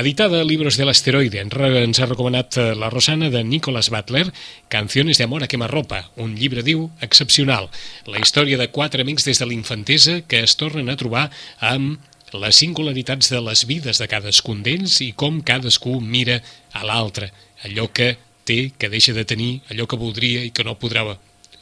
Editada 0.00 0.40
a 0.40 0.44
Libros 0.44 0.76
del 0.78 0.88
Asteroide, 0.88 1.40
ens 1.42 1.98
ha 1.98 2.06
recomanat 2.06 2.56
eh, 2.56 2.66
la 2.78 2.92
Rosana 2.92 3.28
de 3.28 3.42
Nicholas 3.42 3.90
Butler, 3.90 4.28
Canciones 4.68 5.18
de 5.18 5.24
amor 5.24 5.42
a 5.42 5.48
quemarropa, 5.50 6.04
un 6.16 6.36
llibre, 6.38 6.62
diu, 6.62 6.86
excepcional. 7.02 7.66
La 8.06 8.22
història 8.22 8.56
de 8.56 8.70
quatre 8.70 9.02
amics 9.02 9.26
des 9.26 9.42
de 9.42 9.50
l'infantesa 9.50 10.20
que 10.30 10.44
es 10.46 10.54
tornen 10.54 10.88
a 10.88 10.96
trobar 10.96 11.26
amb 11.58 11.98
les 12.32 12.62
singularitats 12.62 13.32
de 13.34 13.40
les 13.42 13.66
vides 13.66 13.98
de 13.98 14.06
cadascun 14.06 14.62
d'ells 14.62 15.00
i 15.02 15.10
com 15.18 15.42
cadascú 15.42 15.98
mira 16.00 16.38
a 16.70 16.86
l'altre, 16.86 17.32
allò 17.66 17.90
que 17.90 18.14
té, 18.50 18.60
que 18.76 18.90
deixa 18.90 19.14
de 19.14 19.24
tenir, 19.24 19.60
allò 19.70 19.86
que 19.86 19.98
voldria 20.00 20.42
i 20.44 20.50
que 20.50 20.66
no 20.66 20.78
podrà 20.78 21.06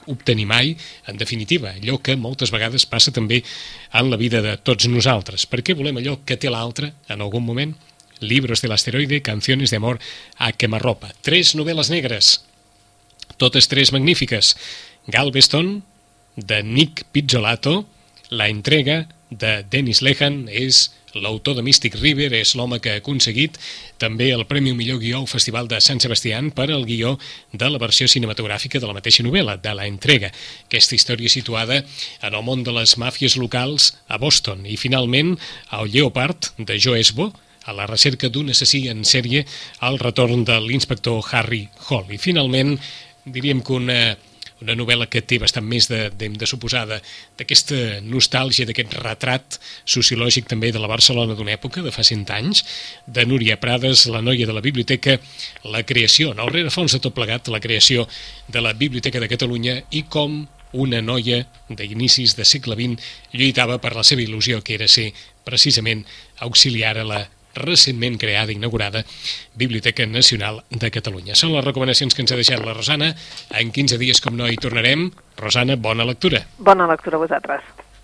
obtenir 0.09 0.47
mai, 0.49 0.73
en 1.07 1.21
definitiva, 1.21 1.75
allò 1.77 1.99
que 2.03 2.17
moltes 2.17 2.51
vegades 2.51 2.87
passa 2.89 3.13
també 3.13 3.43
en 3.93 4.11
la 4.11 4.19
vida 4.21 4.41
de 4.43 4.57
tots 4.57 4.89
nosaltres. 4.89 5.45
Per 5.47 5.61
què 5.63 5.77
volem 5.77 6.01
allò 6.01 6.19
que 6.25 6.39
té 6.41 6.51
l'altre 6.51 6.95
en 7.13 7.21
algun 7.21 7.45
moment? 7.45 7.77
Libros 8.21 8.65
del 8.65 8.75
asteroide, 8.75 9.21
canciones 9.23 9.71
de 9.71 9.79
amor 9.79 10.01
a 10.39 10.51
quemarropa. 10.53 11.13
Tres 11.23 11.55
novel·les 11.55 11.93
negres, 11.93 12.39
totes 13.39 13.69
tres 13.71 13.93
magnífiques. 13.95 14.57
Galveston, 15.07 15.83
de 16.37 16.63
Nick 16.63 17.05
Pizzolato, 17.13 17.87
La 18.31 18.49
entrega, 18.49 19.09
de 19.31 19.65
Dennis 19.71 20.03
Lehan, 20.03 20.49
és 20.49 20.91
l'autor 21.15 21.57
de 21.57 21.63
Mystic 21.65 21.97
River, 22.01 22.29
és 22.37 22.55
l'home 22.59 22.81
que 22.83 22.93
ha 22.93 23.01
aconseguit 23.03 23.57
també 23.99 24.31
el 24.35 24.45
Premi 24.51 24.75
Millor 24.77 25.01
Guió 25.03 25.23
al 25.23 25.31
Festival 25.31 25.69
de 25.69 25.81
Sant 25.85 26.03
Sebastián 26.05 26.51
per 26.53 26.69
al 26.71 26.85
guió 26.89 27.17
de 27.53 27.71
la 27.71 27.81
versió 27.81 28.09
cinematogràfica 28.09 28.81
de 28.81 28.91
la 28.91 28.97
mateixa 28.97 29.25
novel·la, 29.27 29.57
de 29.63 29.75
La 29.75 29.89
entrega. 29.89 30.33
Aquesta 30.67 30.97
història 30.99 31.33
situada 31.33 31.83
en 31.83 32.35
el 32.35 32.45
món 32.45 32.65
de 32.65 32.75
les 32.77 32.97
màfies 32.99 33.37
locals 33.37 33.95
a 34.09 34.19
Boston. 34.19 34.67
I 34.67 34.77
finalment, 34.77 35.37
el 35.73 35.93
Lleopard, 35.93 36.53
de 36.59 36.79
Joe 36.81 37.01
Esbo, 37.01 37.33
a 37.69 37.75
la 37.77 37.87
recerca 37.87 38.31
d'un 38.33 38.49
assassí 38.49 38.87
en 38.89 39.05
sèrie 39.05 39.45
al 39.85 39.99
retorn 40.01 40.47
de 40.49 40.57
l'inspector 40.65 41.21
Harry 41.33 41.67
Hall. 41.89 42.09
I 42.09 42.17
finalment, 42.17 42.79
diríem 43.29 43.61
que 43.61 43.77
una, 43.77 44.01
una 44.63 44.75
novel·la 44.79 45.07
que 45.11 45.23
té 45.23 45.39
bastant 45.39 45.67
més 45.67 45.89
de, 45.91 46.09
de, 46.19 46.29
de 46.35 46.49
suposada 46.51 46.99
d'aquesta 47.39 48.01
nostàlgia, 48.07 48.67
d'aquest 48.69 48.97
retrat 49.03 49.59
sociològic 49.87 50.49
també 50.51 50.73
de 50.75 50.83
la 50.83 50.91
Barcelona 50.91 51.37
d'una 51.39 51.55
època, 51.55 51.83
de 51.85 51.95
fa 51.95 52.05
100 52.07 52.35
anys, 52.35 52.65
de 53.07 53.27
Núria 53.27 53.59
Prades, 53.61 54.07
la 54.11 54.23
noia 54.25 54.49
de 54.49 54.57
la 54.57 54.65
biblioteca, 54.65 55.19
la 55.65 55.85
creació, 55.87 56.33
en 56.35 56.43
el 56.43 56.53
rerefons 56.53 56.97
de 56.97 57.03
tot 57.05 57.15
plegat, 57.15 57.49
la 57.49 57.63
creació 57.63 58.09
de 58.49 58.63
la 58.65 58.75
Biblioteca 58.75 59.21
de 59.21 59.31
Catalunya 59.31 59.81
i 59.91 60.05
com 60.11 60.43
una 60.73 61.01
noia 61.01 61.47
d'inicis 61.71 62.35
de 62.37 62.45
segle 62.45 62.77
XX 62.77 63.01
lluitava 63.33 63.79
per 63.81 63.95
la 63.97 64.05
seva 64.05 64.25
il·lusió, 64.25 64.61
que 64.61 64.77
era 64.77 64.89
ser 64.89 65.13
precisament 65.47 66.05
auxiliar 66.45 66.99
a 66.99 67.07
la 67.09 67.23
recentment 67.55 68.19
creada 68.21 68.53
i 68.53 68.59
inaugurada 68.59 69.05
Biblioteca 69.55 70.07
Nacional 70.07 70.63
de 70.71 70.91
Catalunya. 70.95 71.37
Són 71.39 71.55
les 71.55 71.65
recomanacions 71.65 72.15
que 72.15 72.25
ens 72.25 72.33
ha 72.33 72.41
deixat 72.41 72.65
la 72.65 72.77
Rosana. 72.77 73.15
En 73.59 73.73
15 73.73 73.99
dies, 73.99 74.21
com 74.25 74.37
no, 74.37 74.49
hi 74.49 74.61
tornarem. 74.61 75.11
Rosana, 75.39 75.77
bona 75.77 76.07
lectura. 76.09 76.45
Bona 76.59 76.89
lectura 76.91 77.19
a 77.19 77.25
vosaltres. 77.27 77.88